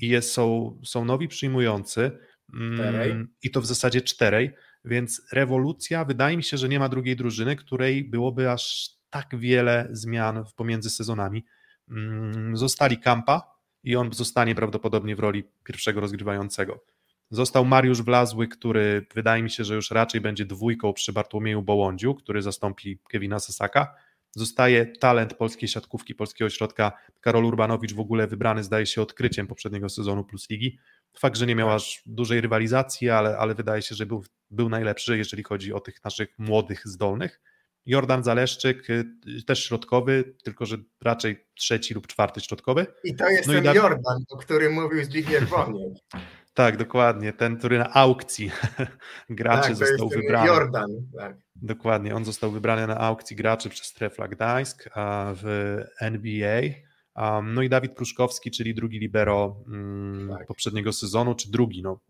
[0.00, 2.18] i jest, są, są nowi przyjmujący
[2.54, 4.54] mm, i to w zasadzie czterej,
[4.84, 9.88] więc rewolucja, wydaje mi się, że nie ma drugiej drużyny, której byłoby aż tak wiele
[9.90, 11.44] zmian pomiędzy sezonami.
[11.90, 16.84] Mm, zostali Kampa i on zostanie prawdopodobnie w roli pierwszego rozgrywającego.
[17.30, 22.14] Został Mariusz Wlazły, który wydaje mi się, że już raczej będzie dwójką przy Bartłomieju Bołądziu,
[22.14, 23.94] który zastąpi Kevina Sasaka.
[24.36, 26.92] Zostaje talent polskiej siatkówki, polskiego ośrodka.
[27.20, 30.78] Karol Urbanowicz w ogóle wybrany zdaje się odkryciem poprzedniego sezonu Plus Ligi.
[31.18, 35.18] Fakt, że nie miał aż dużej rywalizacji, ale, ale wydaje się, że był, był najlepszy,
[35.18, 37.40] jeżeli chodzi o tych naszych młodych, zdolnych.
[37.86, 39.04] Jordan Zaleszczyk, y,
[39.46, 42.86] też środkowy, tylko że raczej trzeci lub czwarty środkowy.
[43.04, 45.92] I to jest no ten Jordan, o którym mówił Zbigniew Woniek.
[46.58, 47.32] Tak, dokładnie.
[47.32, 48.50] Ten, który na aukcji
[49.30, 50.46] graczy tak, został wybrany.
[50.46, 51.36] Jordan, tak.
[51.56, 52.14] Dokładnie.
[52.14, 54.88] On został wybrany na aukcji graczy przez Trefla Gdańsk
[55.34, 56.62] w NBA.
[57.42, 60.46] No i Dawid Pruszkowski, czyli drugi libero mm, tak.
[60.46, 62.00] poprzedniego sezonu, czy drugi, no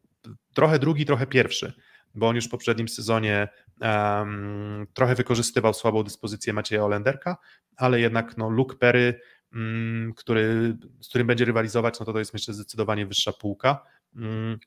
[0.55, 1.73] trochę drugi, trochę pierwszy,
[2.15, 3.49] bo on już w poprzednim sezonie
[3.81, 7.37] um, trochę wykorzystywał słabą dyspozycję Macieja Olenderka,
[7.77, 9.21] ale jednak no, Luke Perry,
[9.53, 13.85] um, który, z którym będzie rywalizować, no to to jest myślę zdecydowanie wyższa półka.
[14.15, 14.59] Mm.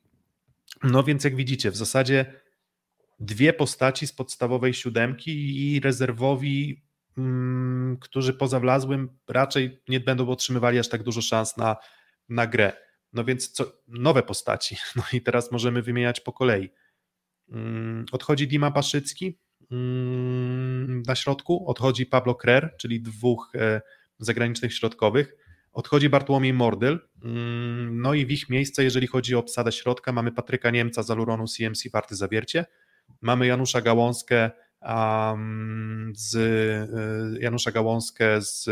[0.83, 2.41] No więc jak widzicie, w zasadzie
[3.19, 5.31] dwie postaci z podstawowej siódemki
[5.75, 6.83] i rezerwowi,
[7.17, 11.75] mm, którzy poza wlazłym raczej nie będą otrzymywali aż tak dużo szans na,
[12.29, 12.73] na grę.
[13.13, 14.75] No więc co, nowe postaci.
[14.95, 16.69] No i teraz możemy wymieniać po kolei.
[17.49, 19.39] Mm, odchodzi Dima Paszycki
[21.07, 23.81] na środku, odchodzi Pablo Krer, czyli dwóch e,
[24.19, 25.35] zagranicznych środkowych.
[25.73, 30.31] Odchodzi Bartłomiej Mordyl, mm, no i w ich miejsce, jeżeli chodzi o obsadę środka, mamy
[30.31, 32.65] Patryka Niemca z Aluronu CMC Warty Zawiercie,
[33.21, 38.65] mamy Janusza Gałąskę um, z y, Janusza Gałąskę z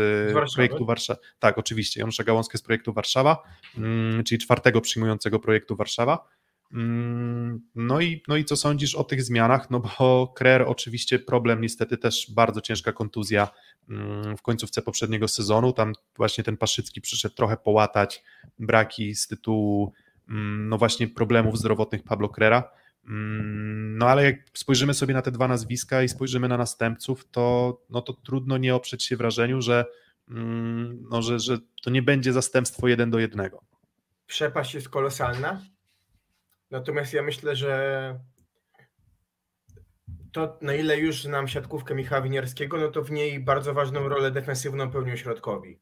[0.54, 1.20] projektu Warszawa.
[1.38, 3.42] Tak, oczywiście, Janusza Gałąskę z projektu Warszawa,
[4.26, 6.28] czyli czwartego przyjmującego projektu Warszawa.
[6.72, 9.70] Mm, no i, no i co sądzisz o tych zmianach?
[9.70, 13.48] No bo Krer oczywiście problem, niestety też bardzo ciężka kontuzja
[13.88, 15.72] mm, w końcówce poprzedniego sezonu.
[15.72, 18.22] Tam właśnie ten Paszycki przyszedł trochę połatać
[18.58, 19.92] braki z tytułu
[20.28, 22.70] mm, no właśnie problemów zdrowotnych Pablo Crera.
[23.08, 27.78] Mm, no ale jak spojrzymy sobie na te dwa nazwiska i spojrzymy na następców, to,
[27.90, 29.84] no to trudno nie oprzeć się wrażeniu, że,
[31.10, 33.62] no, że, że to nie będzie zastępstwo jeden do jednego.
[34.26, 35.60] Przepaść jest kolosalna.
[36.70, 38.20] Natomiast ja myślę, że
[40.32, 44.30] to na ile już znam siatkówkę Michała Winierskiego, no to w niej bardzo ważną rolę
[44.30, 45.80] defensywną pełnią środkowi.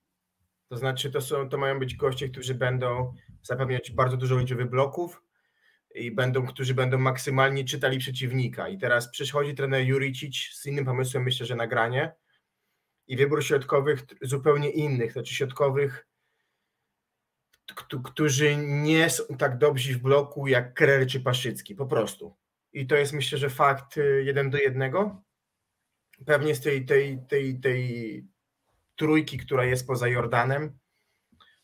[0.68, 5.22] To znaczy to, są, to mają być goście, którzy będą zapewniać bardzo dużo liczby bloków
[5.94, 8.68] i będą, którzy będą maksymalnie czytali przeciwnika.
[8.68, 12.12] I teraz przychodzi trener Juricic z innym pomysłem, myślę, że nagranie
[13.06, 16.07] i wybór środkowych zupełnie innych, znaczy środkowych,
[18.04, 22.36] którzy nie są tak dobrzy w bloku jak Krery czy Paszycki, po prostu.
[22.72, 25.22] I to jest myślę, że fakt y, jeden do jednego.
[26.26, 28.26] Pewnie z tej, tej, tej, tej
[28.96, 30.78] trójki, która jest poza Jordanem,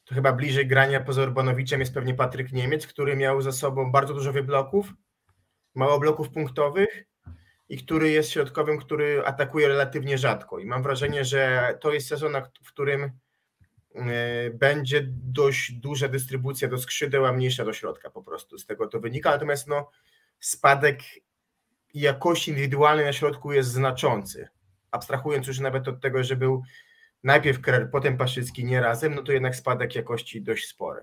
[0.05, 4.15] to chyba bliżej grania poza Urbanowiczem jest pewnie Patryk Niemiec, który miał za sobą bardzo
[4.15, 4.93] dużo wybloków,
[5.75, 7.05] mało bloków punktowych
[7.69, 10.59] i który jest środkowym, który atakuje relatywnie rzadko.
[10.59, 12.33] I mam wrażenie, że to jest sezon,
[12.63, 13.11] w którym
[14.53, 18.59] będzie dość duża dystrybucja do skrzydeł, a mniejsza do środka po prostu.
[18.59, 19.31] Z tego to wynika.
[19.31, 19.91] Natomiast no,
[20.41, 21.01] spadek
[21.95, 24.49] jakości indywidualnej na środku jest znaczący.
[24.91, 26.63] Abstrahując już nawet od tego, że był
[27.25, 31.03] najpierw Krer, potem Paszycki nie razem, no to jednak spadek jakości dość spory.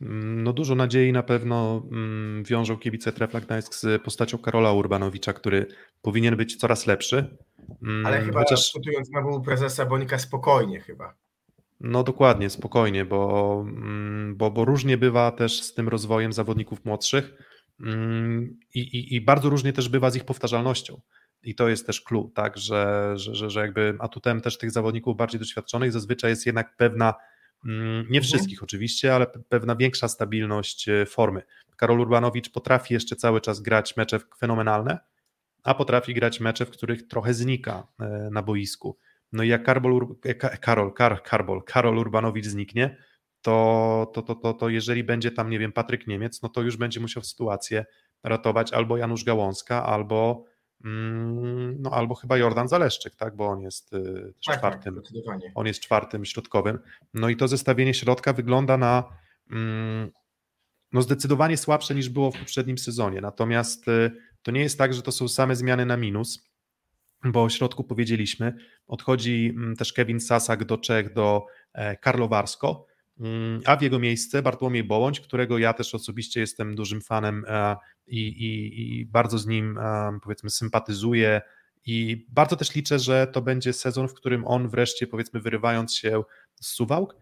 [0.00, 5.32] Mm, no dużo nadziei na pewno mm, wiążą kibice Trefla Gdańsk z postacią Karola Urbanowicza,
[5.32, 5.66] który
[6.02, 7.36] powinien być coraz lepszy.
[7.82, 8.72] Mm, Ale chyba, Chociaż...
[8.72, 11.14] cytując na prezesa Bonika, spokojnie chyba.
[11.80, 13.64] No dokładnie, spokojnie, bo,
[14.34, 17.32] bo, bo różnie bywa też z tym rozwojem zawodników młodszych
[18.74, 21.00] i, i, i bardzo różnie też bywa z ich powtarzalnością.
[21.42, 25.40] I to jest też clue, tak, że, że, że jakby atutem też tych zawodników bardziej
[25.40, 27.14] doświadczonych zazwyczaj jest jednak pewna,
[27.64, 28.22] mm, nie mhm.
[28.22, 31.42] wszystkich oczywiście, ale pewna większa stabilność e, formy.
[31.76, 34.98] Karol Urbanowicz potrafi jeszcze cały czas grać mecze fenomenalne,
[35.62, 38.96] a potrafi grać mecze, w których trochę znika e, na boisku.
[39.32, 40.92] No i jak Karol, e, Karol,
[41.24, 42.96] Karol, Karol Urbanowicz zniknie,
[43.42, 46.76] to, to, to, to, to jeżeli będzie tam, nie wiem, Patryk Niemiec, no to już
[46.76, 47.84] będzie musiał sytuację
[48.24, 50.44] ratować albo Janusz Gałązka, albo
[50.84, 55.38] Mm, no albo chyba Jordan Zaleszczyk, tak, bo on jest y, tak, tak czwartym, tak,
[55.54, 56.78] on jest czwartym środkowym.
[57.14, 59.04] No i to zestawienie środka wygląda na
[59.50, 60.10] mm,
[60.92, 63.20] no zdecydowanie słabsze niż było w poprzednim sezonie.
[63.20, 64.10] Natomiast y,
[64.42, 66.49] to nie jest tak, że to są same zmiany na minus,
[67.24, 68.54] bo o środku powiedzieliśmy,
[68.86, 72.86] odchodzi mm, też Kevin Sasak do Czech, do e, Karlowarsko,
[73.20, 77.76] Mm, a w jego miejsce Bartłomiej Bołądź, którego ja też osobiście jestem dużym fanem e,
[78.06, 81.40] i, i, i bardzo z nim e, powiedzmy sympatyzuję
[81.86, 86.22] i bardzo też liczę, że to będzie sezon, w którym on wreszcie powiedzmy wyrywając się
[86.60, 87.16] z Suwałk,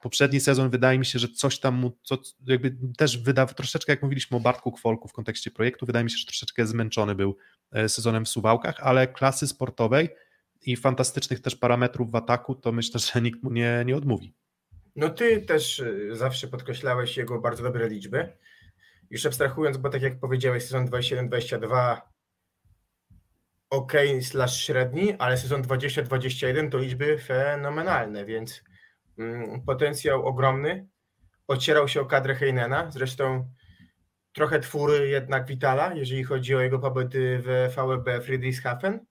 [0.00, 4.02] poprzedni sezon wydaje mi się, że coś tam mu, co, jakby też wyda, troszeczkę jak
[4.02, 7.36] mówiliśmy o Bartku Kwolku w kontekście projektu, wydaje mi się, że troszeczkę zmęczony był
[7.88, 10.08] sezonem w Suwałkach, ale klasy sportowej
[10.62, 14.34] i fantastycznych też parametrów w ataku, to myślę, że nikt mu nie, nie odmówi.
[14.96, 18.36] No ty też y, zawsze podkreślałeś jego bardzo dobre liczby.
[19.10, 22.00] Już abstrahując, bo tak jak powiedziałeś, sezon 27-22
[23.70, 28.62] ok slash średni, ale sezon 20-21 to liczby fenomenalne, więc
[29.18, 30.86] mm, potencjał ogromny.
[31.48, 33.48] Ocierał się o kadrę Heinena, zresztą
[34.32, 39.06] trochę twór jednak Vitala, jeżeli chodzi o jego pobyt w VB Friedrichshafen.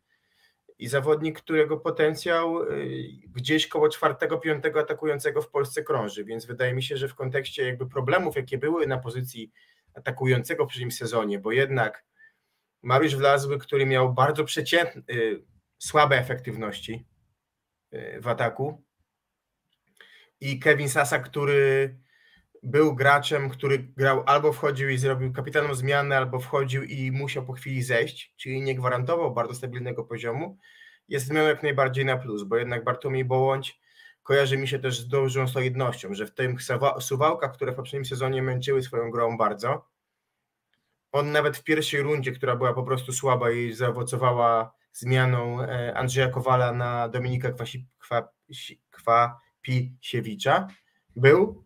[0.80, 6.74] I zawodnik, którego potencjał y, gdzieś koło czwartego, piątego atakującego w Polsce krąży, więc wydaje
[6.74, 9.52] mi się, że w kontekście jakby problemów, jakie były na pozycji
[9.94, 12.06] atakującego w poprzednim sezonie, bo jednak
[12.82, 15.44] Mariusz Wlazły, który miał bardzo przeciętne, y,
[15.78, 17.06] słabe efektywności
[17.94, 18.84] y, w ataku
[20.40, 21.96] i Kevin Sasa, który
[22.64, 27.54] był graczem, który grał albo wchodził i zrobił kapitalną zmianę, albo wchodził i musiał po
[27.54, 30.58] chwili zejść, czyli nie gwarantował bardzo stabilnego poziomu,
[31.08, 33.82] jest zmianą jak najbardziej na plus, bo jednak Bartłomiej Bołądź
[34.24, 36.58] kojarzy mi się też z dużą solidnością, że w tym
[37.00, 39.88] suwałkach, które w poprzednim sezonie męczyły swoją grą bardzo,
[41.12, 46.28] on nawet w pierwszej rundzie, która była po prostu słaba i zaowocowała zmianą e, Andrzeja
[46.28, 48.30] Kowala na Dominika Kwasi, Kwa,
[48.92, 50.68] Kwapisiewicza,
[51.16, 51.66] był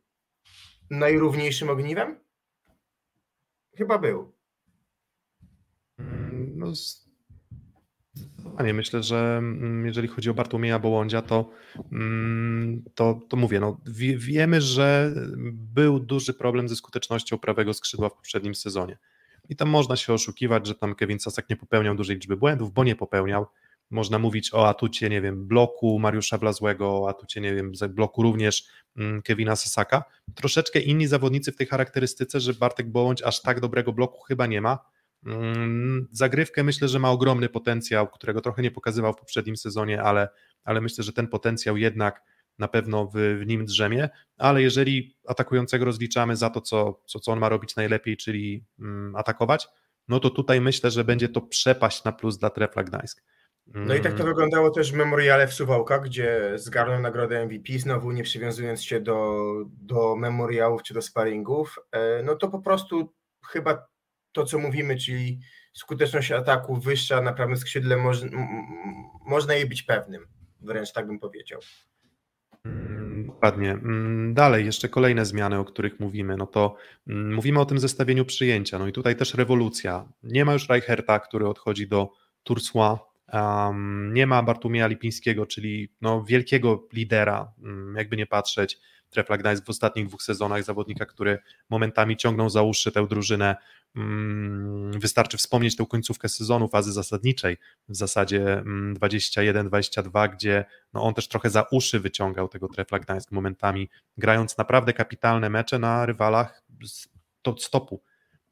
[0.90, 2.20] najrówniejszym ogniwem?
[3.78, 4.32] Chyba był.
[6.00, 6.74] Mm, no,
[8.64, 11.50] nie myślę, że mm, jeżeli chodzi o Bartłomieja Bołądzia, to,
[11.92, 15.14] mm, to, to mówię, no, wie, wiemy, że
[15.52, 18.98] był duży problem ze skutecznością prawego skrzydła w poprzednim sezonie.
[19.50, 22.84] I tam można się oszukiwać, że tam Kevin Sasak nie popełniał dużej liczby błędów, bo
[22.84, 23.46] nie popełniał.
[23.92, 28.68] Można mówić o atucie, nie wiem, bloku Mariusza Blazłego, o atucie, nie wiem, bloku również
[28.98, 30.04] mm, Kevina Sasaka.
[30.36, 34.62] Troszeczkę inni zawodnicy w tej charakterystyce, że Bartek Bołądź aż tak dobrego bloku chyba nie
[34.62, 34.80] ma.
[35.26, 40.30] Mm, zagrywkę myślę, że ma ogromny potencjał, którego trochę nie pokazywał w poprzednim sezonie, ale,
[40.64, 42.22] ale myślę, że ten potencjał jednak
[42.60, 47.32] na pewno w, w nim drzemie, ale jeżeli atakującego rozliczamy za to, co, co, co
[47.32, 49.68] on ma robić najlepiej, czyli mm, atakować,
[50.08, 53.24] no to tutaj myślę, że będzie to przepaść na plus dla Trefla Gdańsk.
[53.74, 54.28] No i tak to mm.
[54.28, 59.42] wyglądało też w memoriale w Suwałkach, gdzie zgarnął nagrodę MVP, znowu nie przywiązując się do,
[59.66, 61.76] do memoriałów czy do sparingów.
[61.92, 63.14] E, no to po prostu
[63.48, 63.88] chyba
[64.32, 65.40] to, co mówimy, czyli
[65.74, 68.18] skuteczność ataku wyższa na prawym skrzydle, moż,
[69.26, 70.28] można jej być pewnym,
[70.62, 71.60] wręcz tak bym powiedział.
[72.66, 73.72] Mm, dokładnie.
[73.72, 76.76] Mm, dalej, jeszcze kolejne zmiany, o których mówimy, no to
[77.08, 80.06] mówimy o tym zestawieniu przyjęcia, no i tutaj też rewolucja.
[80.24, 82.10] Nie ma już Reicherta, który odchodzi do
[82.44, 87.54] Tursła, um, nie ma Bartumieja Lipińskiego, czyli no, wielkiego lidera,
[87.96, 88.80] jakby nie patrzeć,
[89.10, 91.40] Trefla Gdańsk w ostatnich dwóch sezonach, zawodnika, który
[91.70, 93.56] momentami ciągnął za uszy tę drużynę.
[93.96, 97.58] Mm, wystarczy wspomnieć tę końcówkę sezonu, fazy zasadniczej,
[97.90, 98.64] w zasadzie
[98.94, 104.58] 21-22, mm, gdzie no on też trochę za uszy wyciągał tego Trefla Gdańsk momentami, grając
[104.58, 107.08] naprawdę kapitalne mecze na rywalach z
[107.60, 108.04] stopu,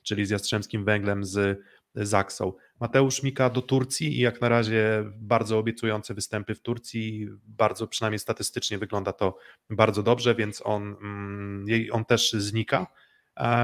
[0.04, 1.60] czyli z Jastrzębskim Węglem, z
[1.96, 2.54] Zaksą.
[2.80, 8.20] Mateusz Mika do Turcji i jak na razie bardzo obiecujące występy w Turcji, bardzo przynajmniej
[8.20, 9.38] statystycznie wygląda to
[9.70, 12.88] bardzo dobrze, więc on, mm, on też znika.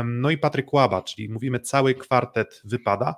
[0.06, 3.16] No i Patryk Łaba, czyli mówimy cały kwartet wypada.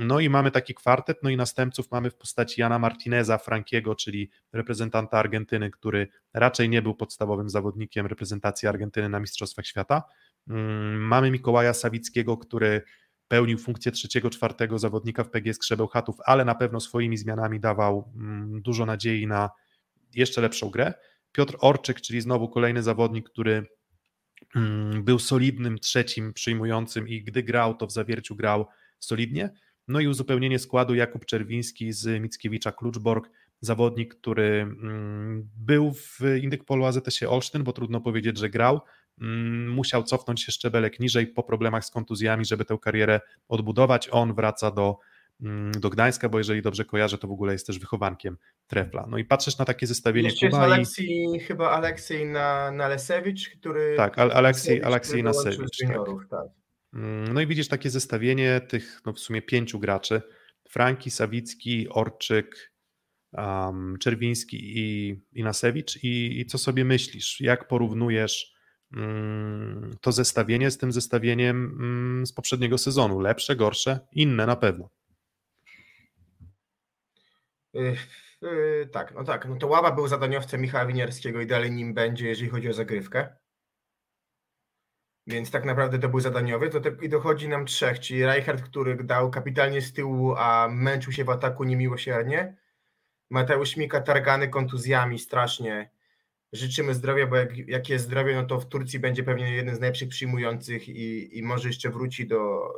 [0.00, 4.30] No i mamy taki kwartet, no i następców mamy w postaci Jana Martineza, Frankiego, czyli
[4.52, 10.02] reprezentanta Argentyny, który raczej nie był podstawowym zawodnikiem reprezentacji Argentyny na Mistrzostwach Świata.
[10.48, 12.82] Mm, mamy Mikołaja Sawickiego, który
[13.28, 18.62] pełnił funkcję trzeciego, czwartego zawodnika w PGS Krzebełchatów, ale na pewno swoimi zmianami dawał mm,
[18.62, 19.50] dużo nadziei na
[20.14, 20.94] jeszcze lepszą grę.
[21.32, 23.66] Piotr Orczyk, czyli znowu kolejny zawodnik, który
[24.56, 28.66] mm, był solidnym trzecim przyjmującym i gdy grał, to w zawierciu grał
[28.98, 29.50] solidnie.
[29.88, 33.30] No i uzupełnienie składu Jakub Czerwiński z Mickiewicza Kluczborg,
[33.60, 38.80] zawodnik, który mm, był w Indykpolu AZS-ie Olsztyn, bo trudno powiedzieć, że grał,
[39.68, 44.08] musiał cofnąć się szczebelek niżej po problemach z kontuzjami, żeby tę karierę odbudować.
[44.10, 44.98] On wraca do,
[45.40, 48.36] mm, do Gdańska, bo jeżeli dobrze kojarzę, to w ogóle jest też wychowankiem
[48.66, 49.06] Trefla.
[49.08, 51.40] No i patrzysz na takie zestawienie Jeszcze Kuba jest i...
[51.40, 53.94] chyba Aleksiej na, na Lesewicz, który...
[53.96, 55.78] Tak, Aleksiej, Aleksiej Nasewicz.
[55.88, 55.98] Tak.
[56.30, 56.46] tak.
[56.94, 60.22] Mm, no i widzisz takie zestawienie tych no w sumie pięciu graczy.
[60.68, 62.72] Franki, Sawicki, Orczyk,
[63.32, 67.40] um, Czerwiński i, i Nasewicz i, i co sobie myślisz?
[67.40, 68.51] Jak porównujesz Mm,
[70.00, 73.20] to zestawienie z tym zestawieniem mm, z poprzedniego sezonu.
[73.20, 74.90] Lepsze, gorsze, inne na pewno.
[77.74, 77.96] Yy,
[78.42, 79.48] yy, tak, no tak.
[79.48, 83.36] No to Łaba był zadaniowcem Michała Winierskiego i dalej nim będzie, jeżeli chodzi o zagrywkę.
[85.26, 86.70] Więc tak naprawdę to był zadaniowy.
[86.70, 91.24] To I dochodzi nam trzech, czyli Reichard, który dał kapitalnie z tyłu, a męczył się
[91.24, 92.56] w ataku niemiłosiernie.
[93.30, 95.90] Mateusz Mika targany kontuzjami strasznie
[96.52, 99.80] życzymy zdrowia, bo jak, jak jest zdrowie, no to w Turcji będzie pewnie jeden z
[99.80, 102.68] najlepszych przyjmujących i, i może jeszcze wróci do,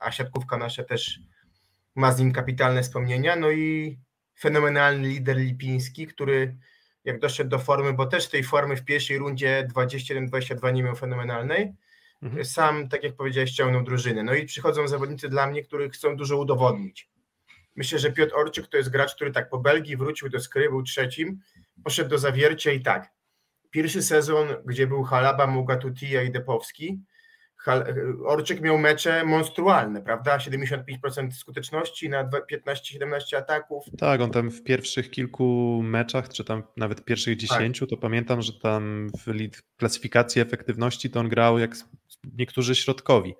[0.00, 1.20] a siatkówka nasza też
[1.94, 3.98] ma z nim kapitalne wspomnienia, no i
[4.38, 6.56] fenomenalny lider Lipiński, który
[7.04, 11.72] jak doszedł do formy, bo też tej formy w pierwszej rundzie 21-22 nie miał fenomenalnej,
[12.22, 12.44] mhm.
[12.44, 14.22] sam, tak jak powiedziałeś, ściągnął drużynę.
[14.22, 17.10] No i przychodzą zawodnicy dla mnie, którzy chcą dużo udowodnić.
[17.76, 20.82] Myślę, że Piotr Orczyk to jest gracz, który tak po Belgii wrócił do skry, był
[20.82, 21.40] trzecim,
[21.84, 23.10] poszedł do zawiercia i tak.
[23.70, 27.02] Pierwszy sezon, gdzie był Halaba, Mugatutia i Depowski,
[28.26, 30.38] Orczyk miał mecze monstrualne, prawda?
[30.38, 33.84] 75% skuteczności na 15-17 ataków.
[33.98, 37.88] Tak, on tam w pierwszych kilku meczach, czy tam nawet pierwszych 10, tak.
[37.88, 41.70] to pamiętam, że tam w klasyfikacji efektywności to on grał jak
[42.38, 43.34] niektórzy środkowi.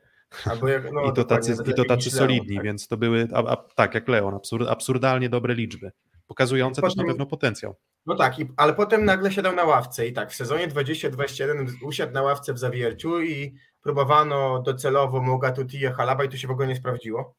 [0.66, 2.64] Jak, no, I to tacy, i to tacy solidni, tak.
[2.64, 5.92] więc to były, a, a, tak jak Leon, absurd, absurdalnie dobre liczby,
[6.26, 7.76] pokazujące potem, też na pewno potencjał.
[8.06, 12.12] No tak, i, ale potem nagle siadał na ławce i tak w sezonie 2021 usiadł
[12.12, 16.68] na ławce w Zawierciu i próbowano docelowo Mogatu Tije Halaba i to się w ogóle
[16.68, 17.34] nie sprawdziło.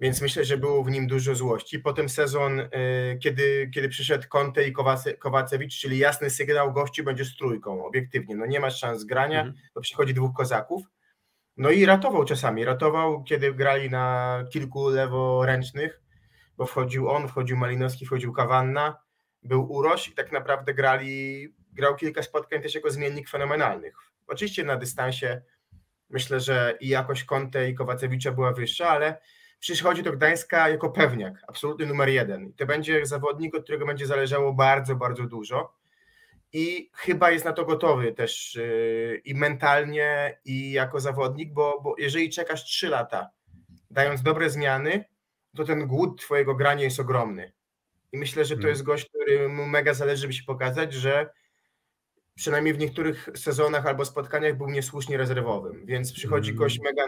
[0.00, 1.78] Więc myślę, że było w nim dużo złości.
[1.78, 2.68] Potem sezon, y,
[3.22, 8.36] kiedy, kiedy przyszedł Conte i Kowace, Kowacewicz, czyli jasny sygnał, gości będzie z trójką, obiektywnie.
[8.36, 9.58] No nie masz szans grania, mhm.
[9.74, 10.82] to przychodzi dwóch kozaków.
[11.56, 12.64] No i ratował czasami.
[12.64, 16.02] Ratował, kiedy grali na kilku leworęcznych,
[16.56, 19.03] bo wchodził on, wchodził Malinowski, wchodził Kawanna,
[19.44, 23.96] był Uroś i tak naprawdę grali, grał kilka spotkań też jako zmiennik fenomenalnych.
[24.26, 25.42] Oczywiście na dystansie
[26.10, 29.20] myślę, że i jakość Conte i Kowacewicza była wyższa, ale
[29.58, 32.48] przychodzi do Gdańska jako pewniak, absolutny numer jeden.
[32.48, 35.74] I to będzie zawodnik, od którego będzie zależało bardzo, bardzo dużo.
[36.52, 41.94] I chyba jest na to gotowy też yy, i mentalnie, i jako zawodnik, bo, bo
[41.98, 43.30] jeżeli czekasz 3 lata,
[43.90, 45.04] dając dobre zmiany,
[45.56, 47.52] to ten głód twojego grania jest ogromny.
[48.14, 48.70] I myślę, że to hmm.
[48.70, 51.30] jest gość, któremu mega zależy, żeby się pokazać, że
[52.34, 56.58] przynajmniej w niektórych sezonach albo spotkaniach był niesłusznie rezerwowym, więc przychodzi mm.
[56.58, 57.02] gość mega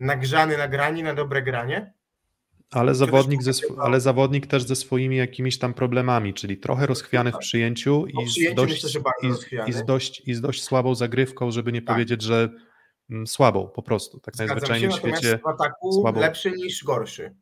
[0.00, 1.92] nagrzany na granie, na dobre granie.
[2.70, 7.32] Ale zawodnik, ze, ale zawodnik też ze swoimi jakimiś tam problemami, czyli trochę rozchwiany w
[7.32, 7.40] tak.
[7.40, 9.02] przyjęciu i, z dość, myślę,
[9.66, 11.94] i, i, z dość, i z dość słabą zagrywką, żeby nie tak.
[11.94, 12.48] powiedzieć, że
[13.10, 14.20] mm, słabą po prostu.
[14.20, 15.38] Tak Zgadzam najzwyczajniej się, w świecie.
[15.38, 16.20] W ataku słabą.
[16.20, 17.34] lepszy niż gorszy.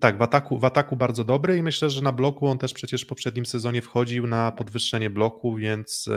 [0.00, 3.02] Tak, w ataku, w ataku bardzo dobry i myślę, że na bloku on też przecież
[3.02, 6.08] w poprzednim sezonie wchodził na podwyższenie bloku, więc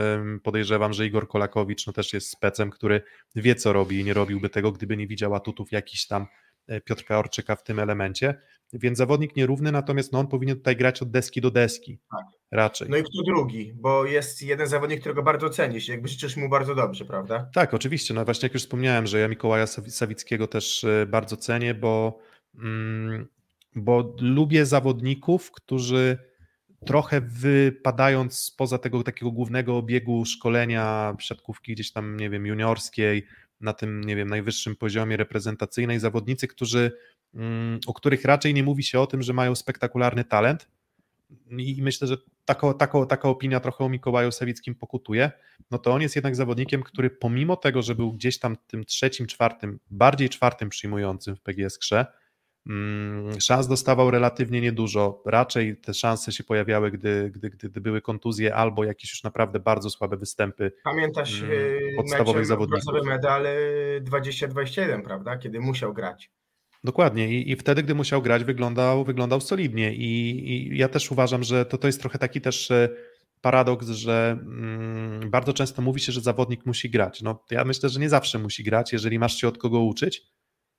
[0.42, 3.02] podejrzewam, że Igor Kolakowicz no też jest specem, który
[3.34, 6.26] wie co robi i nie robiłby tego, gdyby nie widział atutów jakiś tam
[6.66, 8.34] e, Piotrka Orczyka w tym elemencie.
[8.72, 11.98] Więc zawodnik nierówny, natomiast no on powinien tutaj grać od deski do deski.
[12.10, 12.26] Tak.
[12.50, 12.88] Raczej.
[12.90, 16.74] No i kto drugi, bo jest jeden zawodnik, którego bardzo cenisz, jakby życzysz mu bardzo
[16.74, 17.48] dobrze, prawda?
[17.54, 18.14] Tak, oczywiście.
[18.14, 22.18] No właśnie jak już wspomniałem, że ja Mikołaja Sawickiego też e, bardzo cenię, bo
[22.54, 23.28] mm,
[23.74, 26.18] bo lubię zawodników, którzy
[26.86, 33.26] trochę wypadając spoza tego takiego głównego obiegu szkolenia siatkówki gdzieś tam, nie wiem, juniorskiej,
[33.60, 36.92] na tym, nie wiem, najwyższym poziomie reprezentacyjnej, zawodnicy, którzy,
[37.34, 40.68] mm, o których raczej nie mówi się o tym, że mają spektakularny talent.
[41.50, 45.30] I myślę, że taka, taka, taka opinia trochę o Mikołaju Sawickim pokutuje,
[45.70, 49.26] no to on jest jednak zawodnikiem, który pomimo tego, że był gdzieś tam tym trzecim,
[49.26, 52.23] czwartym, bardziej czwartym przyjmującym w PGS Krze, Mm,
[53.40, 55.22] szans dostawał relatywnie niedużo.
[55.26, 59.90] Raczej te szanse się pojawiały, gdy, gdy, gdy były kontuzje albo jakieś już naprawdę bardzo
[59.90, 60.72] słabe występy.
[60.84, 63.06] Pamiętasz mm, y, podstawowych zawodników.
[63.06, 63.46] medal
[64.00, 65.38] 20-21, prawda?
[65.38, 66.30] Kiedy musiał grać.
[66.84, 71.42] Dokładnie I, i wtedy, gdy musiał grać, wyglądał, wyglądał solidnie I, i ja też uważam,
[71.42, 72.88] że to, to jest trochę taki też e,
[73.40, 77.22] paradoks, że mm, bardzo często mówi się, że zawodnik musi grać.
[77.22, 80.22] No, ja myślę, że nie zawsze musi grać, jeżeli masz się od kogo uczyć,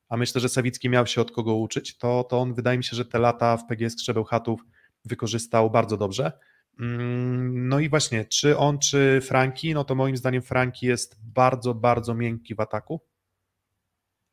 [0.09, 2.95] a myślę, że Sawicki miał się od kogo uczyć, to, to on wydaje mi się,
[2.95, 4.61] że te lata w PGS Krzebełchatów
[5.05, 6.31] wykorzystał bardzo dobrze.
[6.79, 11.73] Mm, no i właśnie, czy on, czy Franki, no to moim zdaniem Franki jest bardzo,
[11.73, 13.01] bardzo miękki w ataku.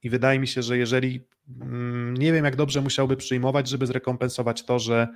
[0.03, 1.27] I wydaje mi się, że jeżeli
[1.61, 5.09] mm, nie wiem, jak dobrze musiałby przyjmować, żeby zrekompensować to, że,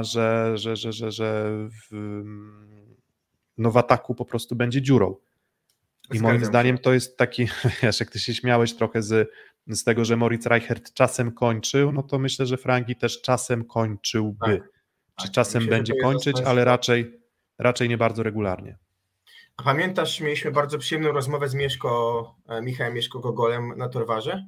[0.00, 0.02] że,
[0.54, 2.22] że, że, że, że w,
[3.58, 5.16] no w ataku po prostu będzie dziurą.
[6.12, 7.48] I Zgadzam moim zdaniem to jest taki,
[7.82, 9.30] wiesz, jak ty się śmiałeś trochę z
[9.76, 14.58] z tego, że Moritz Reichert czasem kończył, no to myślę, że Franki też czasem kończyłby.
[14.58, 14.70] Tak,
[15.16, 17.20] Czy tak, czasem myślę, będzie kończyć, ale raczej,
[17.58, 18.78] raczej nie bardzo regularnie.
[19.56, 24.44] A pamiętasz, mieliśmy bardzo przyjemną rozmowę z Mieszko, e, Michałem Mieszko Gogolem na Torwarze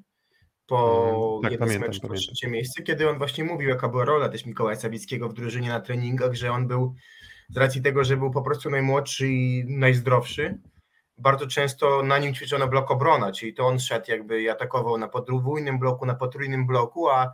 [0.66, 4.04] po mm, tak, jednym pamiętam, z meczów trzecie miejsce, kiedy on właśnie mówił, jaka była
[4.04, 6.94] rola też Mikołaja Sawickiego w drużynie na treningach, że on był
[7.50, 10.58] z racji tego, że był po prostu najmłodszy i najzdrowszy,
[11.18, 15.08] bardzo często na nim ćwiczono blok obrona, czyli to on szedł jakby i atakował na
[15.08, 17.32] podwójnym bloku, na potrójnym bloku, a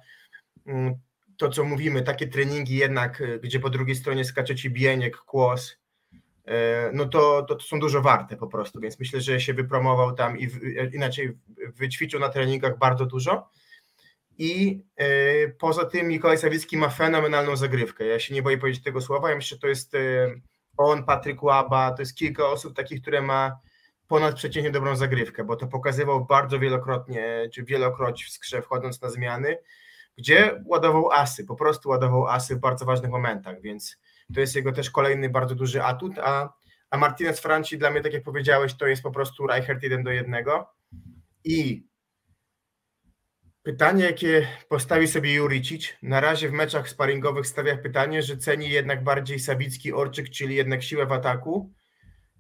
[0.67, 0.95] mm,
[1.37, 5.77] to co mówimy, takie treningi jednak, y, gdzie po drugiej stronie skacze ci bieniek, kłos,
[6.13, 6.53] y,
[6.93, 10.39] no to, to, to są dużo warte po prostu, więc myślę, że się wypromował tam
[10.39, 11.39] i w, y, inaczej
[11.77, 13.51] wyćwiczył na treningach bardzo dużo.
[14.41, 14.83] I
[15.59, 18.05] poza tym Mikołaj Sawicki ma fenomenalną zagrywkę.
[18.07, 19.31] Ja się nie boję powiedzieć tego słowa.
[19.31, 19.93] Ja myślę, że to jest
[20.77, 23.59] on, Patryk Łaba, to jest kilka osób takich, które ma
[24.09, 29.59] ponadprzeciętnie dobrą zagrywkę, bo to pokazywał bardzo wielokrotnie, czy wielokroć w skrze wchodząc na zmiany,
[30.19, 33.97] gdzie ładował asy, po prostu ładował asy w bardzo ważnych momentach, więc
[34.35, 36.53] to jest jego też kolejny bardzo duży atut, a,
[36.91, 40.11] a Martinez Franci dla mnie, tak jak powiedziałeś, to jest po prostu Reichert 1 do
[40.11, 40.45] 1
[41.45, 41.87] i
[43.63, 49.05] pytanie, jakie postawi sobie Juricic, na razie w meczach sparingowych stawia pytanie, że ceni jednak
[49.05, 51.73] bardziej Sabicki Orczyk, czyli jednak siłę w ataku,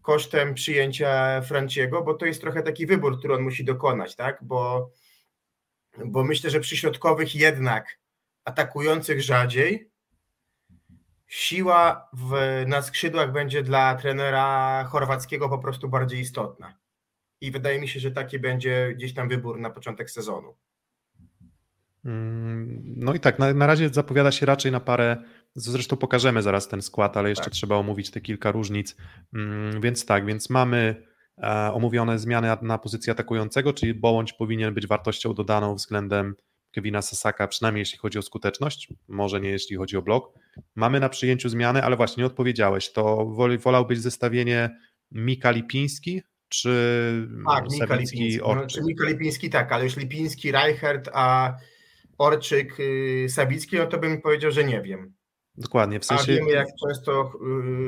[0.09, 4.39] kosztem przyjęcia Franciego, bo to jest trochę taki wybór, który on musi dokonać, tak?
[4.43, 4.91] Bo,
[6.05, 7.99] bo myślę, że przy środkowych jednak
[8.45, 9.91] atakujących rzadziej
[11.27, 12.33] siła w,
[12.67, 16.75] na skrzydłach będzie dla trenera chorwackiego po prostu bardziej istotna.
[17.41, 20.57] I wydaje mi się, że taki będzie gdzieś tam wybór na początek sezonu.
[22.05, 25.17] Mm, no i tak, na, na razie zapowiada się raczej na parę
[25.55, 27.53] Zresztą pokażemy zaraz ten skład, ale jeszcze tak.
[27.53, 28.97] trzeba omówić te kilka różnic.
[29.35, 31.05] Mm, więc tak, więc mamy
[31.43, 36.35] e, omówione zmiany na pozycji atakującego, czyli Bołądź powinien być wartością dodaną względem
[36.75, 40.33] Kevina Sasaka, przynajmniej jeśli chodzi o skuteczność, może nie jeśli chodzi o blok.
[40.75, 43.27] Mamy na przyjęciu zmiany, ale właśnie nie odpowiedziałeś, to
[43.59, 44.79] wolałbyś zestawienie
[45.11, 48.41] Mika Lipiński czy tak, Mika Lipiński.
[48.69, 51.57] Czy Mika Lipiński tak, ale już Lipiński, Reichert, a
[52.19, 55.15] Orczyk, y, Sabicki, no to bym powiedział, że nie wiem.
[55.59, 56.33] Dokładnie, w sensie...
[56.33, 57.33] A wiemy, jak często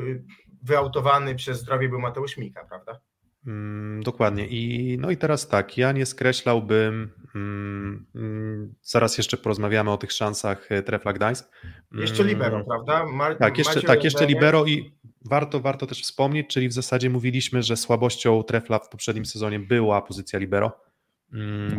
[0.07, 0.23] y,
[0.63, 2.99] wyautowany przez zdrowie był Mateusz Mika, prawda?
[3.47, 4.47] Mm, dokładnie.
[4.47, 10.11] I, no i teraz tak, ja nie skreślałbym, mm, mm, zaraz jeszcze porozmawiamy o tych
[10.11, 11.51] szansach e, Trefla Gdańsk.
[11.91, 13.05] Jeszcze libero, prawda?
[13.05, 14.93] Mar tak, jeszcze, tak, jeszcze libero i
[15.25, 20.01] warto, warto też wspomnieć, czyli w zasadzie mówiliśmy, że słabością Trefla w poprzednim sezonie była
[20.01, 20.81] pozycja libero,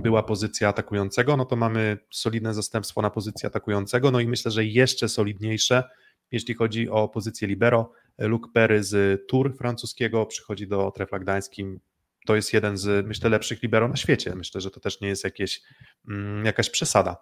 [0.02, 4.64] była pozycja atakującego, no to mamy solidne zastępstwo na pozycji atakującego, no i myślę, że
[4.64, 5.84] jeszcze solidniejsze,
[6.30, 7.92] jeśli chodzi o pozycję libero.
[8.18, 11.80] Luke Perry z Tour francuskiego przychodzi do Trefla Gdańskim.
[12.26, 14.34] To jest jeden z, myślę, lepszych libero na świecie.
[14.34, 15.62] Myślę, że to też nie jest jakieś,
[16.08, 17.16] mm, jakaś przesada.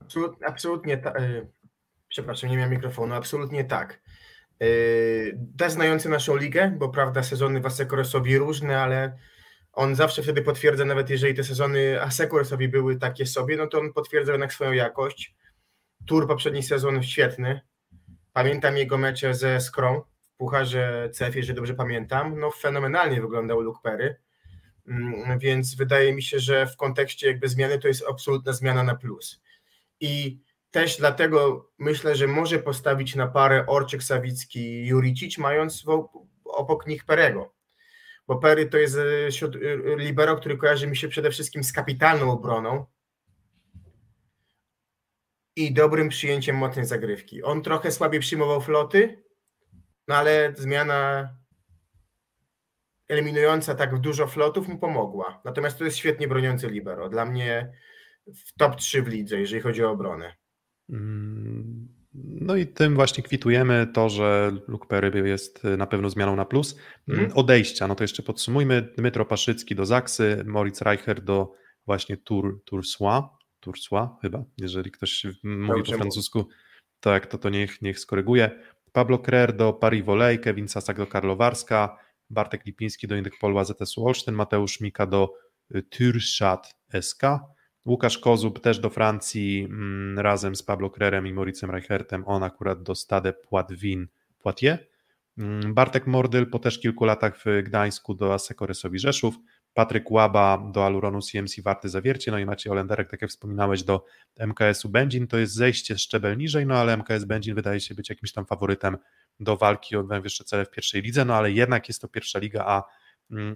[0.00, 1.48] Absolutnie, absolutnie ta, yy,
[2.08, 4.02] przepraszam, nie miałem mikrofonu, absolutnie tak.
[4.60, 9.18] Yy, też znający naszą ligę, bo prawda, sezony w Asekoresowi różne, ale
[9.76, 13.92] on zawsze wtedy potwierdza, nawet jeżeli te sezony Asekoresowi były takie sobie, no to on
[13.92, 15.34] potwierdza jednak swoją jakość.
[16.06, 17.60] Tour poprzedni sezon świetny,
[18.36, 22.40] Pamiętam jego mecze ze Skrą w Pucharze CF, jeżeli dobrze pamiętam.
[22.40, 24.16] No fenomenalnie wyglądał Luke Perry,
[24.88, 28.94] mm, więc wydaje mi się, że w kontekście jakby zmiany to jest absolutna zmiana na
[28.94, 29.42] plus.
[30.00, 30.40] I
[30.70, 35.84] też dlatego myślę, że może postawić na parę Orczyk, Sawicki, Juricic, mając
[36.44, 37.54] obok nich Perego.
[38.26, 42.30] Bo Perry to jest e, e, libero, który kojarzy mi się przede wszystkim z kapitalną
[42.30, 42.86] obroną,
[45.56, 47.42] i dobrym przyjęciem mocnej zagrywki.
[47.42, 49.24] On trochę słabiej przyjmował floty,
[50.08, 51.30] no ale zmiana
[53.08, 55.40] eliminująca tak dużo flotów mu pomogła.
[55.44, 57.08] Natomiast to jest świetnie broniący libero.
[57.08, 57.72] Dla mnie
[58.26, 60.36] w top 3 w lidze, jeżeli chodzi o obronę.
[60.90, 66.44] Mm, no i tym właśnie kwitujemy to, że Luke Perry jest na pewno zmianą na
[66.44, 66.76] plus.
[67.08, 67.32] Mm.
[67.34, 68.82] Odejścia, no to jeszcze podsumujmy.
[68.96, 71.52] Dmytro Paszycki do Zaksy, Moritz Reicher do
[71.86, 73.22] właśnie Tour Sois.
[73.60, 76.48] Toursois chyba, jeżeli ktoś mówi po francusku,
[77.00, 78.50] tak, to to niech, niech skoryguje.
[78.92, 81.98] Pablo Krer do Paris Volley, Kevin Sasak do Karlowarska,
[82.30, 85.34] Bartek Lipiński do Indykpolu AZS Olsztyn, Mateusz Mika do
[85.74, 87.22] y, Türschat SK,
[87.86, 92.82] Łukasz Kozub też do Francji mm, razem z Pablo Krerem i Moricem Reichertem, on akurat
[92.82, 94.06] do Stade Poitvin
[94.42, 94.80] Poitiers.
[95.38, 99.34] Mm, Bartek Mordyl po też kilku latach w Gdańsku do Asekoresowi Rzeszów,
[99.74, 104.04] Patryk Łaba do Aluronu CMC Warty Zawiercie, no i Maciej Olenderek, tak jak wspominałeś, do
[104.38, 108.32] MKS-u Będzin, to jest zejście szczebel niżej, no ale MKS Będzin wydaje się być jakimś
[108.32, 108.96] tam faworytem
[109.40, 112.64] do walki o najwyższe cele w pierwszej lidze, no ale jednak jest to pierwsza liga,
[112.66, 112.82] a,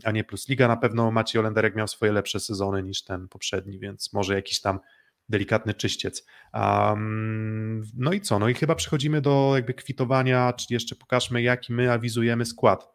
[0.05, 0.69] a nie plus liga.
[0.69, 4.81] Na pewno Maciej Olenderek miał swoje lepsze sezony niż ten poprzedni, więc może jakiś tam
[5.29, 6.27] delikatny czyściec.
[6.55, 8.39] Um, no i co?
[8.39, 12.89] No i chyba przechodzimy do jakby kwitowania, czyli jeszcze pokażmy, jaki my awizujemy skład.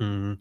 [0.00, 0.38] Um,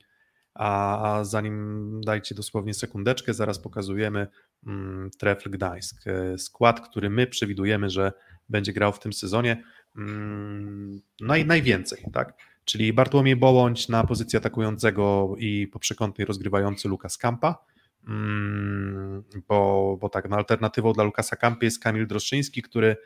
[0.53, 4.27] a zanim dajcie dosłownie sekundeczkę, zaraz pokazujemy
[4.67, 6.07] mm, Trefl Gdańsk.
[6.07, 8.11] E, skład, który my przewidujemy, że
[8.49, 9.63] będzie grał w tym sezonie
[9.97, 12.33] mm, naj, najwięcej, tak?
[12.67, 17.65] Czyli Bartłomiej Bołądź na pozycji atakującego i po przekątnej rozgrywający Lukas Kampa,
[18.07, 22.97] mm, bo, bo tak, no alternatywą dla Lukasa Kampy jest Kamil Droszyński, który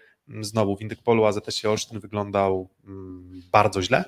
[0.41, 2.69] znowu w Indykpolu AZS Olsztyn wyglądał
[3.51, 4.03] bardzo źle,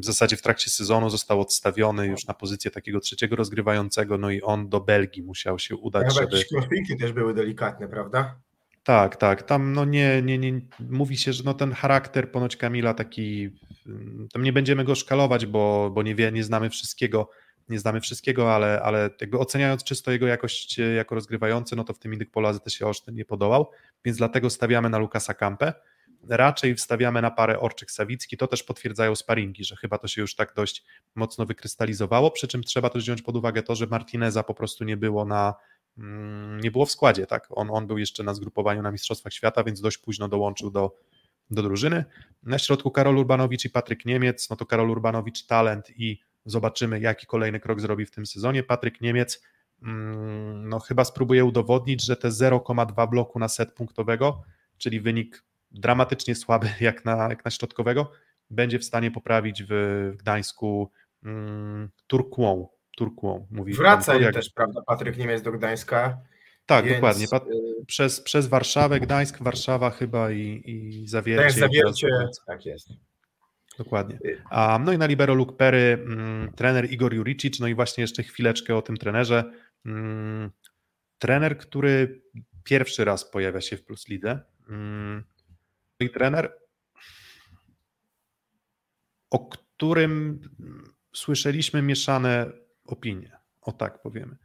[0.00, 4.42] w zasadzie w trakcie sezonu został odstawiony już na pozycję takiego trzeciego rozgrywającego, no i
[4.42, 6.30] on do Belgii musiał się udać, Chyba żeby...
[6.98, 8.40] Też były delikatne, prawda?
[8.86, 12.94] Tak, tak, tam no nie, nie, nie, mówi się, że no ten charakter ponoć Kamila
[12.94, 13.50] taki,
[14.32, 17.30] tam nie będziemy go szkalować, bo, bo nie, wie, nie znamy wszystkiego,
[17.68, 21.92] nie znamy wszystkiego, ale, ale jakby oceniając czysto jego jakość e, jako rozgrywający, no to
[21.94, 23.70] w tym Indyk Polazy też się Olsztyn nie podołał,
[24.04, 25.72] więc dlatego stawiamy na Lukasa Kampę,
[26.28, 30.52] raczej wstawiamy na parę Orczyk-Sawicki, to też potwierdzają sparingi, że chyba to się już tak
[30.56, 30.84] dość
[31.14, 34.96] mocno wykrystalizowało, przy czym trzeba też wziąć pod uwagę to, że Martineza po prostu nie
[34.96, 35.54] było na mm,
[36.62, 39.80] nie było w składzie, tak, on, on był jeszcze na zgrupowaniu na Mistrzostwach Świata, więc
[39.80, 40.96] dość późno dołączył do,
[41.50, 42.04] do drużyny.
[42.42, 47.26] Na środku Karol Urbanowicz i Patryk Niemiec, no to Karol Urbanowicz talent i zobaczymy jaki
[47.26, 48.62] kolejny krok zrobi w tym sezonie.
[48.62, 49.42] Patryk Niemiec
[49.82, 54.42] mm, no chyba spróbuje udowodnić, że te 0,2 bloku na set punktowego,
[54.78, 58.10] czyli wynik dramatycznie słaby jak na, jak na środkowego,
[58.50, 59.68] będzie w stanie poprawić w,
[60.12, 60.90] w Gdańsku
[61.24, 62.68] mm, Turkłą.
[62.96, 64.34] Turkłą mówi Wraca jak...
[64.34, 66.18] też, prawda, Patryk Niemiec do Gdańska.
[66.66, 66.96] Tak, więc...
[66.96, 67.26] dokładnie.
[67.86, 71.60] Przez, przez Warszawę, Gdańsk, Warszawa chyba i, i Zawiercie.
[71.60, 72.08] Zawiercie,
[72.46, 72.88] tak jest.
[73.78, 74.18] Dokładnie.
[74.50, 78.22] A, no i na libero Luke Perry, mm, trener Igor Juricic, no i właśnie jeszcze
[78.22, 79.52] chwileczkę o tym trenerze.
[79.86, 80.50] Mm,
[81.18, 82.22] trener, który
[82.64, 84.40] pierwszy raz pojawia się w Plus Lidze.
[84.68, 85.24] Mm,
[86.00, 86.58] i trener,
[89.30, 90.40] o którym
[91.12, 92.52] słyszeliśmy mieszane
[92.86, 94.36] opinie, o tak powiemy.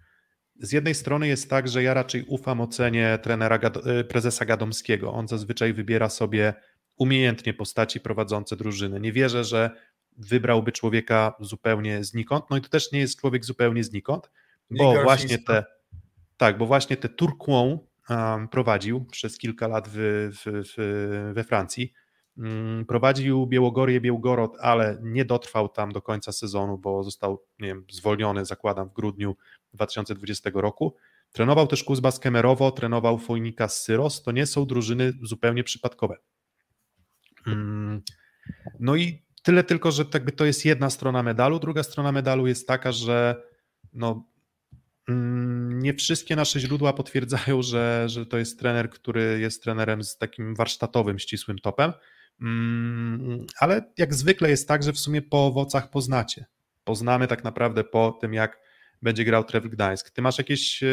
[0.60, 3.60] z jednej strony jest tak, że ja raczej ufam ocenie trenera
[4.00, 5.14] y, prezesa Gadomskiego.
[5.14, 6.54] On zazwyczaj wybiera sobie
[6.98, 9.00] umiejętnie postaci prowadzące drużyny.
[9.00, 9.70] Nie wierzę, że
[10.18, 12.46] wybrałby człowieka zupełnie znikąd.
[12.50, 14.32] No i to też nie jest człowiek zupełnie znikąd,
[14.72, 15.66] bo właśnie te
[16.38, 21.94] tak, bo właśnie te Turquois um, prowadził przez kilka lat w, w, w, we Francji.
[22.38, 27.86] Um, prowadził Białogorię, Białgorod, ale nie dotrwał tam do końca sezonu, bo został nie wiem,
[27.92, 29.36] zwolniony, zakładam, w grudniu
[29.74, 30.96] 2020 roku.
[31.32, 34.24] Trenował też Kuzbas Kemerowo, trenował Fojnika z Syros.
[34.24, 36.18] To nie są drużyny zupełnie przypadkowe.
[37.48, 38.02] Um,
[38.80, 41.60] no i tyle tylko, że jakby to jest jedna strona medalu.
[41.60, 43.44] Druga strona medalu jest taka, że
[43.94, 44.32] no,
[45.10, 50.18] Mm, nie wszystkie nasze źródła potwierdzają, że, że to jest trener, który jest trenerem z
[50.18, 52.02] takim warsztatowym, ścisłym topem, mm,
[53.60, 56.46] ale jak zwykle jest tak, że w sumie po owocach poznacie.
[56.84, 58.60] Poznamy tak naprawdę po tym, jak
[59.02, 60.10] będzie grał Trevor Gdańsk.
[60.10, 60.84] Ty masz jakieś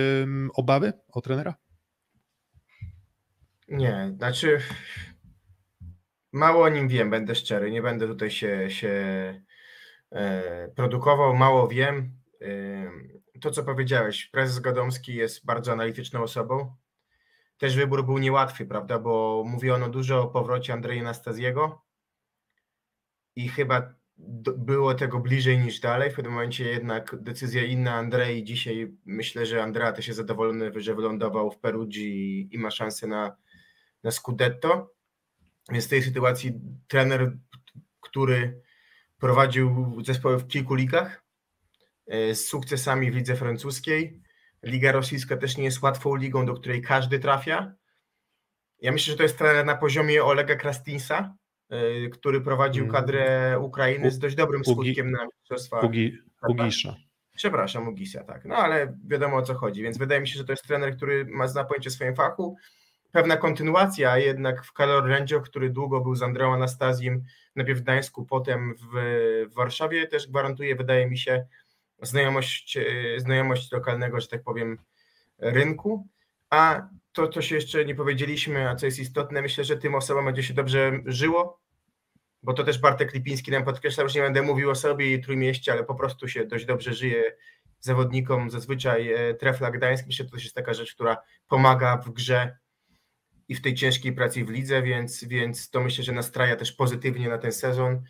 [0.54, 1.54] obawy o trenera?
[3.68, 4.60] Nie, znaczy
[6.32, 8.94] mało o nim wiem, będę szczery, nie będę tutaj się, się
[10.12, 12.18] e, produkował, mało wiem
[13.40, 16.74] to, co powiedziałeś, prezes Gadomski jest bardzo analityczną osobą.
[17.58, 21.82] Też wybór był niełatwy, prawda, bo mówiono dużo o powrocie Andrzeja Nastaziego
[23.36, 23.94] i chyba
[24.56, 26.10] było tego bliżej niż dalej.
[26.10, 28.44] W pewnym momencie jednak decyzja inna Andrzej.
[28.44, 33.36] Dzisiaj myślę, że Andrea też jest zadowolony, że wylądował w Perugii i ma szansę na,
[34.02, 34.94] na Scudetto.
[35.70, 37.36] Więc w tej sytuacji trener,
[38.00, 38.62] który
[39.18, 41.28] prowadził zespoły w kilku ligach,
[42.08, 44.22] E, z sukcesami w lidze francuskiej.
[44.62, 47.72] Liga rosyjska też nie jest łatwą ligą, do której każdy trafia.
[48.80, 51.34] Ja myślę, że to jest trener na poziomie Olega Krastinsa,
[51.70, 52.94] e, który prowadził mm.
[52.96, 55.80] kadrę Ukrainy z dość dobrym skutkiem na mistrzostwa.
[55.80, 56.18] Ugi,
[56.48, 56.96] Ugisza.
[57.36, 58.44] Przepraszam, Ugisa, tak.
[58.44, 61.24] No ale wiadomo o co chodzi, więc wydaje mi się, że to jest trener, który
[61.24, 62.56] ma zna pojęcie w swoim fachu.
[63.12, 67.24] Pewna kontynuacja jednak w Kalor Rendzio, który długo był z Andreą Anastazjem,
[67.56, 68.96] najpierw w Gdańsku, potem w,
[69.50, 71.46] w Warszawie, też gwarantuje, wydaje mi się,
[72.02, 74.78] znajomość, e, znajomość lokalnego, że tak powiem,
[75.38, 76.08] rynku.
[76.50, 80.24] A to, co się jeszcze nie powiedzieliśmy, a co jest istotne, myślę, że tym osobom
[80.24, 81.60] będzie się dobrze żyło,
[82.42, 85.72] bo to też Bartek Lipiński nam podkreślał, że nie będę mówił o sobie i Trójmieście,
[85.72, 87.22] ale po prostu się dość dobrze żyje
[87.80, 91.16] zawodnikom, zazwyczaj e, Trefla Gdańsk, myślę, że to też jest taka rzecz, która
[91.48, 92.58] pomaga w grze
[93.48, 97.28] i w tej ciężkiej pracy w lidze, więc, więc to myślę, że nastraja też pozytywnie
[97.28, 98.02] na ten sezon.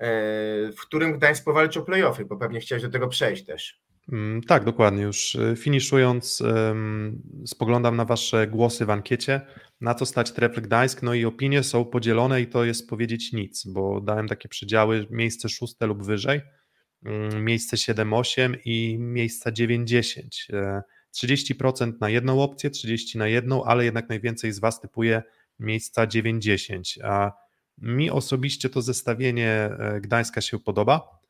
[0.00, 3.80] E, w którym Gdańsk powalczy o playoffy, bo pewnie chciałeś do tego przejść też.
[4.12, 5.02] Mm, tak, dokładnie.
[5.02, 6.42] Już e, finiszując,
[7.46, 9.40] spoglądam na Wasze głosy w ankiecie,
[9.80, 13.66] na co stać Trefl Gdańsk, no i opinie są podzielone i to jest powiedzieć nic,
[13.66, 16.40] bo dałem takie przedziały, miejsce szóste lub wyżej,
[17.04, 20.48] mm, miejsce 7-8 i miejsca 9-10.
[21.12, 25.22] 30% e, na jedną opcję, 30% na jedną, ale jednak najwięcej z Was typuje
[25.58, 27.32] miejsca 9-10, a
[27.80, 31.20] mi osobiście to zestawienie e, Gdańska się podoba.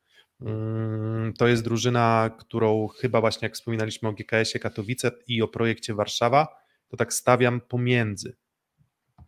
[0.41, 5.93] Mm, to jest drużyna, którą chyba właśnie jak wspominaliśmy o GKS-ie Katowice i o projekcie
[5.93, 6.47] Warszawa,
[6.87, 8.35] to tak stawiam pomiędzy.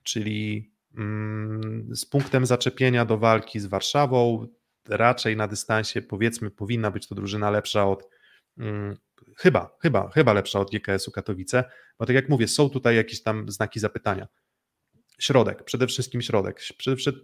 [0.03, 4.47] Czyli mm, z punktem zaczepienia do walki z Warszawą,
[4.89, 8.09] raczej na dystansie powiedzmy powinna być to drużyna lepsza od
[8.57, 8.97] mm,
[9.37, 11.63] chyba, chyba, chyba lepsza od GKS-u Katowice,
[11.99, 14.27] bo tak jak mówię, są tutaj jakieś tam znaki zapytania
[15.19, 16.61] środek, przede wszystkim środek.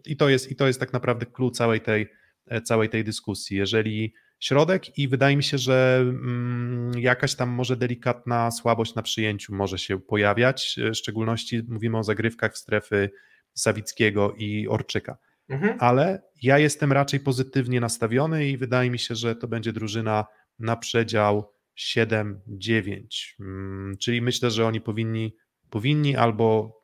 [0.05, 2.07] I to jest, i to jest tak naprawdę klucz całej tej,
[2.47, 3.57] e, całej tej dyskusji.
[3.57, 9.55] Jeżeli środek i wydaje mi się, że mm, jakaś tam może delikatna słabość na przyjęciu
[9.55, 13.09] może się pojawiać, e, w szczególności mówimy o zagrywkach w strefy
[13.53, 15.17] Sawickiego i Orczyka.
[15.49, 15.77] Mhm.
[15.79, 20.25] Ale ja jestem raczej pozytywnie nastawiony i wydaje mi się, że to będzie drużyna
[20.59, 23.35] na przedział 7-9.
[23.39, 25.35] Mm, czyli myślę, że oni powinni
[25.69, 26.81] powinni albo,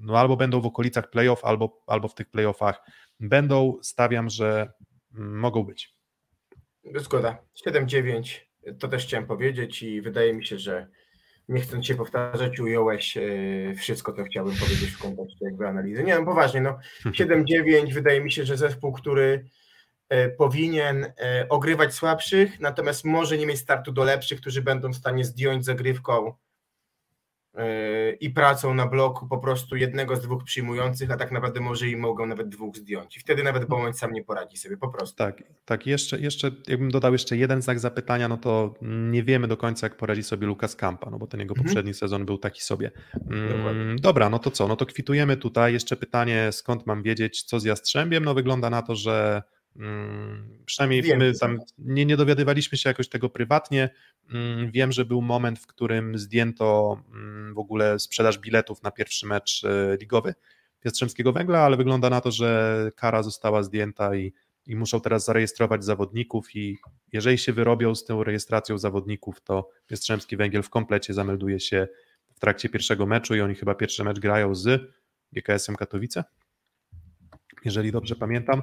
[0.00, 2.80] no albo będą w okolicach playoff, albo, albo w tych playoffach
[3.20, 3.78] będą.
[3.82, 4.72] Stawiam, że
[5.10, 5.94] mogą być.
[6.94, 7.38] Zgoda.
[7.66, 8.48] 7-9
[8.78, 10.88] to też chciałem powiedzieć i wydaje mi się, że
[11.48, 13.22] nie chcąc się powtarzać, ująłeś e,
[13.76, 16.04] wszystko, co chciałbym powiedzieć w kontekście jakby analizy.
[16.04, 19.44] Nie, no poważnie, no 7-9 wydaje mi się, że zespół, który
[20.08, 24.96] e, powinien e, ogrywać słabszych, natomiast może nie mieć startu do lepszych, którzy będą w
[24.96, 26.34] stanie zdjąć zagrywką
[28.20, 31.96] i pracą na bloku po prostu jednego z dwóch przyjmujących, a tak naprawdę może i
[31.96, 33.16] mogą nawet dwóch zdjąć.
[33.16, 35.16] I wtedy nawet Bołądź sam nie poradzi sobie, po prostu.
[35.16, 35.86] Tak, tak.
[35.86, 39.96] Jeszcze, jeszcze jakbym dodał jeszcze jeden znak zapytania, no to nie wiemy do końca, jak
[39.96, 41.66] poradzi sobie Lukas Kampa, no bo ten jego mhm.
[41.66, 42.90] poprzedni sezon był taki sobie.
[43.30, 44.68] Mm, dobra, no to co?
[44.68, 45.72] No to kwitujemy tutaj.
[45.72, 48.24] Jeszcze pytanie, skąd mam wiedzieć, co z Jastrzębiem?
[48.24, 49.42] No wygląda na to, że
[50.64, 53.90] przynajmniej Wiem, my tam nie, nie dowiadywaliśmy się jakoś tego prywatnie.
[54.32, 59.26] Mm, Wiem, że był moment, w którym zdjęto mm, w ogóle sprzedaż biletów na pierwszy
[59.26, 60.34] mecz e, ligowy
[60.84, 64.32] Jastrzębskiego Węgla, ale wygląda na to, że kara została zdjęta i,
[64.66, 66.78] i muszą teraz zarejestrować zawodników i
[67.12, 71.88] jeżeli się wyrobią z tą rejestracją zawodników, to Jastrzębski Węgiel w komplecie zamelduje się
[72.34, 74.92] w trakcie pierwszego meczu i oni chyba pierwszy mecz grają z
[75.32, 76.24] GKS-em Katowice,
[77.64, 78.62] jeżeli dobrze pamiętam.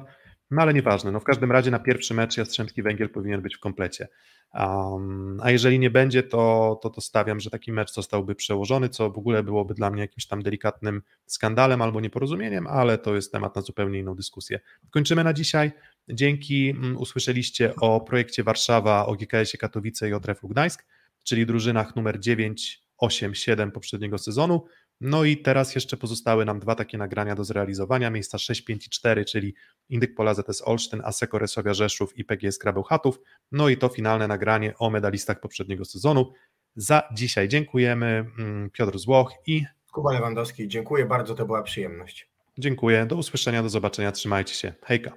[0.52, 3.60] No ale nieważne, no w każdym razie na pierwszy mecz Jastrzębski Węgiel powinien być w
[3.60, 4.08] komplecie.
[4.54, 9.12] Um, a jeżeli nie będzie, to, to, to stawiam, że taki mecz zostałby przełożony, co
[9.12, 13.56] w ogóle byłoby dla mnie jakimś tam delikatnym skandalem albo nieporozumieniem, ale to jest temat
[13.56, 14.60] na zupełnie inną dyskusję.
[14.92, 15.72] Kończymy na dzisiaj.
[16.10, 20.86] Dzięki, mm, usłyszeliście o projekcie Warszawa, o GKS-ie Katowice i o Trefu Gdańsk,
[21.24, 24.66] czyli drużynach numer 9, 8, 7 poprzedniego sezonu.
[25.02, 28.90] No i teraz jeszcze pozostały nam dwa takie nagrania do zrealizowania, miejsca 6, 5 i
[28.90, 29.56] 4, czyli
[29.90, 33.20] Indyk Pola ZS Olsztyn, Aseko Resowia Rzeszów i PGS Krabeł Chatów.
[33.52, 36.32] No i to finalne nagranie o medalistach poprzedniego sezonu.
[36.76, 42.30] Za dzisiaj dziękujemy mm, Piotr Złoch i Kuba Lewandowski, dziękuję bardzo, to była przyjemność.
[42.58, 43.06] dziękuję.
[43.06, 44.74] Do usłyszenia, do zobaczenia, trzymajcie się.
[44.84, 45.12] Hejka.